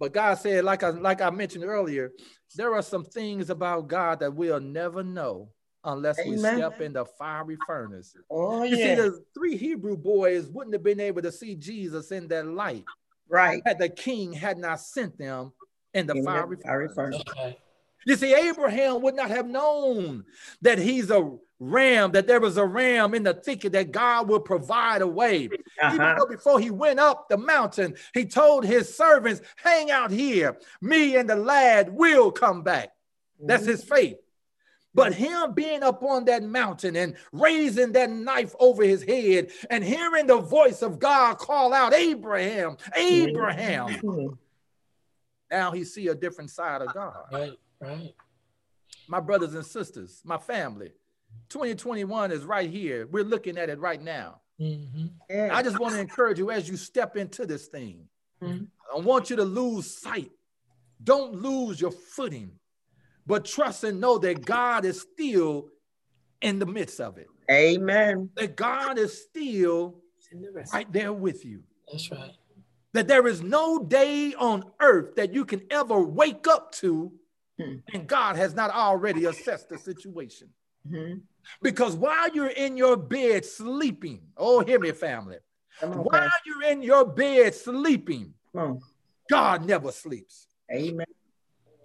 But 0.00 0.12
God 0.14 0.38
said, 0.38 0.64
like 0.64 0.82
I 0.82 0.90
like 0.90 1.20
I 1.20 1.30
mentioned 1.30 1.64
earlier, 1.64 2.12
there 2.56 2.74
are 2.74 2.82
some 2.82 3.04
things 3.04 3.50
about 3.50 3.88
God 3.88 4.20
that 4.20 4.34
we'll 4.34 4.60
never 4.60 5.02
know 5.02 5.50
unless 5.84 6.18
Amen. 6.18 6.32
we 6.32 6.38
step 6.38 6.80
in 6.80 6.92
the 6.92 7.04
fiery 7.04 7.56
furnace. 7.66 8.14
Oh, 8.30 8.62
you 8.62 8.76
yeah. 8.76 8.96
see, 8.96 9.02
the 9.02 9.24
three 9.34 9.56
Hebrew 9.56 9.96
boys 9.96 10.48
wouldn't 10.48 10.74
have 10.74 10.82
been 10.82 11.00
able 11.00 11.22
to 11.22 11.32
see 11.32 11.54
Jesus 11.54 12.10
in 12.12 12.28
that 12.28 12.46
light. 12.46 12.84
Right. 13.28 13.62
Had 13.66 13.78
the 13.78 13.88
king 13.88 14.32
had 14.32 14.58
not 14.58 14.80
sent 14.80 15.18
them 15.18 15.52
in 15.94 16.06
the 16.06 16.14
in 16.14 16.24
fiery, 16.24 16.56
the 16.56 16.62
fiery 16.62 16.88
furnace. 16.94 17.22
Okay. 17.28 17.58
You 18.06 18.16
see, 18.16 18.34
Abraham 18.34 19.02
would 19.02 19.14
not 19.14 19.28
have 19.30 19.46
known 19.46 20.24
that 20.62 20.78
he's 20.78 21.10
a 21.10 21.30
ram, 21.60 22.12
that 22.12 22.26
there 22.26 22.40
was 22.40 22.56
a 22.56 22.64
ram 22.64 23.14
in 23.14 23.22
the 23.22 23.34
thicket 23.34 23.72
that 23.72 23.90
God 23.90 24.28
would 24.28 24.44
provide 24.44 25.02
a 25.02 25.06
way. 25.06 25.46
Uh-huh. 25.46 25.94
Even 25.94 26.16
though 26.16 26.26
before 26.26 26.60
he 26.60 26.70
went 26.70 27.00
up 27.00 27.28
the 27.28 27.36
mountain, 27.36 27.96
he 28.14 28.24
told 28.24 28.64
his 28.64 28.94
servants, 28.94 29.42
hang 29.56 29.90
out 29.90 30.10
here. 30.10 30.56
Me 30.80 31.16
and 31.16 31.28
the 31.28 31.36
lad 31.36 31.92
will 31.92 32.30
come 32.30 32.62
back. 32.62 32.90
That's 33.40 33.66
his 33.66 33.84
faith. 33.84 34.16
But 34.98 35.14
him 35.14 35.52
being 35.52 35.84
up 35.84 36.02
on 36.02 36.24
that 36.24 36.42
mountain 36.42 36.96
and 36.96 37.14
raising 37.30 37.92
that 37.92 38.10
knife 38.10 38.54
over 38.58 38.82
his 38.82 39.04
head 39.04 39.52
and 39.70 39.84
hearing 39.84 40.26
the 40.26 40.38
voice 40.38 40.82
of 40.82 40.98
God 40.98 41.38
call 41.38 41.72
out, 41.72 41.94
Abraham, 41.94 42.76
Abraham. 42.96 43.88
Mm-hmm. 43.88 44.34
Now 45.52 45.70
he 45.70 45.84
see 45.84 46.08
a 46.08 46.16
different 46.16 46.50
side 46.50 46.82
of 46.82 46.92
God. 46.92 47.16
Right, 47.32 47.52
right. 47.80 48.12
My 49.06 49.20
brothers 49.20 49.54
and 49.54 49.64
sisters, 49.64 50.20
my 50.24 50.36
family, 50.36 50.90
2021 51.48 52.32
is 52.32 52.44
right 52.44 52.68
here. 52.68 53.06
We're 53.06 53.22
looking 53.22 53.56
at 53.56 53.70
it 53.70 53.78
right 53.78 54.02
now. 54.02 54.40
Mm-hmm. 54.60 55.06
Yeah. 55.30 55.50
I 55.52 55.62
just 55.62 55.78
want 55.78 55.94
to 55.94 56.00
encourage 56.00 56.38
you 56.38 56.50
as 56.50 56.68
you 56.68 56.76
step 56.76 57.16
into 57.16 57.46
this 57.46 57.68
thing. 57.68 58.08
Mm-hmm. 58.42 58.64
I 58.94 59.00
want 59.00 59.30
you 59.30 59.36
to 59.36 59.44
lose 59.44 59.88
sight. 59.88 60.32
Don't 61.04 61.34
lose 61.34 61.80
your 61.80 61.92
footing 61.92 62.57
but 63.28 63.44
trust 63.44 63.84
and 63.84 64.00
know 64.00 64.18
that 64.18 64.44
God 64.44 64.84
is 64.86 65.02
still 65.02 65.68
in 66.40 66.58
the 66.58 66.66
midst 66.66 66.98
of 66.98 67.18
it. 67.18 67.28
Amen. 67.50 68.30
That 68.36 68.56
God 68.56 68.98
is 68.98 69.22
still 69.22 70.00
right 70.72 70.90
there 70.90 71.12
with 71.12 71.44
you. 71.44 71.62
That's 71.92 72.10
right. 72.10 72.32
That 72.94 73.06
there 73.06 73.26
is 73.28 73.42
no 73.42 73.78
day 73.78 74.34
on 74.34 74.64
earth 74.80 75.14
that 75.16 75.32
you 75.34 75.44
can 75.44 75.62
ever 75.70 76.00
wake 76.00 76.46
up 76.48 76.72
to, 76.72 77.12
hmm. 77.60 77.76
and 77.92 78.06
God 78.06 78.36
has 78.36 78.54
not 78.54 78.70
already 78.70 79.26
assessed 79.26 79.68
the 79.68 79.78
situation. 79.78 80.48
Mhm. 80.90 81.20
Because 81.60 81.96
while 81.96 82.30
you're 82.30 82.48
in 82.48 82.76
your 82.76 82.96
bed 82.96 83.44
sleeping, 83.44 84.22
oh, 84.36 84.60
hear 84.60 84.78
me, 84.78 84.92
family. 84.92 85.38
Come 85.80 85.92
on, 85.92 85.98
While 85.98 86.20
Pastor. 86.22 86.30
you're 86.46 86.70
in 86.72 86.82
your 86.82 87.04
bed 87.04 87.54
sleeping, 87.54 88.34
Come 88.52 88.62
on. 88.62 88.80
God 89.28 89.66
never 89.66 89.92
sleeps. 89.92 90.46
Amen. 90.72 91.06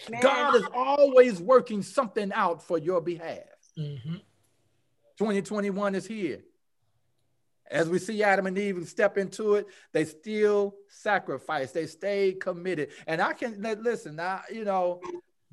Man, 0.09 0.21
God 0.21 0.55
is 0.55 0.65
always 0.73 1.41
working 1.41 1.81
something 1.81 2.31
out 2.33 2.61
for 2.61 2.77
your 2.77 3.01
behalf. 3.01 3.43
Mhm. 3.77 4.21
2021 5.17 5.95
is 5.95 6.05
here. 6.05 6.43
As 7.71 7.89
we 7.89 7.97
see 7.97 8.21
Adam 8.21 8.45
and 8.45 8.57
Eve 8.57 8.87
step 8.87 9.17
into 9.17 9.55
it, 9.55 9.67
they 9.93 10.05
still 10.05 10.75
sacrifice. 10.89 11.71
They 11.71 11.87
stay 11.87 12.33
committed. 12.33 12.91
And 13.07 13.21
I 13.21 13.33
can 13.33 13.61
listen. 13.81 14.15
Now, 14.17 14.41
you 14.51 14.63
know, 14.65 15.01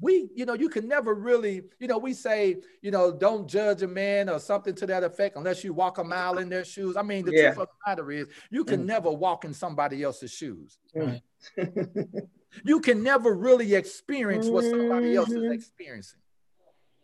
we, 0.00 0.28
you 0.34 0.44
know, 0.46 0.54
you 0.54 0.68
can 0.68 0.88
never 0.88 1.14
really, 1.14 1.62
you 1.78 1.86
know, 1.86 1.98
we 1.98 2.12
say, 2.14 2.56
you 2.82 2.90
know, 2.90 3.12
don't 3.12 3.46
judge 3.48 3.82
a 3.82 3.86
man 3.88 4.28
or 4.28 4.38
something 4.38 4.74
to 4.76 4.86
that 4.86 5.04
effect 5.04 5.36
unless 5.36 5.62
you 5.62 5.72
walk 5.72 5.98
a 5.98 6.04
mile 6.04 6.38
in 6.38 6.48
their 6.48 6.64
shoes. 6.64 6.96
I 6.96 7.02
mean, 7.02 7.24
the 7.24 7.32
Yeah. 7.32 7.52
truth 7.52 7.58
of 7.60 7.68
the 7.68 7.90
matter 7.90 8.10
is, 8.10 8.26
you 8.50 8.64
can 8.64 8.82
Mm. 8.82 8.86
never 8.86 9.10
walk 9.10 9.44
in 9.44 9.54
somebody 9.54 10.02
else's 10.02 10.30
shoes. 10.32 10.78
Mm. 10.94 11.22
You 12.64 12.80
can 12.80 13.02
never 13.02 13.34
really 13.34 13.74
experience 13.74 14.48
what 14.48 14.64
somebody 14.64 15.16
else 15.16 15.30
is 15.30 15.36
Mhm. 15.36 15.54
experiencing. 15.54 16.20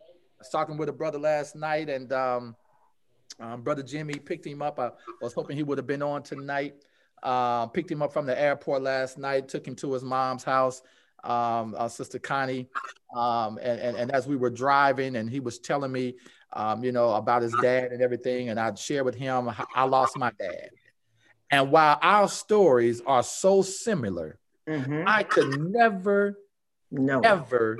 I 0.00 0.40
was 0.40 0.48
talking 0.50 0.76
with 0.76 0.88
a 0.88 0.92
brother 0.92 1.18
last 1.18 1.56
night, 1.56 1.88
and 1.88 2.12
um, 2.12 2.56
um, 3.40 3.62
brother 3.62 3.82
Jimmy 3.82 4.18
picked 4.18 4.46
him 4.46 4.62
up. 4.62 4.78
I 4.78 4.92
was 5.20 5.32
hoping 5.32 5.56
he 5.56 5.62
would 5.62 5.78
have 5.78 5.86
been 5.86 6.02
on 6.02 6.22
tonight. 6.22 6.84
Uh, 7.22 7.66
picked 7.66 7.90
him 7.90 8.02
up 8.02 8.12
from 8.12 8.26
the 8.26 8.38
airport 8.38 8.82
last 8.82 9.18
night, 9.18 9.48
took 9.48 9.66
him 9.66 9.74
to 9.74 9.92
his 9.92 10.02
mom's 10.02 10.44
house, 10.44 10.82
um, 11.24 11.74
uh, 11.76 11.88
Sister 11.88 12.18
Connie. 12.18 12.68
Um, 13.14 13.58
and, 13.62 13.80
and, 13.80 13.96
and 13.96 14.12
as 14.12 14.26
we 14.26 14.36
were 14.36 14.50
driving, 14.50 15.16
and 15.16 15.30
he 15.30 15.40
was 15.40 15.58
telling 15.58 15.90
me, 15.90 16.16
um, 16.52 16.84
you 16.84 16.92
know, 16.92 17.12
about 17.14 17.42
his 17.42 17.54
dad 17.62 17.92
and 17.92 18.02
everything, 18.02 18.50
and 18.50 18.60
I'd 18.60 18.78
share 18.78 19.02
with 19.04 19.14
him 19.14 19.46
how 19.46 19.66
I 19.74 19.84
lost 19.84 20.18
my 20.18 20.30
dad. 20.38 20.70
And 21.50 21.72
while 21.72 21.98
our 22.02 22.28
stories 22.28 23.00
are 23.06 23.22
so 23.22 23.62
similar, 23.62 24.38
Mhm. 24.68 25.04
I 25.06 25.22
could 25.22 25.60
never, 25.60 26.38
No. 26.90 27.20
ever 27.20 27.76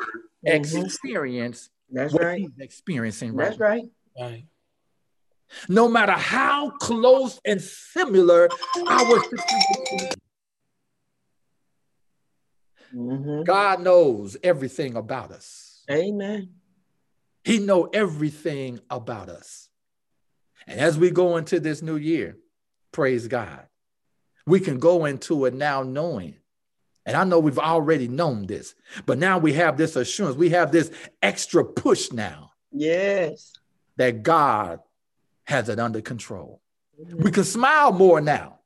Mhm. 0.47 0.85
experience 0.85 1.71
That's 1.91 2.13
what 2.13 2.23
right. 2.23 2.41
he's 2.41 2.59
experiencing 2.59 3.35
right 3.35 3.47
That's 3.49 3.59
right. 3.59 3.85
Right. 4.19 4.47
no 5.69 5.89
matter 5.89 6.13
how 6.13 6.71
close 6.71 7.41
and 7.45 7.61
similar 7.61 8.49
our 8.89 9.21
situation, 9.23 10.19
Mhm. 12.93 13.45
God 13.45 13.81
knows 13.83 14.37
everything 14.43 14.97
about 14.97 15.33
us. 15.33 15.85
Amen. 15.91 16.55
He 17.45 17.59
know 17.59 17.85
everything 17.87 18.81
about 18.91 19.29
us. 19.29 19.69
And 20.67 20.81
as 20.81 20.99
we 20.99 21.11
go 21.11 21.37
into 21.37 21.61
this 21.61 21.83
new 21.83 21.97
year, 21.97 22.37
praise 22.93 23.29
God, 23.29 23.69
we 24.47 24.59
can 24.61 24.79
go 24.79 25.05
into 25.05 25.45
it 25.45 25.55
now 25.55 25.83
knowing. 25.83 26.41
And 27.07 27.17
I 27.17 27.23
know 27.25 27.39
we've 27.39 27.59
already 27.59 28.09
known 28.09 28.47
this, 28.47 28.75
but 29.07 29.17
now 29.19 29.39
we 29.39 29.53
have 29.55 29.77
this 29.77 29.95
assurance. 29.97 30.37
We 30.37 30.51
have 30.51 30.73
this 30.73 30.91
extra 31.23 31.65
push 31.65 32.11
now 32.13 32.51
Yes. 32.73 33.53
that 33.97 34.23
God 34.25 34.81
has 35.45 35.69
it 35.69 35.79
under 35.79 36.01
control. 36.01 36.61
We 36.99 37.31
can 37.31 37.45
smile 37.45 37.93
more 37.93 38.21
now. 38.21 38.59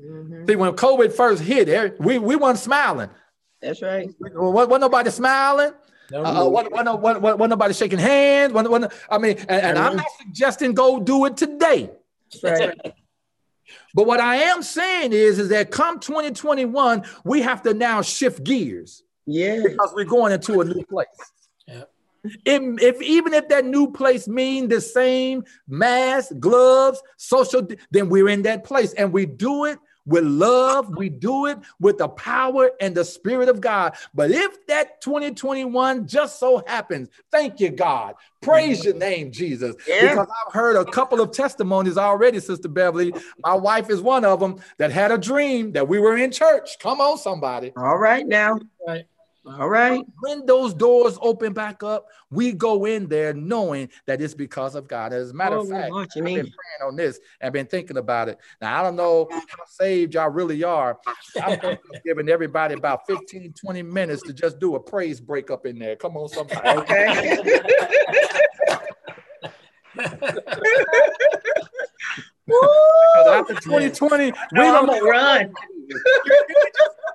Mhm. 0.00 0.48
See, 0.48 0.56
when 0.56 0.72
COVID 0.72 1.12
first 1.12 1.42
hit, 1.42 1.68
eh, 1.68 1.90
we, 1.98 2.18
we 2.18 2.36
weren't 2.36 2.58
smiling. 2.58 3.10
That's 3.60 3.82
right. 3.82 4.08
Well, 4.20 4.52
Wasn't 4.52 4.80
nobody 4.80 5.10
smiling? 5.10 5.72
No, 6.12 6.24
Uh, 6.24 6.48
wasn't, 6.48 6.72
wasn't, 6.72 7.00
wasn't, 7.00 7.22
wasn't 7.22 7.50
nobody 7.50 7.74
shaking 7.74 7.98
hands? 7.98 8.52
Wasn't, 8.52 8.70
wasn't, 8.70 8.92
I 9.10 9.18
mean, 9.18 9.36
and, 9.48 9.50
and 9.50 9.78
I'm 9.78 9.96
not 9.96 10.06
suggesting 10.20 10.74
go 10.74 11.00
do 11.00 11.24
it 11.26 11.36
today. 11.36 11.90
That's 12.42 12.60
right. 12.60 12.94
But 13.94 14.06
what 14.06 14.20
I 14.20 14.36
am 14.36 14.62
saying 14.62 15.12
is, 15.12 15.38
is 15.38 15.48
that 15.48 15.70
come 15.70 15.98
2021, 16.00 17.04
we 17.24 17.42
have 17.42 17.62
to 17.62 17.74
now 17.74 18.02
shift 18.02 18.44
gears 18.44 19.02
Yeah. 19.26 19.62
because 19.64 19.92
we're 19.94 20.04
going 20.04 20.32
into 20.32 20.60
a 20.60 20.64
new 20.64 20.84
place. 20.84 21.06
Yeah. 21.66 21.84
If, 22.44 22.82
if 22.82 23.02
even 23.02 23.32
if 23.32 23.48
that 23.48 23.64
new 23.64 23.90
place 23.90 24.28
mean 24.28 24.68
the 24.68 24.80
same 24.80 25.44
mask, 25.66 26.32
gloves, 26.38 27.02
social, 27.16 27.66
then 27.90 28.08
we're 28.10 28.28
in 28.28 28.42
that 28.42 28.64
place, 28.64 28.92
and 28.92 29.12
we 29.12 29.24
do 29.26 29.64
it 29.64 29.78
with 30.10 30.24
love. 30.24 30.96
We 30.96 31.08
do 31.08 31.46
it 31.46 31.58
with 31.78 31.98
the 31.98 32.08
power 32.08 32.72
and 32.80 32.94
the 32.94 33.04
spirit 33.04 33.48
of 33.48 33.60
God. 33.60 33.94
But 34.12 34.30
if 34.30 34.66
that 34.66 35.00
2021 35.00 36.06
just 36.06 36.38
so 36.38 36.62
happens, 36.66 37.08
thank 37.30 37.60
you, 37.60 37.70
God. 37.70 38.16
Praise 38.42 38.84
your 38.84 38.94
name, 38.94 39.30
Jesus. 39.30 39.76
Yeah. 39.86 40.08
Because 40.08 40.28
I've 40.46 40.52
heard 40.52 40.76
a 40.76 40.84
couple 40.84 41.20
of 41.20 41.30
testimonies 41.30 41.96
already, 41.96 42.40
Sister 42.40 42.68
Beverly. 42.68 43.14
My 43.44 43.54
wife 43.54 43.88
is 43.88 44.00
one 44.02 44.24
of 44.24 44.40
them 44.40 44.60
that 44.78 44.90
had 44.90 45.12
a 45.12 45.18
dream 45.18 45.72
that 45.72 45.86
we 45.86 45.98
were 45.98 46.16
in 46.16 46.32
church. 46.32 46.78
Come 46.80 47.00
on, 47.00 47.16
somebody. 47.16 47.72
All 47.76 47.96
right 47.96 48.26
now. 48.26 48.58
Right. 48.86 49.04
All 49.58 49.68
right. 49.68 50.04
When 50.20 50.46
those 50.46 50.74
doors 50.74 51.18
open 51.20 51.52
back 51.52 51.82
up, 51.82 52.06
we 52.30 52.52
go 52.52 52.84
in 52.84 53.08
there 53.08 53.34
knowing 53.34 53.88
that 54.06 54.20
it's 54.20 54.34
because 54.34 54.74
of 54.74 54.86
God. 54.86 55.12
As 55.12 55.30
a 55.30 55.34
matter 55.34 55.56
Oh, 55.56 55.62
of 55.62 55.68
fact, 55.68 55.90
watching 55.90 56.22
I've 56.22 56.34
been 56.34 56.44
praying 56.44 56.88
on 56.88 56.96
this 56.96 57.18
and 57.40 57.52
been 57.52 57.66
thinking 57.66 57.96
about 57.96 58.28
it. 58.28 58.38
Now, 58.60 58.78
I 58.78 58.84
don't 58.84 58.96
know 58.96 59.28
how 59.30 59.64
saved 59.66 60.14
y'all 60.14 60.30
really 60.30 60.62
are. 60.62 60.98
I'm 61.42 61.58
giving 62.04 62.28
everybody 62.28 62.74
about 62.74 63.06
15, 63.06 63.54
20 63.54 63.82
minutes 63.82 64.22
to 64.24 64.32
just 64.32 64.60
do 64.60 64.76
a 64.76 64.80
praise 64.80 65.20
break 65.20 65.50
up 65.50 65.66
in 65.66 65.78
there. 65.78 65.96
Come 65.96 66.16
on, 66.16 66.28
somebody. 66.28 66.60
Okay. 66.80 67.36
Because 72.50 73.26
after 73.26 73.54
2020, 73.54 74.24
we 74.26 74.32
No, 74.52 74.62
don't 74.72 74.86
gonna 74.86 75.02
run. 75.02 75.54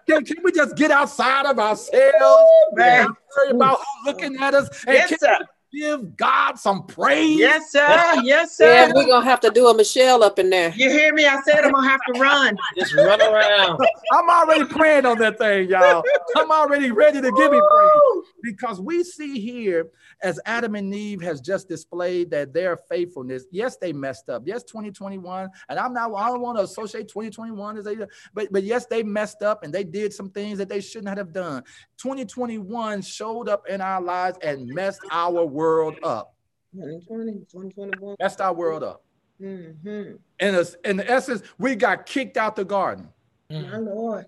can, 0.08 0.26
can 0.26 0.38
we 0.44 0.52
just 0.52 0.76
get 0.76 0.92
outside 0.92 1.46
of 1.46 1.60
ourselves 1.60 2.44
man. 2.74 3.06
and 3.08 3.16
worry 3.38 3.50
about 3.52 3.80
who's 3.80 4.14
looking 4.14 4.38
at 4.38 4.54
us 4.54 4.70
and 4.86 4.96
Yes, 4.96 5.10
can 5.10 5.18
sir. 5.20 5.38
we 5.74 5.80
give 5.80 6.16
God 6.18 6.58
some 6.60 6.86
praise? 6.86 7.38
Yes, 7.40 7.72
sir. 7.72 8.02
Yes, 8.24 8.58
sir. 8.58 8.66
Yeah, 8.66 8.88
sir. 8.88 8.94
we're 8.96 9.08
gonna 9.08 9.26
have 9.26 9.40
to 9.42 9.50
do 9.50 9.68
a 9.68 9.76
Michelle 9.76 10.24
up 10.24 10.40
in 10.40 10.50
there. 10.50 10.74
You 10.76 10.90
hear 10.90 11.14
me? 11.14 11.26
I 11.26 11.42
said 11.42 11.64
I'm 11.64 11.72
gonna 11.72 11.88
have 11.90 12.00
to 12.14 12.20
run. 12.20 12.58
Just 12.78 12.94
run 12.96 13.22
around. 13.22 13.80
I'm 14.12 14.30
already 14.30 14.66
praying 14.66 15.06
on 15.06 15.18
that 15.20 15.38
thing, 15.38 15.70
y'all. 15.70 16.04
I'm 16.36 16.52
already 16.52 16.92
ready 16.92 17.22
to 17.22 17.32
give 17.32 17.52
him 17.54 17.62
praise 17.72 18.02
because 18.44 18.80
we 18.80 19.04
see 19.04 19.40
here 19.40 19.88
as 20.26 20.40
Adam 20.46 20.74
and 20.74 20.94
Eve 20.94 21.22
has 21.22 21.40
just 21.40 21.70
displayed 21.70 22.32
that 22.32 22.52
their 22.52 22.76
faithfulness. 22.76 23.46
Yes, 23.52 23.78
they 23.78 23.94
messed 23.94 24.28
up. 24.28 24.42
Yes, 24.46 24.64
2021, 24.64 25.48
and 25.70 25.80
I'm 25.80 25.94
not. 25.94 26.12
I 26.16 26.30
don't 26.30 26.42
want 26.42 26.58
to 26.58 26.64
associate 26.64 27.08
2021 27.08 27.78
as 27.78 27.86
a, 27.86 28.08
but 28.34 28.48
but 28.52 28.64
yes, 28.64 28.88
they 28.88 29.04
messed 29.04 29.44
up 29.44 29.64
and 29.64 29.72
they 29.72 29.84
did 29.84 30.12
some 30.12 30.32
things 30.32 30.58
that 30.58 30.68
they 30.68 30.82
should 30.82 31.04
not 31.04 31.18
have 31.18 31.32
done. 31.32 31.64
2021 31.98 33.04
showed 33.04 33.48
up 33.48 33.68
in 33.70 33.82
our 33.82 34.02
lives 34.02 34.40
and 34.42 34.68
messed 34.68 35.02
our 35.12 35.46
world 35.46 35.96
up. 36.02 36.34
2020, 36.74 37.32
2021. 37.52 38.16
Messed 38.20 38.42
our 38.42 38.54
world 38.54 38.84
up. 38.84 39.04
Mm-hmm. 39.40 40.16
In, 40.40 40.56
a, 40.56 40.66
in 40.90 41.02
essence, 41.02 41.44
we 41.60 41.76
got 41.76 42.08
kicked 42.08 42.36
out 42.36 42.56
the 42.56 42.66
garden. 42.66 43.10
My 43.50 43.58
Mm, 43.58 43.86
Lord. 43.86 44.26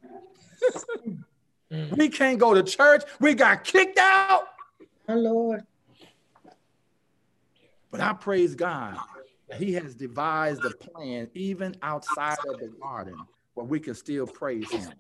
mm. 1.72 1.98
We 1.98 2.08
can't 2.10 2.38
go 2.38 2.54
to 2.54 2.62
church. 2.62 3.04
We 3.20 3.34
got 3.34 3.64
kicked 3.64 3.98
out. 3.98 4.44
My 5.08 5.16
Lord. 5.16 5.64
But 7.92 8.02
I 8.02 8.14
praise 8.14 8.56
God 8.56 8.98
that 9.50 9.60
He 9.60 9.74
has 9.74 9.96
devised 9.96 10.64
a 10.66 10.72
plan 10.72 11.30
even 11.34 11.76
outside 11.82 12.38
of 12.48 12.60
the 12.60 12.68
garden 12.82 13.18
where 13.54 13.66
we 13.66 13.80
can 13.80 13.96
still 13.96 14.28
praise 14.28 14.70
Him. 14.72 14.92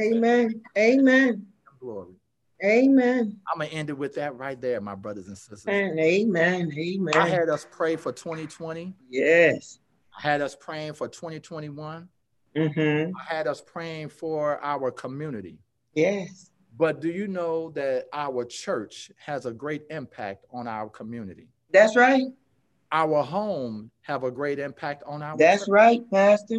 Amen. 0.00 0.62
Amen. 0.76 1.46
Glory. 1.80 2.14
Amen. 2.62 3.40
I'm 3.50 3.58
gonna 3.58 3.70
end 3.70 3.88
it 3.88 3.96
with 3.96 4.14
that 4.16 4.36
right 4.36 4.60
there, 4.60 4.80
my 4.80 4.94
brothers 4.94 5.28
and 5.28 5.36
sisters. 5.36 5.64
And 5.66 5.98
amen. 5.98 6.70
I 6.76 6.78
Amen. 6.78 7.26
had 7.26 7.48
us 7.48 7.66
pray 7.70 7.96
for 7.96 8.12
2020. 8.12 8.94
Yes. 9.08 9.78
I 10.16 10.20
had 10.20 10.42
us 10.42 10.54
praying 10.54 10.92
for 10.94 11.08
2021. 11.08 12.08
Mm-hmm. 12.56 13.12
I 13.16 13.34
had 13.34 13.46
us 13.46 13.62
praying 13.62 14.10
for 14.10 14.62
our 14.62 14.90
community. 14.90 15.58
Yes. 15.94 16.50
But 16.76 17.00
do 17.00 17.08
you 17.08 17.28
know 17.28 17.70
that 17.70 18.06
our 18.12 18.44
church 18.44 19.10
has 19.24 19.46
a 19.46 19.52
great 19.52 19.82
impact 19.90 20.44
on 20.52 20.66
our 20.66 20.88
community? 20.88 21.48
That's 21.72 21.96
right. 21.96 22.24
Our 22.92 23.22
home 23.22 23.90
have 24.02 24.24
a 24.24 24.30
great 24.30 24.58
impact 24.58 25.02
on 25.06 25.22
our 25.22 25.36
That's 25.36 25.62
church. 25.62 25.68
right, 25.68 26.10
Pastor. 26.10 26.58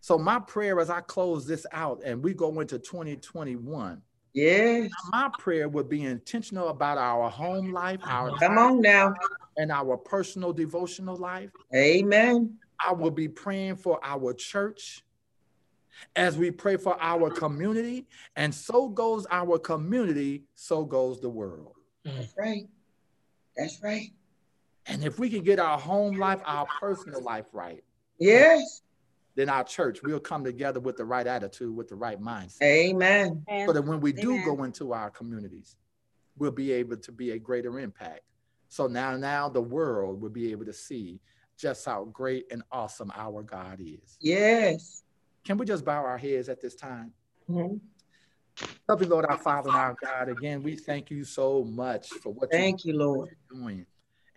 So 0.00 0.18
my 0.18 0.38
prayer 0.38 0.78
as 0.80 0.90
I 0.90 1.00
close 1.00 1.46
this 1.46 1.66
out 1.72 2.02
and 2.04 2.22
we 2.22 2.34
go 2.34 2.60
into 2.60 2.78
2021, 2.78 4.02
Yes. 4.34 4.90
my 5.10 5.30
prayer 5.38 5.68
would 5.68 5.88
be 5.88 6.04
intentional 6.04 6.68
about 6.68 6.98
our 6.98 7.28
home 7.30 7.72
life, 7.72 8.00
our 8.04 8.36
Come 8.38 8.58
on 8.58 8.80
now. 8.82 9.14
and 9.56 9.72
our 9.72 9.96
personal 9.96 10.52
devotional 10.52 11.16
life. 11.16 11.50
Amen. 11.74 12.58
I 12.86 12.92
will 12.92 13.10
be 13.10 13.26
praying 13.28 13.76
for 13.76 13.98
our 14.04 14.32
church 14.34 15.02
as 16.14 16.36
we 16.38 16.52
pray 16.52 16.76
for 16.76 16.96
our 17.00 17.28
community, 17.30 18.06
and 18.36 18.54
so 18.54 18.88
goes 18.88 19.26
our 19.32 19.58
community, 19.58 20.44
so 20.54 20.84
goes 20.84 21.20
the 21.20 21.28
world. 21.28 21.74
That's 22.04 22.32
right. 22.38 22.68
That's 23.56 23.82
right. 23.82 24.10
And 24.88 25.04
if 25.04 25.18
we 25.18 25.28
can 25.28 25.42
get 25.42 25.58
our 25.58 25.78
home 25.78 26.18
life, 26.18 26.40
our 26.44 26.66
personal 26.80 27.22
life 27.22 27.46
right, 27.52 27.84
Yes. 28.18 28.82
then 29.34 29.48
our 29.48 29.62
church 29.62 30.02
will 30.02 30.18
come 30.18 30.42
together 30.42 30.80
with 30.80 30.96
the 30.96 31.04
right 31.04 31.26
attitude, 31.26 31.76
with 31.76 31.88
the 31.88 31.94
right 31.94 32.20
mindset. 32.20 32.62
Amen. 32.62 33.44
So 33.66 33.72
that 33.72 33.82
when 33.82 34.00
we 34.00 34.12
do 34.12 34.32
Amen. 34.32 34.44
go 34.44 34.64
into 34.64 34.92
our 34.92 35.10
communities, 35.10 35.76
we'll 36.36 36.50
be 36.50 36.72
able 36.72 36.96
to 36.96 37.12
be 37.12 37.32
a 37.32 37.38
greater 37.38 37.78
impact. 37.78 38.22
So 38.68 38.86
now, 38.86 39.16
now 39.16 39.48
the 39.48 39.60
world 39.60 40.20
will 40.20 40.30
be 40.30 40.50
able 40.52 40.64
to 40.64 40.72
see 40.72 41.20
just 41.56 41.84
how 41.84 42.04
great 42.04 42.46
and 42.50 42.62
awesome 42.72 43.12
our 43.14 43.42
God 43.42 43.80
is. 43.80 44.16
Yes. 44.20 45.02
Can 45.44 45.58
we 45.58 45.66
just 45.66 45.84
bow 45.84 46.04
our 46.04 46.18
heads 46.18 46.48
at 46.48 46.60
this 46.60 46.74
time? 46.74 47.12
Mhm. 47.48 47.80
Loving 48.88 49.08
Lord, 49.08 49.26
our 49.26 49.38
Father 49.38 49.68
and 49.68 49.78
our 49.78 49.96
God, 50.02 50.28
again, 50.28 50.62
we 50.62 50.76
thank 50.76 51.10
you 51.10 51.24
so 51.24 51.64
much 51.64 52.08
for 52.10 52.32
what 52.32 52.50
Thank 52.50 52.84
you, 52.84 52.94
Lord. 52.94 53.30
you're 53.50 53.60
doing 53.60 53.86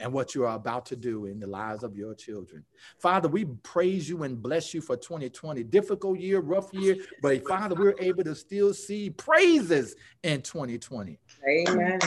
and 0.01 0.11
what 0.11 0.33
you 0.33 0.45
are 0.45 0.55
about 0.55 0.85
to 0.87 0.95
do 0.95 1.25
in 1.25 1.39
the 1.39 1.47
lives 1.47 1.83
of 1.83 1.95
your 1.95 2.15
children. 2.15 2.65
Father, 2.99 3.27
we 3.29 3.45
praise 3.45 4.09
you 4.09 4.23
and 4.23 4.41
bless 4.41 4.73
you 4.73 4.81
for 4.81 4.97
2020. 4.97 5.63
Difficult 5.63 6.19
year, 6.19 6.39
rough 6.39 6.73
year, 6.73 6.95
but 7.21 7.47
Father, 7.47 7.75
we're 7.75 7.95
able 7.99 8.23
to 8.23 8.35
still 8.35 8.73
see 8.73 9.09
praises 9.11 9.95
in 10.23 10.41
2020. 10.41 11.19
Amen. 11.47 11.99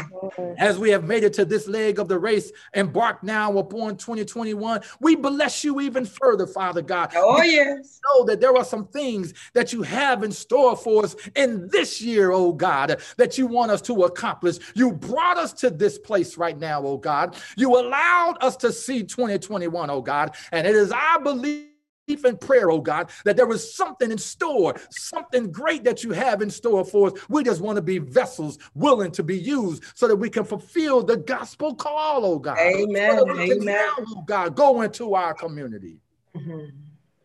As 0.59 0.79
we 0.79 0.91
have 0.91 1.05
made 1.05 1.25
it 1.25 1.33
to 1.35 1.45
this 1.45 1.67
leg 1.67 1.99
of 1.99 2.09
the 2.09 2.19
race, 2.19 2.53
embarked 2.75 3.25
now 3.25 3.57
upon 3.59 3.97
2021, 3.97 4.81
we 5.01 5.17
bless 5.17 5.65
you 5.65 5.81
even 5.81 6.05
further, 6.05 6.47
Father 6.47 6.83
God. 6.83 7.13
Oh, 7.17 7.43
yes. 7.43 8.01
know 8.05 8.25
that 8.25 8.41
there 8.41 8.57
are 8.57 8.65
some 8.65 8.87
things 8.87 9.35
that 9.53 9.73
you 9.73 9.83
have 9.83 10.23
in 10.23 10.33
store 10.33 10.77
for 10.77 11.05
us 11.05 11.17
in 11.35 11.69
this 11.69 12.01
year, 12.01 12.31
oh 12.33 12.53
God, 12.53 13.01
that 13.17 13.37
you 13.37 13.47
want 13.47 13.71
us 13.71 13.83
to 13.83 14.05
accomplish. 14.05 14.59
You 14.75 14.93
brought 14.93 15.37
us 15.37 15.53
to 15.55 15.71
this 15.71 15.99
place 15.99 16.37
right 16.37 16.59
now, 16.59 16.83
oh 16.85 16.97
God. 16.97 17.37
You 17.57 17.79
allowed 17.79 18.39
us 18.41 18.57
to 18.59 18.73
see 18.73 19.03
2021, 19.03 19.91
oh 19.91 20.01
God. 20.01 20.37
And 20.53 20.67
it 20.67 20.75
is 20.75 20.93
our 20.93 21.21
belief 21.21 21.74
and 22.07 22.41
prayer, 22.41 22.71
oh 22.71 22.81
God, 22.81 23.11
that 23.25 23.37
there 23.37 23.51
is 23.51 23.75
something 23.75 24.11
in 24.11 24.19
store, 24.19 24.75
something 24.91 25.51
great 25.51 25.85
that 25.85 26.05
you 26.05 26.13
have 26.13 26.43
in 26.43 26.51
store 26.51 26.85
for 26.85 27.09
us. 27.09 27.29
We 27.29 27.43
just 27.43 27.61
want 27.61 27.77
to 27.77 27.83
be 27.83 27.99
vessels 27.99 28.59
willing 28.75 29.11
to 29.13 29.23
be 29.23 29.39
used 29.39 29.85
so 29.95 30.07
that 30.09 30.17
we 30.17 30.29
can 30.29 30.45
fulfill 30.45 31.03
the 31.03 31.17
gospel 31.17 31.75
call, 31.75 32.25
oh 32.25 32.39
God. 32.39 32.59
Amen. 32.59 33.19
So 33.19 33.25
that 33.25 33.33
we 33.37 33.49
can 33.49 33.63
Amen. 33.63 33.65
now, 33.65 33.95
oh 33.99 34.23
God, 34.27 34.55
go 34.55 34.83
into 34.83 35.15
our 35.15 35.35
community. 35.35 35.99
Mhm. 36.37 36.73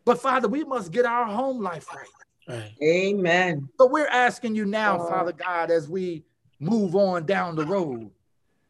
But 0.04 0.20
Father, 0.20 0.48
we 0.48 0.64
must 0.64 0.92
get 0.92 1.04
our 1.04 1.26
home 1.26 1.60
life 1.60 1.86
right. 1.94 2.06
Right. 2.48 2.72
Amen. 2.82 3.68
So 3.78 3.86
we're 3.86 4.08
asking 4.08 4.54
you 4.54 4.64
now, 4.64 4.98
Oh. 5.00 5.08
Father 5.08 5.32
God, 5.32 5.70
as 5.70 5.88
we 5.88 6.24
move 6.58 6.96
on 6.96 7.26
down 7.26 7.54
the 7.54 7.66
road, 7.66 8.10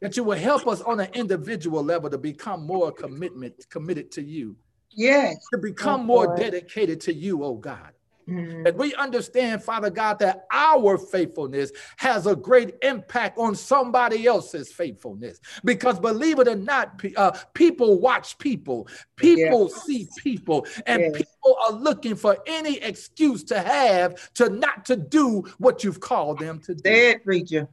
that 0.01 0.17
you 0.17 0.23
will 0.23 0.37
help 0.37 0.67
us 0.67 0.81
on 0.81 0.99
an 0.99 1.09
individual 1.13 1.83
level 1.83 2.09
to 2.09 2.17
become 2.17 2.65
more 2.65 2.91
commitment 2.91 3.53
committed 3.69 4.11
to 4.11 4.21
you, 4.21 4.55
Yes. 4.93 5.45
to 5.51 5.57
become 5.57 6.01
Oh, 6.01 6.03
more 6.03 6.25
Lord. 6.25 6.39
dedicated 6.39 7.01
to 7.01 7.13
you, 7.13 7.43
oh 7.43 7.55
God. 7.55 7.91
Mhm. 8.29 8.63
That 8.63 8.77
we 8.77 8.93
understand, 8.95 9.63
Father 9.63 9.89
God, 9.89 10.19
that 10.19 10.45
our 10.51 10.97
faithfulness 10.97 11.71
has 11.97 12.27
a 12.27 12.35
great 12.35 12.75
impact 12.83 13.37
on 13.39 13.55
somebody 13.55 14.27
else's 14.27 14.71
faithfulness. 14.71 15.39
Because 15.65 15.99
believe 15.99 16.39
it 16.39 16.47
or 16.47 16.55
not, 16.55 17.01
uh, 17.17 17.31
people 17.55 17.99
watch 17.99 18.37
people, 18.37 18.87
people 19.15 19.69
see 19.69 20.07
people, 20.17 20.67
and 20.85 21.01
Yes. 21.01 21.11
people 21.13 21.57
are 21.65 21.73
looking 21.73 22.15
for 22.15 22.37
any 22.45 22.77
excuse 22.77 23.43
to 23.45 23.59
have 23.59 24.31
to 24.35 24.49
not 24.49 24.85
to 24.85 24.95
do 24.95 25.41
what 25.57 25.83
you've 25.83 25.99
called 25.99 26.37
them 26.39 26.59
to 26.61 26.75
do. 26.75 26.89
It, 26.91 27.23
preacher. 27.23 27.67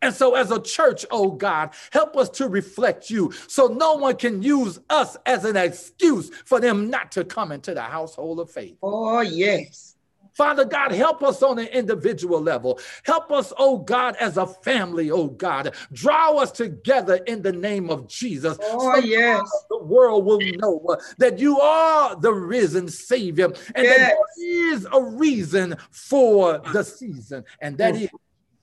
And 0.00 0.14
so, 0.14 0.34
as 0.34 0.50
a 0.50 0.60
church, 0.60 1.04
oh 1.10 1.32
God, 1.32 1.70
help 1.90 2.16
us 2.16 2.28
to 2.30 2.48
reflect 2.48 3.10
you 3.10 3.32
so 3.48 3.66
no 3.66 3.94
one 3.94 4.16
can 4.16 4.42
use 4.42 4.78
us 4.88 5.16
as 5.26 5.44
an 5.44 5.56
excuse 5.56 6.30
for 6.44 6.60
them 6.60 6.88
not 6.88 7.12
to 7.12 7.24
come 7.24 7.50
into 7.52 7.74
the 7.74 7.82
household 7.82 8.38
of 8.38 8.50
faith. 8.50 8.76
Oh, 8.82 9.20
yes. 9.20 9.96
Father 10.38 10.64
God, 10.64 10.92
help 10.92 11.24
us 11.24 11.42
on 11.42 11.58
an 11.58 11.66
individual 11.66 12.40
level. 12.40 12.78
Help 13.02 13.32
us, 13.32 13.52
oh 13.58 13.78
God, 13.78 14.14
as 14.20 14.36
a 14.36 14.46
family, 14.46 15.10
oh 15.10 15.26
God. 15.26 15.74
Draw 15.92 16.36
us 16.36 16.52
together 16.52 17.16
in 17.26 17.42
the 17.42 17.50
name 17.50 17.90
of 17.90 18.06
Jesus. 18.06 18.56
Oh, 18.62 18.94
so 18.94 19.00
yes. 19.00 19.50
the 19.68 19.82
world 19.82 20.24
will 20.24 20.38
know 20.38 20.96
that 21.18 21.40
you 21.40 21.58
are 21.58 22.14
the 22.14 22.32
risen 22.32 22.86
Savior 22.86 23.46
and 23.74 23.84
that 23.84 23.98
there 23.98 24.16
is 24.38 24.86
a 24.92 25.02
reason 25.02 25.74
for 25.90 26.58
the 26.72 26.84
season, 26.84 27.44
and 27.60 27.76
that 27.78 27.96
is. 27.96 28.08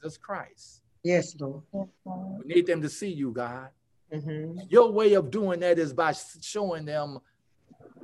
Jesus 0.02 0.18
Christ. 0.18 0.75
Yes, 1.06 1.36
Lord. 1.40 1.62
We 1.72 2.56
need 2.56 2.66
them 2.66 2.82
to 2.82 2.90
see 2.90 3.14
you, 3.14 3.32
God. 3.32 3.70
Mhm. 4.12 4.72
Your 4.72 4.92
way 4.92 5.14
of 5.14 5.30
doing 5.30 5.60
that 5.60 5.78
is 5.78 5.94
by 5.94 6.14
showing 6.42 6.84
them 6.86 7.20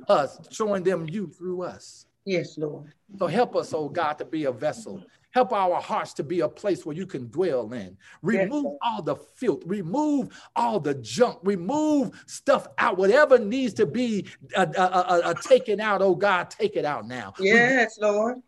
us, 0.08 0.38
showing 0.52 0.84
them 0.84 1.08
you 1.08 1.26
through 1.26 1.62
us. 1.62 2.06
Yes, 2.24 2.56
Lord. 2.56 2.92
So 3.18 3.26
help 3.26 3.56
us, 3.56 3.74
oh 3.74 3.88
God, 3.88 4.18
to 4.18 4.24
be 4.24 4.44
a 4.44 4.52
vessel. 4.52 5.02
Help 5.32 5.52
our 5.52 5.80
hearts 5.80 6.12
to 6.14 6.22
be 6.22 6.40
a 6.40 6.48
place 6.48 6.86
where 6.86 6.94
you 6.94 7.04
can 7.04 7.28
dwell 7.28 7.72
in. 7.72 7.96
Remove 8.22 8.64
Lord. 8.64 8.78
all 8.82 9.02
the 9.02 9.16
filth, 9.16 9.64
remove 9.66 10.28
all 10.54 10.78
the 10.78 10.94
junk, 10.94 11.40
remove 11.42 12.22
stuff 12.28 12.68
out. 12.78 12.98
Whatever 12.98 13.36
needs 13.36 13.74
to 13.74 13.86
be 13.86 14.28
uh, 14.54 14.66
uh, 14.76 14.80
uh, 14.80 15.20
uh, 15.24 15.34
taken 15.34 15.80
out, 15.80 16.02
oh 16.02 16.14
God, 16.14 16.50
take 16.50 16.76
it 16.76 16.84
out 16.84 17.08
now. 17.08 17.34
We- 17.40 17.46
Yes, 17.46 17.98
Lord. 17.98 18.42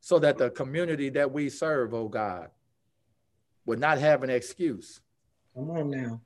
so 0.00 0.18
that 0.20 0.38
the 0.38 0.48
community 0.48 1.10
that 1.10 1.30
we 1.30 1.50
serve, 1.50 1.92
oh 1.92 2.08
God, 2.08 2.50
would 3.68 3.78
not 3.78 3.98
have 3.98 4.22
an 4.22 4.30
excuse, 4.30 5.00
Come 5.54 5.70
on 5.70 5.90
now. 5.90 6.20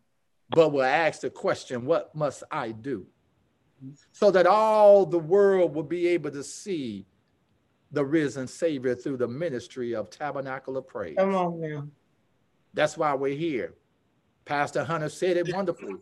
but 0.51 0.71
will 0.71 0.83
ask 0.85 1.21
the 1.23 1.31
question, 1.31 1.85
What 1.85 2.15
must 2.15 2.45
I 2.51 2.71
do? 2.71 3.05
So 4.13 4.31
that 4.31 4.47
all 4.47 5.05
the 5.05 5.19
world 5.19 5.75
will 5.75 5.83
be 5.83 6.07
able 6.09 6.31
to 6.31 6.45
see 6.45 7.05
the 7.91 8.05
risen 8.05 8.47
Savior 8.47 8.95
through 8.95 9.17
the 9.17 9.27
ministry 9.27 9.93
of 9.93 10.09
Tabernacle 10.09 10.77
of 10.77 10.87
Praise. 10.87 11.17
Come 11.19 11.35
on 11.35 11.61
now. 11.61 11.89
That's 12.75 12.97
why 12.97 13.13
we're 13.15 13.37
here. 13.37 13.75
Pastor 14.45 14.85
Hunter 14.85 15.09
said 15.09 15.37
it 15.37 15.53
wonderfully. 15.53 15.97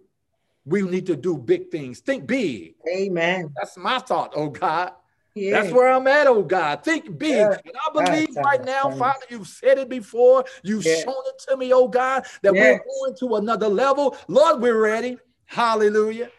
We 0.67 0.83
need 0.83 1.07
to 1.07 1.17
do 1.17 1.39
big 1.39 1.71
things. 1.71 2.01
Think 2.01 2.27
big. 2.27 2.75
Amen. 2.95 3.51
That's 3.57 3.79
my 3.79 3.99
thought, 3.99 4.35
oh 4.37 4.51
God. 4.51 4.93
Yes. 5.35 5.63
That's 5.65 5.75
where 5.75 5.93
I'm 5.93 6.07
at, 6.07 6.27
oh 6.27 6.43
God. 6.43 6.83
Think 6.83 7.19
big. 7.19 7.37
Yeah. 7.37 7.57
And 7.65 7.75
I 7.87 7.93
believe 7.93 8.29
Yes, 8.35 8.45
right 8.45 8.65
now, 8.65 8.89
yes. 8.89 8.99
Father, 8.99 9.27
you've 9.31 9.47
said 9.47 9.79
it 9.79 9.89
before. 9.89 10.45
You've 10.63 10.85
Yes. 10.85 11.05
shown 11.05 11.23
it 11.27 11.43
to 11.49 11.57
me, 11.57 11.73
oh 11.73 11.89
God, 11.89 12.27
that 12.43 12.55
Yes. 12.55 12.81
we're 12.85 12.85
going 12.85 13.17
to 13.19 13.37
another 13.37 13.69
level. 13.69 14.17
Lord, 14.29 14.61
we're 14.61 14.81
ready. 14.81 15.19
Hallelujah. 15.47 16.31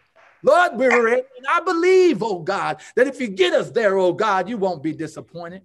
Lord, 0.44 0.72
we're 0.76 1.04
ready. 1.04 1.24
And 1.38 1.46
I 1.50 1.62
believe, 1.62 2.22
oh 2.24 2.39
God, 2.39 2.82
that 2.96 3.08
if 3.08 3.22
you 3.22 3.28
get 3.28 3.54
us 3.54 3.72
there, 3.72 3.98
oh 3.98 4.14
God, 4.14 4.50
you 4.50 4.58
won't 4.58 4.84
be 4.84 4.94
disappointed 4.94 5.62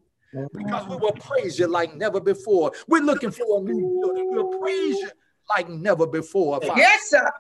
because 0.52 0.86
we 0.86 0.96
will 0.96 1.12
praise 1.12 1.58
you 1.58 1.66
like 1.66 1.94
never 1.96 2.20
before. 2.20 2.72
We're 2.86 3.02
looking 3.02 3.30
for 3.30 3.58
a 3.58 3.62
new 3.62 3.98
building. 4.02 4.28
We'll 4.30 4.58
praise 4.60 4.98
you 5.00 5.10
like 5.48 5.68
never 5.68 6.06
before. 6.06 6.60
Father. 6.60 6.80
Yes, 6.80 7.08
sir. 7.08 7.30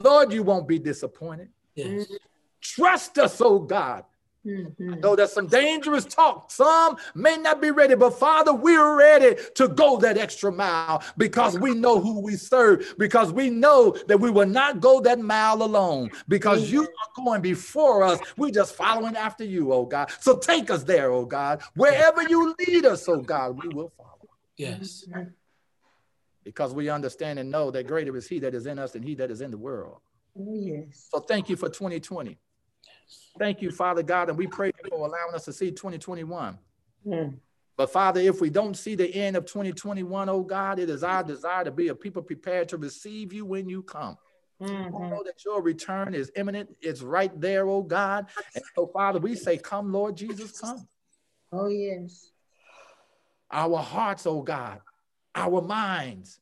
Lord, 0.00 0.32
you 0.32 0.42
won't 0.42 0.66
be 0.66 0.78
disappointed. 0.78 1.50
Yes. 1.74 2.06
Trust 2.62 3.18
us, 3.18 3.40
oh 3.40 3.58
God. 3.58 4.04
Mhm. 4.44 5.00
know 5.00 5.14
there's 5.14 5.32
some 5.32 5.46
dangerous 5.46 6.06
talk. 6.06 6.50
Some 6.50 6.96
may 7.14 7.36
not 7.36 7.60
be 7.60 7.70
ready, 7.70 7.94
but 7.94 8.18
Father, 8.18 8.54
we're 8.54 8.96
ready 8.96 9.36
to 9.56 9.68
go 9.68 9.98
that 9.98 10.16
extra 10.16 10.50
mile 10.50 11.02
because 11.18 11.58
we 11.58 11.74
know 11.74 12.00
who 12.00 12.20
we 12.20 12.36
serve, 12.36 12.94
because 12.96 13.32
we 13.32 13.50
know 13.50 13.90
that 14.08 14.18
we 14.18 14.30
will 14.30 14.46
not 14.46 14.80
go 14.80 15.00
that 15.02 15.18
mile 15.18 15.62
alone, 15.62 16.10
because 16.26 16.72
you 16.72 16.84
are 16.84 17.24
going 17.24 17.42
before 17.42 18.02
us. 18.02 18.18
We're 18.38 18.50
just 18.50 18.74
following 18.74 19.14
after 19.16 19.44
you, 19.44 19.72
oh 19.72 19.84
God. 19.84 20.10
So 20.20 20.38
take 20.38 20.70
us 20.70 20.84
there, 20.84 21.10
oh 21.10 21.26
God. 21.26 21.62
Wherever 21.74 22.22
you 22.22 22.54
lead 22.58 22.86
us, 22.86 23.06
oh 23.08 23.20
God, 23.20 23.62
we 23.62 23.68
will 23.68 23.92
follow. 23.96 24.28
Yes. 24.56 25.04
Because 26.44 26.72
we 26.72 26.88
understand 26.88 27.38
and 27.38 27.50
know 27.50 27.70
that 27.70 27.86
greater 27.86 28.16
is 28.16 28.26
He 28.26 28.38
that 28.38 28.54
is 28.54 28.64
in 28.66 28.78
us 28.78 28.92
than 28.92 29.02
He 29.02 29.14
that 29.16 29.30
is 29.30 29.42
in 29.42 29.50
the 29.50 29.58
world. 29.58 29.98
Oh, 30.38 30.54
yes. 30.54 31.08
So 31.12 31.20
thank 31.20 31.50
you 31.50 31.56
for 31.56 31.68
2020. 31.68 32.38
Thank 33.38 33.62
you, 33.62 33.70
Father 33.70 34.02
God, 34.02 34.28
and 34.28 34.36
we 34.38 34.46
pray 34.46 34.72
for 34.88 34.98
allowing 35.06 35.34
us 35.34 35.44
to 35.46 35.52
see 35.52 35.70
2021. 35.70 36.58
Mm. 37.06 37.38
But 37.76 37.90
Father, 37.90 38.20
if 38.20 38.40
we 38.40 38.50
don't 38.50 38.76
see 38.76 38.94
the 38.94 39.08
end 39.14 39.36
of 39.36 39.46
2021, 39.46 40.28
oh 40.28 40.42
God, 40.42 40.78
it 40.78 40.90
is 40.90 41.02
our 41.02 41.22
desire 41.22 41.64
to 41.64 41.70
be 41.70 41.88
a 41.88 41.94
people 41.94 42.22
prepared 42.22 42.68
to 42.70 42.76
receive 42.76 43.32
you 43.32 43.46
when 43.46 43.68
you 43.68 43.82
come. 43.82 44.18
We 44.58 44.66
Mhm. 44.68 45.10
know 45.10 45.22
that 45.24 45.42
your 45.44 45.62
return 45.62 46.12
is 46.14 46.30
imminent. 46.36 46.76
It's 46.82 47.00
right 47.00 47.32
there, 47.40 47.66
oh 47.66 47.82
God. 47.82 48.28
And 48.54 48.62
so, 48.74 48.86
Father, 48.88 49.18
we 49.18 49.34
say, 49.34 49.56
Come, 49.56 49.90
Lord 49.92 50.16
Jesus, 50.16 50.60
come. 50.60 50.86
Oh, 51.52 51.68
yes. 51.68 52.30
Our 53.50 53.78
hearts, 53.78 54.26
oh 54.26 54.42
God, 54.42 54.82
our 55.34 55.62
minds, 55.62 56.38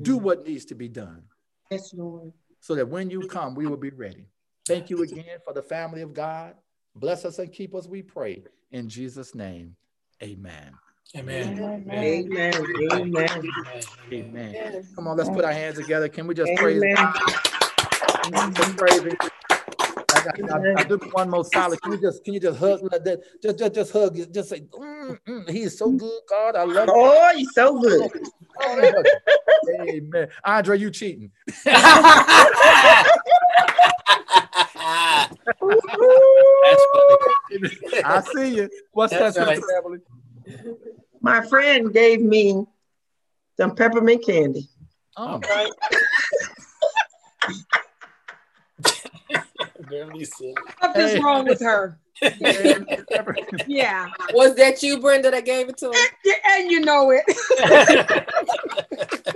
do 0.00 0.18
Mhm. 0.18 0.22
what 0.22 0.46
needs 0.46 0.64
to 0.66 0.74
be 0.74 0.88
done 0.88 1.28
Yes, 1.70 1.94
Lord. 1.94 2.32
so 2.60 2.74
that 2.74 2.88
when 2.88 3.10
you 3.10 3.28
come, 3.28 3.54
we 3.54 3.66
will 3.66 3.76
be 3.76 3.90
ready. 3.90 4.28
Thank 4.68 4.90
you 4.90 5.02
again 5.02 5.38
for 5.44 5.54
the 5.54 5.62
family 5.62 6.02
of 6.02 6.12
God. 6.12 6.54
Bless 6.94 7.24
us 7.24 7.38
and 7.38 7.52
keep 7.52 7.74
us, 7.74 7.86
we 7.86 8.02
pray. 8.02 8.42
In 8.70 8.88
Jesus' 8.88 9.34
name, 9.34 9.76
amen. 10.22 10.72
Amen. 11.16 11.86
Amen. 11.90 12.66
Amen. 12.92 13.42
Amen. 14.12 14.56
Come 14.94 15.08
on, 15.08 15.16
let's 15.16 15.30
put 15.30 15.44
our 15.44 15.52
hands 15.52 15.76
together. 15.76 16.08
Can 16.08 16.26
we 16.26 16.34
just 16.34 16.54
praise 16.56 16.82
God? 16.94 17.14
Just 18.56 18.76
praise 18.76 19.02
Him. 19.02 19.16
I, 20.12 20.18
I, 20.18 20.80
I 20.80 20.84
do 20.84 20.96
one 21.12 21.30
more 21.30 21.44
solid. 21.44 21.80
Can 21.82 21.92
you 21.92 21.98
just 21.98 22.24
can 22.24 22.34
you 22.34 22.40
just 22.40 22.58
hug 22.58 22.80
like 22.82 23.04
that? 23.04 23.20
Just 23.42 23.58
just 23.58 23.74
just 23.74 23.92
hug. 23.92 24.16
Just 24.32 24.48
say, 24.50 24.60
mm, 24.60 25.18
mm, 25.26 25.50
He 25.50 25.62
is 25.62 25.78
so 25.78 25.90
good, 25.90 26.20
God. 26.28 26.56
I 26.56 26.64
love 26.64 26.88
you. 26.88 26.94
Oh, 26.96 27.32
you're 27.36 27.50
so 27.52 27.80
good. 27.80 28.10
Amen. 29.80 30.28
Andre, 30.44 30.78
you 30.78 30.90
cheating? 30.90 31.30
That's 34.88 36.84
funny. 36.92 38.02
I 38.04 38.22
see 38.34 38.54
you. 38.56 38.68
What's 38.92 39.12
That's 39.12 39.36
that, 39.36 39.46
right. 39.46 39.56
Sister 39.58 40.00
My 41.20 41.44
friend 41.46 41.92
gave 41.92 42.20
me 42.20 42.64
some 43.56 43.74
peppermint 43.74 44.24
candy. 44.24 44.68
Oh, 45.16 45.34
Okay. 45.36 45.70
Beverly 49.90 50.24
said. 50.24 50.54
Something's 50.80 51.12
Hey. 51.12 51.20
wrong 51.20 51.46
with 51.46 51.60
her. 51.60 51.98
Yeah. 53.66 54.08
Was 54.32 54.56
that 54.56 54.82
you, 54.82 54.98
Brenda, 55.00 55.30
that 55.30 55.44
gave 55.44 55.68
it 55.68 55.76
to 55.78 55.86
him? 55.86 55.94
And 56.46 56.70
you 56.70 56.80
know 56.80 57.10
it. 57.12 57.24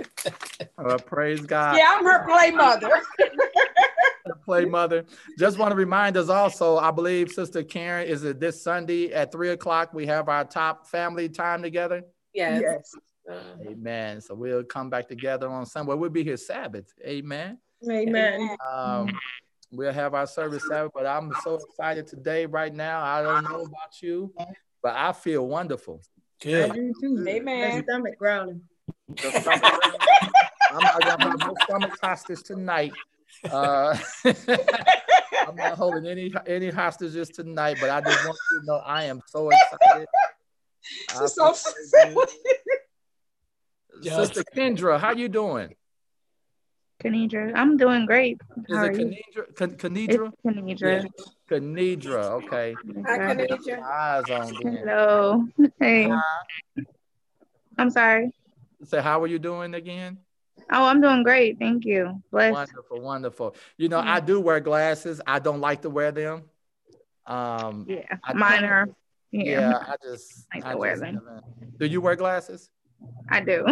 Uh, 0.83 0.97
praise 0.97 1.41
God. 1.41 1.77
Yeah, 1.77 1.95
I'm 1.97 2.05
her 2.05 2.25
play 2.25 2.51
mother. 2.51 2.89
Play 4.45 4.65
mother. 4.65 5.05
Just 5.37 5.57
want 5.57 5.71
to 5.71 5.75
remind 5.75 6.17
us 6.17 6.29
also, 6.29 6.77
I 6.77 6.91
believe 6.91 7.29
Sister 7.29 7.63
Karen, 7.63 8.07
is 8.07 8.23
it 8.23 8.39
this 8.39 8.61
Sunday 8.61 9.11
at 9.13 9.31
three 9.31 9.49
o'clock? 9.49 9.93
We 9.93 10.05
have 10.07 10.27
our 10.27 10.43
top 10.43 10.87
family 10.87 11.29
time 11.29 11.61
together. 11.61 12.03
Yes. 12.33 12.61
Yes. 12.61 12.95
Uh, 13.29 13.69
Amen. 13.69 14.21
So 14.21 14.35
we'll 14.35 14.63
come 14.63 14.89
back 14.89 15.07
together 15.07 15.49
on 15.49 15.65
Sunday. 15.65 15.93
We'll 15.93 16.09
be 16.09 16.23
here 16.23 16.37
Sabbath. 16.37 16.93
Amen. 17.05 17.57
Amen. 17.89 18.55
Um, 18.73 19.07
we'll 19.71 19.93
have 19.93 20.13
our 20.13 20.27
service 20.27 20.63
Sabbath, 20.67 20.91
but 20.93 21.05
I'm 21.05 21.33
so 21.43 21.55
excited 21.55 22.07
today, 22.07 22.45
right 22.45 22.73
now. 22.73 23.03
I 23.03 23.21
don't 23.21 23.43
know 23.43 23.61
about 23.61 24.01
you, 24.01 24.33
but 24.81 24.95
I 24.95 25.13
feel 25.13 25.47
wonderful. 25.47 26.01
I 26.41 26.45
Good. 26.45 26.73
do 26.73 26.93
too. 26.99 27.25
Amen. 27.27 27.75
My 27.75 27.81
stomach 27.83 28.17
growling. 28.17 28.61
The 30.73 30.79
stomach- 30.79 30.95
I'm 30.95 31.09
not 31.09 31.17
gonna 31.19 31.31
have 31.31 31.39
no 31.39 31.55
stomach 31.63 31.97
hostage 32.01 32.43
tonight. 32.43 32.91
Uh, 33.49 33.97
I'm 35.47 35.55
not 35.55 35.77
holding 35.77 36.05
any 36.07 36.33
any 36.47 36.69
hostages 36.69 37.29
tonight, 37.29 37.77
but 37.79 37.89
I 37.89 38.01
just 38.01 38.25
want 38.25 38.37
you 38.51 38.59
to 38.61 38.65
know 38.65 38.75
I 38.85 39.03
am 39.05 39.21
so 39.27 39.49
excited. 39.49 40.07
I 41.15 41.19
She's 41.21 41.33
so 41.33 41.53
feel 41.53 42.13
good. 42.15 42.29
Yeah. 44.01 44.17
Sister 44.17 44.43
Kendra, 44.55 44.99
how 44.99 45.11
you 45.11 45.29
doing? 45.29 45.75
Kenidra. 47.03 47.51
I'm 47.55 47.75
doing 47.77 48.05
great. 48.05 48.39
Is 48.69 48.75
How 48.77 48.85
it 48.85 48.89
are 48.89 48.99
you? 48.99 49.05
Kenidra? 49.07 49.43
It's 49.49 49.61
Kenidra? 49.83 50.31
Kenidra. 50.45 51.09
Kenidra. 51.49 52.23
Okay. 52.43 52.75
Hi, 53.05 53.31
Okay. 53.33 53.73
Eyes 53.73 54.29
on 54.29 54.53
them. 54.53 54.77
Hello. 54.77 55.45
Hey. 55.79 56.11
I'm 57.77 57.89
sorry. 57.89 58.31
Say, 58.85 59.01
how 59.01 59.21
are 59.21 59.27
you 59.27 59.39
doing 59.39 59.73
again? 59.73 60.17
Oh, 60.71 60.85
I'm 60.85 61.01
doing 61.01 61.23
great. 61.23 61.59
Thank 61.59 61.85
you. 61.85 62.21
Blessed. 62.31 62.53
Wonderful, 62.53 63.01
wonderful. 63.01 63.55
You 63.77 63.89
know, 63.89 63.99
I 63.99 64.19
do 64.19 64.39
wear 64.39 64.59
glasses. 64.59 65.19
I 65.27 65.39
don't 65.39 65.59
like 65.61 65.81
to 65.83 65.89
wear 65.89 66.11
them. 66.11 66.43
Um, 67.25 67.85
Yeah. 67.87 68.05
I- 68.23 68.33
Mine 68.33 68.63
are. 68.65 68.87
yeah, 69.31 69.43
Yeah, 69.59 69.77
I 69.77 69.95
just 70.03 70.47
Like 70.53 70.65
I 70.65 70.71
to 70.71 70.77
wear 70.77 70.91
just 70.91 71.01
them. 71.01 71.19
Do 71.77 71.85
you 71.85 72.01
wear 72.01 72.15
glasses? 72.15 72.69
I 73.29 73.41
do. 73.41 73.65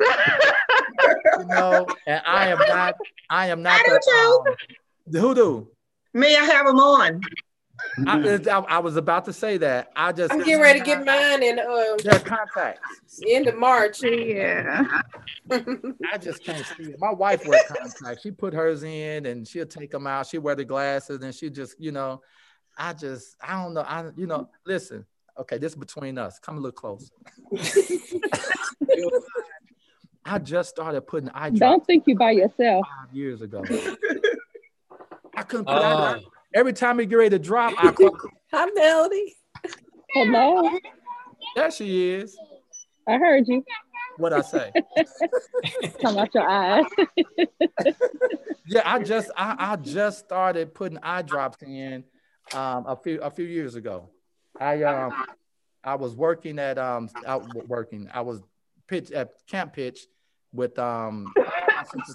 You 0.00 1.44
know, 1.46 1.86
and 2.06 2.22
I 2.26 2.48
am 2.48 2.58
not. 2.58 2.94
I 3.28 3.46
am 3.48 3.62
not 3.66 3.80
I 3.80 3.82
do 3.84 3.98
the, 5.06 5.18
um, 5.18 5.22
who 5.22 5.34
do. 5.34 5.68
May 6.14 6.36
I 6.36 6.44
have 6.44 6.66
them 6.66 6.78
on? 6.78 7.20
I, 8.06 8.38
I, 8.50 8.58
I 8.60 8.78
was 8.78 8.96
about 8.96 9.24
to 9.26 9.32
say 9.32 9.56
that. 9.58 9.90
I 9.96 10.12
just 10.12 10.32
I'm 10.32 10.38
getting 10.40 10.60
ready 10.60 10.78
to 10.80 10.84
get 10.84 11.04
mine 11.04 11.42
in 11.42 11.58
uh, 11.58 11.96
They're 12.02 12.18
contacts. 12.20 13.20
end 13.28 13.46
of 13.46 13.56
March. 13.56 14.02
yeah. 14.02 14.84
I 15.50 16.18
just 16.18 16.44
can't 16.44 16.64
see 16.76 16.84
it. 16.90 16.96
My 16.98 17.12
wife 17.12 17.46
wears 17.46 17.62
contacts. 17.68 18.22
She 18.22 18.30
put 18.30 18.54
hers 18.54 18.82
in 18.82 19.26
and 19.26 19.46
she'll 19.46 19.66
take 19.66 19.90
them 19.90 20.06
out. 20.06 20.26
She 20.26 20.38
wear 20.38 20.54
the 20.54 20.64
glasses 20.64 21.22
and 21.22 21.34
she 21.34 21.50
just, 21.50 21.78
you 21.80 21.92
know, 21.92 22.20
I 22.78 22.92
just, 22.92 23.36
I 23.42 23.62
don't 23.62 23.74
know. 23.74 23.82
I, 23.82 24.10
you 24.16 24.26
know, 24.26 24.48
listen. 24.64 25.04
Okay, 25.38 25.58
this 25.58 25.72
is 25.72 25.78
between 25.78 26.18
us. 26.18 26.38
Come 26.38 26.56
a 26.58 26.60
little 26.60 26.72
close. 26.72 27.10
I 30.24 30.38
just 30.38 30.70
started 30.70 31.00
putting 31.02 31.30
eye 31.30 31.48
drops 31.50 31.58
Don't 31.60 31.86
think 31.86 32.04
you 32.06 32.14
by 32.14 32.32
yourself. 32.32 32.86
five 32.86 33.14
years 33.14 33.40
ago. 33.40 33.64
I 35.34 35.42
couldn't 35.42 35.64
put 35.66 35.72
eye 35.74 35.92
Oh, 36.16 36.20
drops. 36.20 36.26
Every 36.52 36.72
time 36.72 36.96
we 36.96 37.06
get 37.06 37.16
ready 37.16 37.30
to 37.30 37.38
drop, 37.38 37.74
I 37.78 37.92
call, 37.92 38.16
Hi, 38.52 38.66
Melody. 38.74 39.36
Hello, 40.12 40.68
there 41.54 41.70
she 41.70 42.10
is. 42.10 42.36
I 43.06 43.18
heard 43.18 43.46
you. 43.46 43.64
What 44.16 44.32
I 44.32 44.40
say? 44.40 44.72
Come 46.02 46.18
out 46.18 46.34
your 46.34 46.48
eyes. 46.48 46.84
Yeah, 48.66 48.82
I 48.84 49.02
just 49.02 49.32
I, 49.36 49.56
I 49.58 49.76
just 49.76 50.20
started 50.20 50.74
putting 50.74 50.98
eye 50.98 51.22
drops 51.22 51.60
in 51.60 52.04
um 52.54 52.84
a 52.86 52.94
few 52.94 53.20
a 53.20 53.28
few 53.28 53.44
years 53.44 53.74
ago. 53.74 54.10
I 54.60 54.84
um 54.84 55.12
I 55.82 55.96
was 55.96 56.14
working 56.14 56.60
at 56.60 56.78
um 56.78 57.08
out 57.26 57.52
working. 57.66 58.08
I 58.14 58.20
was 58.20 58.40
pitch 58.86 59.10
at 59.10 59.30
camp 59.48 59.72
pitch 59.72 60.06
with 60.52 60.78
um 60.78 61.32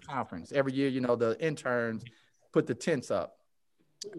conference. 0.08 0.54
Every 0.54 0.72
year, 0.72 0.88
you 0.88 1.02
know, 1.02 1.18
the 1.18 1.38
interns 1.46 2.06
put 2.54 2.68
the 2.68 2.76
tents 2.76 3.12
up. 3.12 3.35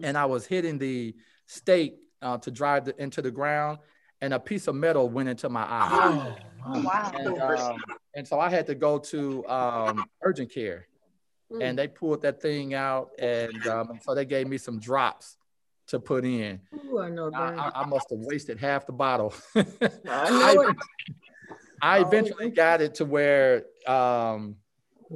And 0.03 0.17
I 0.17 0.25
was 0.25 0.45
hitting 0.45 0.77
the 0.77 1.15
stake 1.45 1.99
uh, 2.21 2.37
to 2.39 2.51
drive 2.51 2.85
the, 2.85 3.01
into 3.01 3.21
the 3.21 3.31
ground 3.31 3.79
and 4.21 4.33
a 4.33 4.39
piece 4.39 4.67
of 4.67 4.75
metal 4.75 5.09
went 5.09 5.29
into 5.29 5.49
my 5.49 5.63
eye. 5.63 6.35
oh, 6.65 6.81
Wow. 6.83 7.11
And, 7.17 7.39
um, 7.39 7.77
and 8.15 8.27
so 8.27 8.39
I 8.39 8.49
had 8.49 8.65
to 8.67 8.75
go 8.75 8.99
to 8.99 9.47
um, 9.47 10.05
urgent 10.21 10.51
care, 10.51 10.87
and 11.61 11.77
they 11.77 11.87
pulled 11.87 12.23
that 12.23 12.41
thing 12.41 12.73
out, 12.73 13.11
and 13.19 13.65
um, 13.67 13.99
so 14.03 14.13
they 14.13 14.25
gave 14.25 14.47
me 14.47 14.57
some 14.57 14.79
drops 14.79 15.37
to 15.87 15.99
put 15.99 16.25
in. 16.25 16.59
Ooh, 16.73 16.99
I 16.99 17.09
know 17.09 17.27
I, 17.27 17.51
that. 17.51 17.59
I, 17.59 17.71
I 17.75 17.85
must 17.85 18.09
have 18.09 18.19
wasted 18.19 18.57
half 18.57 18.85
the 18.85 18.91
bottle. 18.91 19.33
I 19.55 20.29
know 20.29 20.61
it. 20.69 20.75
I 21.81 21.99
eventually 21.99 22.49
got 22.49 22.81
it 22.81 22.95
to 22.95 23.05
where 23.05 23.63
um, 23.85 24.57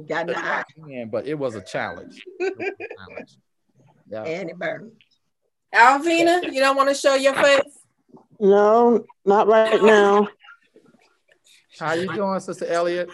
Got 0.08 0.30
an 0.30 0.36
eye. 0.36 1.04
but 1.10 1.26
it 1.26 1.34
was 1.34 1.54
a 1.54 1.60
challenge. 1.60 2.24
It 2.38 2.56
was 2.56 2.68
a 2.68 3.10
challenge. 3.10 3.36
Yeah. 4.12 4.24
And 4.24 4.50
it 4.50 4.58
burned. 4.58 4.92
Alvina, 5.74 6.52
you 6.52 6.60
don't 6.60 6.76
want 6.76 6.90
to 6.90 6.94
show 6.94 7.14
your 7.14 7.32
face? 7.34 7.62
No, 8.38 9.06
not 9.24 9.46
right 9.48 9.82
now. 9.82 10.28
How 11.78 11.86
are 11.88 11.96
you 11.96 12.12
doing, 12.14 12.38
Sister 12.40 12.66
Elliott? 12.66 13.08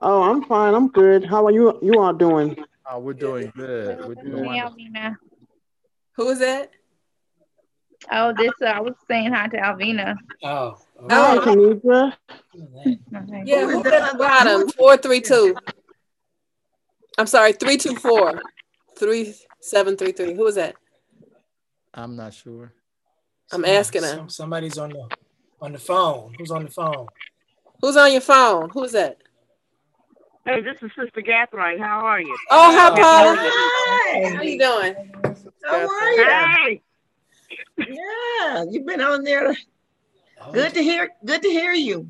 Oh, 0.00 0.22
I'm 0.22 0.44
fine. 0.44 0.74
I'm 0.74 0.88
good. 0.88 1.24
How 1.24 1.44
are 1.46 1.50
you? 1.50 1.78
You 1.82 2.00
all 2.00 2.12
doing? 2.12 2.56
Oh, 2.88 3.00
we're 3.00 3.12
doing 3.14 3.52
good. 3.56 3.98
We're 4.06 4.14
doing 4.14 4.44
Hey. 4.52 4.60
Alvina. 4.60 5.16
Who 6.16 6.28
is 6.28 6.38
that? 6.38 6.70
Oh, 8.12 8.32
this 8.36 8.52
uh, 8.62 8.66
I 8.66 8.80
was 8.80 8.94
saying 9.08 9.32
hi 9.32 9.48
to 9.48 9.56
Alvina. 9.56 10.14
oh, 10.44 10.78
Hi, 11.10 11.36
Oh. 11.36 11.40
Kenidra. 11.44 12.12
Okay. 12.54 13.42
Yeah, 13.44 13.66
Who 13.66 13.80
is 13.80 13.86
at 13.86 14.12
the 14.12 14.18
bottom? 14.18 14.68
Four 14.70 14.96
three 14.96 15.20
two. 15.20 15.56
I'm 17.18 17.26
sorry, 17.26 17.52
three 17.52 17.76
two 17.76 17.96
four. 17.96 18.40
Three 18.96 19.34
seven 19.60 19.96
three 19.96 20.12
three. 20.12 20.34
Who 20.34 20.46
is 20.46 20.54
that? 20.56 20.74
I'm 21.94 22.16
not 22.16 22.34
sure. 22.34 22.72
I'm 23.52 23.64
asking 23.64 24.02
her. 24.02 24.08
Some- 24.08 24.28
Somebody's 24.28 24.78
on 24.78 24.90
the 24.90 25.08
on 25.60 25.72
the 25.72 25.78
phone. 25.78 26.34
Who's 26.38 26.50
on 26.50 26.64
the 26.64 26.70
phone? 26.70 27.06
Who's 27.80 27.96
on 27.96 28.12
your 28.12 28.20
phone? 28.20 28.70
Who's 28.70 28.92
that? 28.92 29.18
Hey, 30.46 30.62
this 30.62 30.76
is 30.82 30.90
Sister 30.98 31.20
Catherine. 31.22 31.78
How 31.78 32.00
are 32.00 32.20
you? 32.20 32.36
Oh, 32.50 32.72
hi, 32.76 32.88
Paula. 32.90 33.36
Hi. 33.38 34.34
How 34.36 34.42
you 34.42 34.58
doing? 34.58 34.94
How 35.64 35.88
are 35.88 36.12
you? 36.12 36.24
Hey, 36.26 36.82
Yeah, 37.78 38.64
you've 38.70 38.86
been 38.86 39.00
on 39.02 39.22
there. 39.22 39.54
Oh, 40.40 40.52
Good 40.52 40.72
to 40.74 40.82
hear. 40.82 41.10
Good 41.24 41.42
to 41.42 41.48
hear 41.50 41.72
you. 41.72 42.06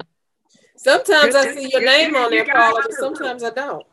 Sometimes 0.77 1.35
I 1.35 1.53
see 1.55 1.71
your 1.73 1.83
name 1.85 2.15
on 2.17 2.31
there, 2.31 2.45
Paula, 2.47 2.83
but 2.83 2.93
sometimes 2.95 3.43
I 3.43 3.51
don't. 3.51 3.85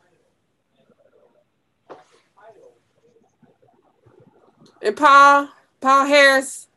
And 4.82 4.96
Paul, 4.96 5.48
Paul 5.80 6.06
Harris, 6.06 6.68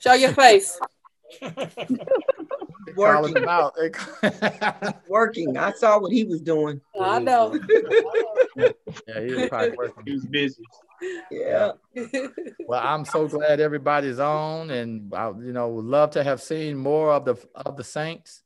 show 0.00 0.14
your 0.14 0.32
face. 0.32 0.78
Calling 2.96 3.34
Working, 3.34 3.36
him 3.36 3.48
out. 3.48 3.74
working. 5.08 5.56
I 5.56 5.72
saw 5.72 6.00
what 6.00 6.12
he 6.12 6.24
was 6.24 6.40
doing. 6.40 6.80
I 7.00 7.20
know. 7.20 7.58
yeah, 8.56 8.70
he 9.20 9.34
was 9.34 9.48
probably 9.48 9.70
working. 9.76 10.02
He 10.06 10.12
was 10.14 10.26
busy. 10.26 10.62
Yeah. 11.30 11.72
Well, 12.66 12.80
I'm 12.82 13.04
so 13.04 13.28
glad 13.28 13.60
everybody's 13.60 14.18
on, 14.18 14.70
and 14.70 15.14
I, 15.14 15.28
you 15.28 15.52
know, 15.52 15.68
would 15.68 15.84
love 15.84 16.10
to 16.12 16.24
have 16.24 16.42
seen 16.42 16.76
more 16.76 17.12
of 17.12 17.24
the 17.24 17.36
of 17.54 17.76
the 17.76 17.84
saints. 17.84 18.42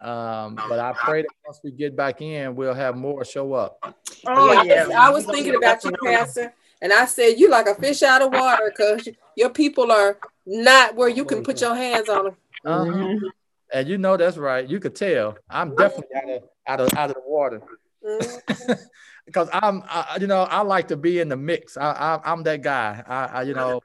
Um, 0.00 0.54
but 0.68 0.78
I 0.78 0.92
pray 0.92 1.22
that 1.22 1.28
once 1.46 1.60
we 1.64 1.72
get 1.72 1.96
back 1.96 2.20
in, 2.20 2.54
we'll 2.54 2.74
have 2.74 2.96
more 2.96 3.24
show 3.24 3.54
up. 3.54 3.78
Oh 4.26 4.62
Yeah, 4.62 4.88
yeah. 4.88 5.00
I 5.00 5.10
was 5.10 5.24
thinking 5.26 5.56
about 5.56 5.82
you, 5.84 5.92
Pastor, 6.04 6.54
and 6.84 6.92
I 6.92 7.06
said 7.06 7.38
you 7.38 7.48
like 7.48 7.66
a 7.66 7.74
fish 7.74 8.02
out 8.02 8.20
of 8.20 8.30
water 8.30 8.70
because 8.70 9.08
your 9.36 9.48
people 9.48 9.90
are 9.90 10.18
not 10.46 10.94
where 10.94 11.08
you 11.08 11.24
can 11.24 11.42
put 11.42 11.62
your 11.62 11.74
hands 11.74 12.10
on 12.10 12.24
them. 12.26 12.36
Uh-huh. 12.66 13.30
And 13.72 13.88
you 13.88 13.96
know 13.96 14.18
that's 14.18 14.36
right. 14.36 14.68
You 14.68 14.78
could 14.78 14.94
tell 14.94 15.36
I'm 15.48 15.74
definitely 15.74 16.14
out 16.14 16.30
of 16.30 16.42
out 16.66 16.80
of 16.80 16.98
out 16.98 17.10
of 17.10 17.16
the 17.16 17.22
water 17.26 17.62
because 19.24 19.48
I'm, 19.50 19.82
I, 19.88 20.18
you 20.20 20.26
know, 20.26 20.42
I 20.42 20.60
like 20.60 20.88
to 20.88 20.96
be 20.98 21.20
in 21.20 21.30
the 21.30 21.38
mix. 21.38 21.78
I, 21.78 21.90
I 21.90 22.20
I'm 22.30 22.42
that 22.42 22.60
guy. 22.60 23.02
I, 23.06 23.24
I 23.24 23.42
you 23.44 23.54
know, 23.54 23.80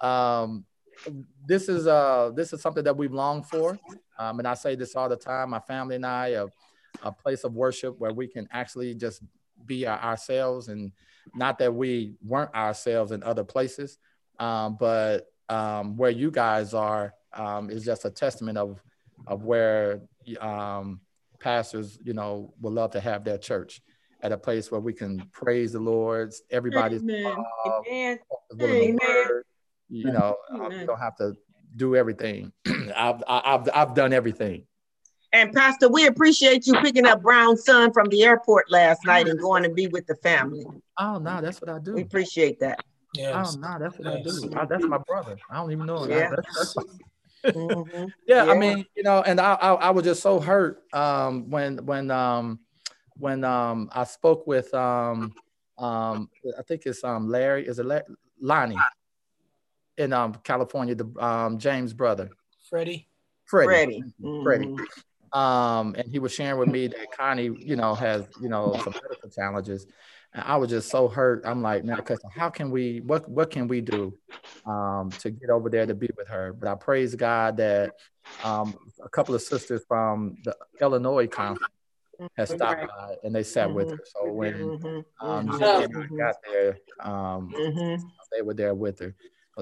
um, 0.00 0.64
this 1.44 1.68
is 1.68 1.88
uh 1.88 2.30
this 2.36 2.52
is 2.52 2.62
something 2.62 2.84
that 2.84 2.96
we've 2.96 3.12
longed 3.12 3.46
for, 3.46 3.76
um, 4.16 4.38
and 4.38 4.46
I 4.46 4.54
say 4.54 4.76
this 4.76 4.94
all 4.94 5.08
the 5.08 5.16
time. 5.16 5.50
My 5.50 5.60
family 5.60 5.96
and 5.96 6.06
I, 6.06 6.28
a, 6.28 6.46
a 7.02 7.10
place 7.10 7.42
of 7.42 7.54
worship 7.54 7.98
where 7.98 8.12
we 8.12 8.28
can 8.28 8.46
actually 8.52 8.94
just 8.94 9.22
be 9.68 9.86
ourselves, 9.86 10.68
and 10.68 10.92
not 11.34 11.58
that 11.58 11.72
we 11.72 12.14
weren't 12.24 12.54
ourselves 12.54 13.12
in 13.12 13.22
other 13.22 13.44
places, 13.44 13.98
um, 14.40 14.76
but 14.80 15.26
um, 15.48 15.96
where 15.96 16.10
you 16.10 16.30
guys 16.30 16.74
are 16.74 17.14
um, 17.32 17.70
is 17.70 17.84
just 17.84 18.04
a 18.04 18.10
testament 18.10 18.58
of 18.58 18.82
of 19.26 19.44
where 19.44 20.00
um, 20.40 21.00
pastors, 21.38 21.98
you 22.02 22.14
know, 22.14 22.52
would 22.60 22.72
love 22.72 22.92
to 22.92 23.00
have 23.00 23.24
their 23.24 23.38
church 23.38 23.80
at 24.20 24.32
a 24.32 24.38
place 24.38 24.70
where 24.70 24.80
we 24.80 24.92
can 24.92 25.22
praise 25.32 25.72
the 25.72 25.80
Lord. 25.80 26.32
Everybody's 26.50 27.02
Amen. 27.02 27.36
Amen. 27.66 28.18
Amen. 28.60 28.98
word. 29.00 29.44
You 29.88 30.12
know, 30.12 30.36
um, 30.52 30.72
you 30.72 30.86
don't 30.86 30.98
have 30.98 31.16
to 31.16 31.34
do 31.76 31.96
everything. 31.96 32.52
I've, 32.96 33.22
I've 33.26 33.68
I've 33.72 33.94
done 33.94 34.12
everything. 34.12 34.66
And 35.32 35.52
Pastor, 35.52 35.88
we 35.88 36.06
appreciate 36.06 36.66
you 36.66 36.74
picking 36.80 37.06
up 37.06 37.20
Brown's 37.22 37.64
son 37.64 37.92
from 37.92 38.08
the 38.08 38.22
airport 38.24 38.70
last 38.70 39.04
night 39.04 39.28
and 39.28 39.38
going 39.38 39.62
to 39.62 39.70
be 39.70 39.86
with 39.88 40.06
the 40.06 40.14
family. 40.16 40.64
Oh 40.98 41.18
no, 41.18 41.40
that's 41.42 41.60
what 41.60 41.68
I 41.68 41.78
do. 41.78 41.94
We 41.94 42.02
appreciate 42.02 42.58
that. 42.60 42.80
Yes. 43.14 43.34
Oh 43.34 43.58
no, 43.60 43.78
that's 43.78 43.98
what 43.98 44.08
I 44.08 44.22
do. 44.22 44.50
I- 44.56 44.64
that's 44.64 44.84
my 44.84 44.98
brother. 45.06 45.36
I 45.50 45.56
don't 45.56 45.72
even 45.72 45.86
know 45.86 46.04
him. 46.04 46.10
Yeah. 46.10 46.30
That's- 46.30 46.74
that's- 46.74 46.74
Mhm. 47.54 48.12
yeah, 48.26 48.44
I 48.44 48.54
mean, 48.54 48.84
you 48.96 49.04
know, 49.04 49.22
and 49.22 49.40
I, 49.40 49.54
I 49.54 49.72
I 49.74 49.90
was 49.90 50.04
just 50.04 50.20
so 50.22 50.40
hurt 50.40 50.82
um 50.92 51.48
when 51.48 51.86
when 51.86 52.10
um 52.10 52.58
when 53.16 53.44
um 53.44 53.88
I 53.92 54.02
spoke 54.04 54.44
with 54.46 54.74
um 54.74 55.32
um 55.78 56.28
I 56.58 56.62
think 56.62 56.82
it's 56.84 57.04
um 57.04 57.28
Larry 57.28 57.66
is 57.66 57.78
it 57.78 57.86
La- 57.86 58.00
Lonnie 58.40 58.76
in 59.98 60.12
um 60.12 60.34
California 60.42 60.96
the 60.96 61.06
um 61.24 61.58
James 61.58 61.92
brother 61.92 62.28
Freddie. 62.68 63.08
Freddie 63.44 63.68
Freddie. 63.68 64.04
Freddie 64.42 64.66
Mhm. 64.66 64.86
Um 65.32 65.94
and 65.96 66.10
he 66.10 66.18
was 66.18 66.32
sharing 66.32 66.58
with 66.58 66.68
me 66.68 66.86
that 66.88 67.12
Connie 67.16 67.50
you 67.60 67.76
know 67.76 67.94
has 67.94 68.26
you 68.40 68.48
know 68.48 68.78
some 68.82 68.94
medical 69.02 69.28
challenges 69.30 69.86
and 70.32 70.42
I 70.44 70.56
was 70.56 70.70
just 70.70 70.90
so 70.90 71.08
hurt 71.08 71.42
I'm 71.44 71.62
like 71.62 71.84
now, 71.84 71.96
because 71.96 72.20
how 72.34 72.50
can 72.50 72.70
we 72.70 73.00
what 73.00 73.28
what 73.28 73.50
can 73.50 73.68
we 73.68 73.80
do 73.80 74.14
um 74.66 75.10
to 75.20 75.30
get 75.30 75.50
over 75.50 75.68
there 75.70 75.86
to 75.86 75.94
be 75.94 76.08
with 76.16 76.28
her 76.28 76.52
but 76.52 76.68
I 76.68 76.74
praise 76.74 77.14
God 77.14 77.56
that 77.58 77.92
um 78.42 78.74
a 79.02 79.08
couple 79.08 79.34
of 79.34 79.42
sisters 79.42 79.82
from 79.86 80.36
the 80.44 80.56
Illinois 80.80 81.26
conference 81.26 81.72
has 82.36 82.50
stopped 82.50 82.82
by 82.88 83.16
and 83.22 83.34
they 83.34 83.42
sat 83.42 83.72
with 83.72 83.90
her 83.90 83.98
so 84.04 84.32
when 84.32 84.54
Mhm. 84.54 85.04
um 85.20 85.48
Mhm. 85.48 85.84
And 85.84 85.96
I 85.96 86.06
got 86.16 86.36
there 86.50 86.78
um 87.00 87.52
Mhm. 87.56 88.02
they 88.32 88.42
were 88.42 88.54
there 88.54 88.74
with 88.74 88.98
her. 89.00 89.14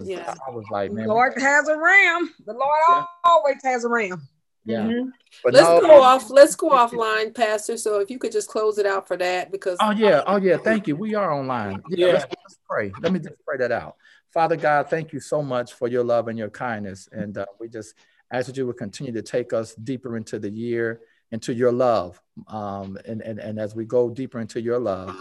Yeah. 0.02 0.34
I 0.46 0.50
was 0.50 0.66
like 0.70 0.90
The 0.90 0.96
man 0.96 1.08
Lord 1.08 1.32
has 1.38 1.68
a 1.68 1.78
ram. 1.78 2.34
The 2.44 2.52
Lord 2.52 2.80
Yeah. 2.88 3.04
always 3.24 3.62
has 3.62 3.84
a 3.84 3.88
ram. 3.88 4.20
Yeah 4.66 4.82
Mhm. 4.82 5.12
but 5.42 5.54
Let's 5.54 5.68
no, 5.68 5.80
go 5.80 6.02
off. 6.02 6.30
Let's 6.30 6.54
go 6.56 6.70
offline, 6.70 7.34
Pastor. 7.34 7.76
So 7.76 8.00
if 8.00 8.10
you 8.10 8.18
could 8.18 8.32
just 8.32 8.48
close 8.48 8.78
it 8.78 8.86
out 8.86 9.06
for 9.06 9.16
that, 9.16 9.50
because 9.50 9.78
Oh 9.80 9.92
yeah, 9.92 10.22
oh 10.26 10.36
yeah. 10.36 10.56
Thank 10.56 10.86
you. 10.86 10.96
We 10.96 11.14
are 11.14 11.32
online. 11.32 11.82
Yeah, 11.88 12.06
Yeah. 12.06 12.12
Let's, 12.14 12.24
let's 12.24 12.58
pray. 12.68 12.92
Let 13.00 13.12
me 13.12 13.18
just 13.20 13.36
pray 13.46 13.56
that 13.58 13.72
out. 13.72 13.96
Father 14.32 14.56
God, 14.56 14.90
thank 14.90 15.12
you 15.12 15.20
so 15.20 15.42
much 15.42 15.72
for 15.72 15.88
your 15.88 16.04
love 16.04 16.28
and 16.28 16.38
your 16.38 16.50
kindness, 16.50 17.08
and 17.12 17.38
uh, 17.38 17.46
we 17.58 17.68
just 17.68 17.94
ask 18.32 18.46
that 18.48 18.56
you 18.56 18.66
would 18.66 18.76
continue 18.76 19.12
to 19.12 19.22
take 19.22 19.52
us 19.52 19.74
deeper 19.76 20.16
into 20.16 20.38
the 20.38 20.50
year, 20.50 21.00
into 21.30 21.54
your 21.54 21.72
love, 21.72 22.20
um, 22.48 22.98
and 23.06 23.22
and 23.22 23.38
and 23.38 23.58
as 23.58 23.74
we 23.74 23.84
go 23.84 24.10
deeper 24.10 24.40
into 24.40 24.60
your 24.60 24.78
love, 24.78 25.16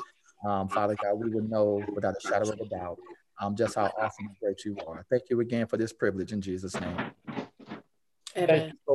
um, 0.45 0.67
Father 0.67 0.95
God, 1.01 1.13
we 1.13 1.29
would 1.29 1.49
know 1.49 1.85
without 1.93 2.15
a 2.17 2.27
shadow 2.27 2.51
of 2.51 2.59
a 2.59 2.65
doubt 2.65 2.99
um, 3.41 3.55
just 3.55 3.75
how 3.75 3.91
awesome 3.97 4.27
and 4.27 4.35
great 4.41 4.63
you 4.65 4.77
are. 4.87 5.05
Thank 5.09 5.23
you 5.29 5.39
again 5.41 5.67
for 5.67 5.77
this 5.77 5.93
privilege 5.93 6.31
in 6.31 6.41
Jesus' 6.41 6.79
name. 6.79 6.97
Amen. 8.37 8.73
so 8.85 8.93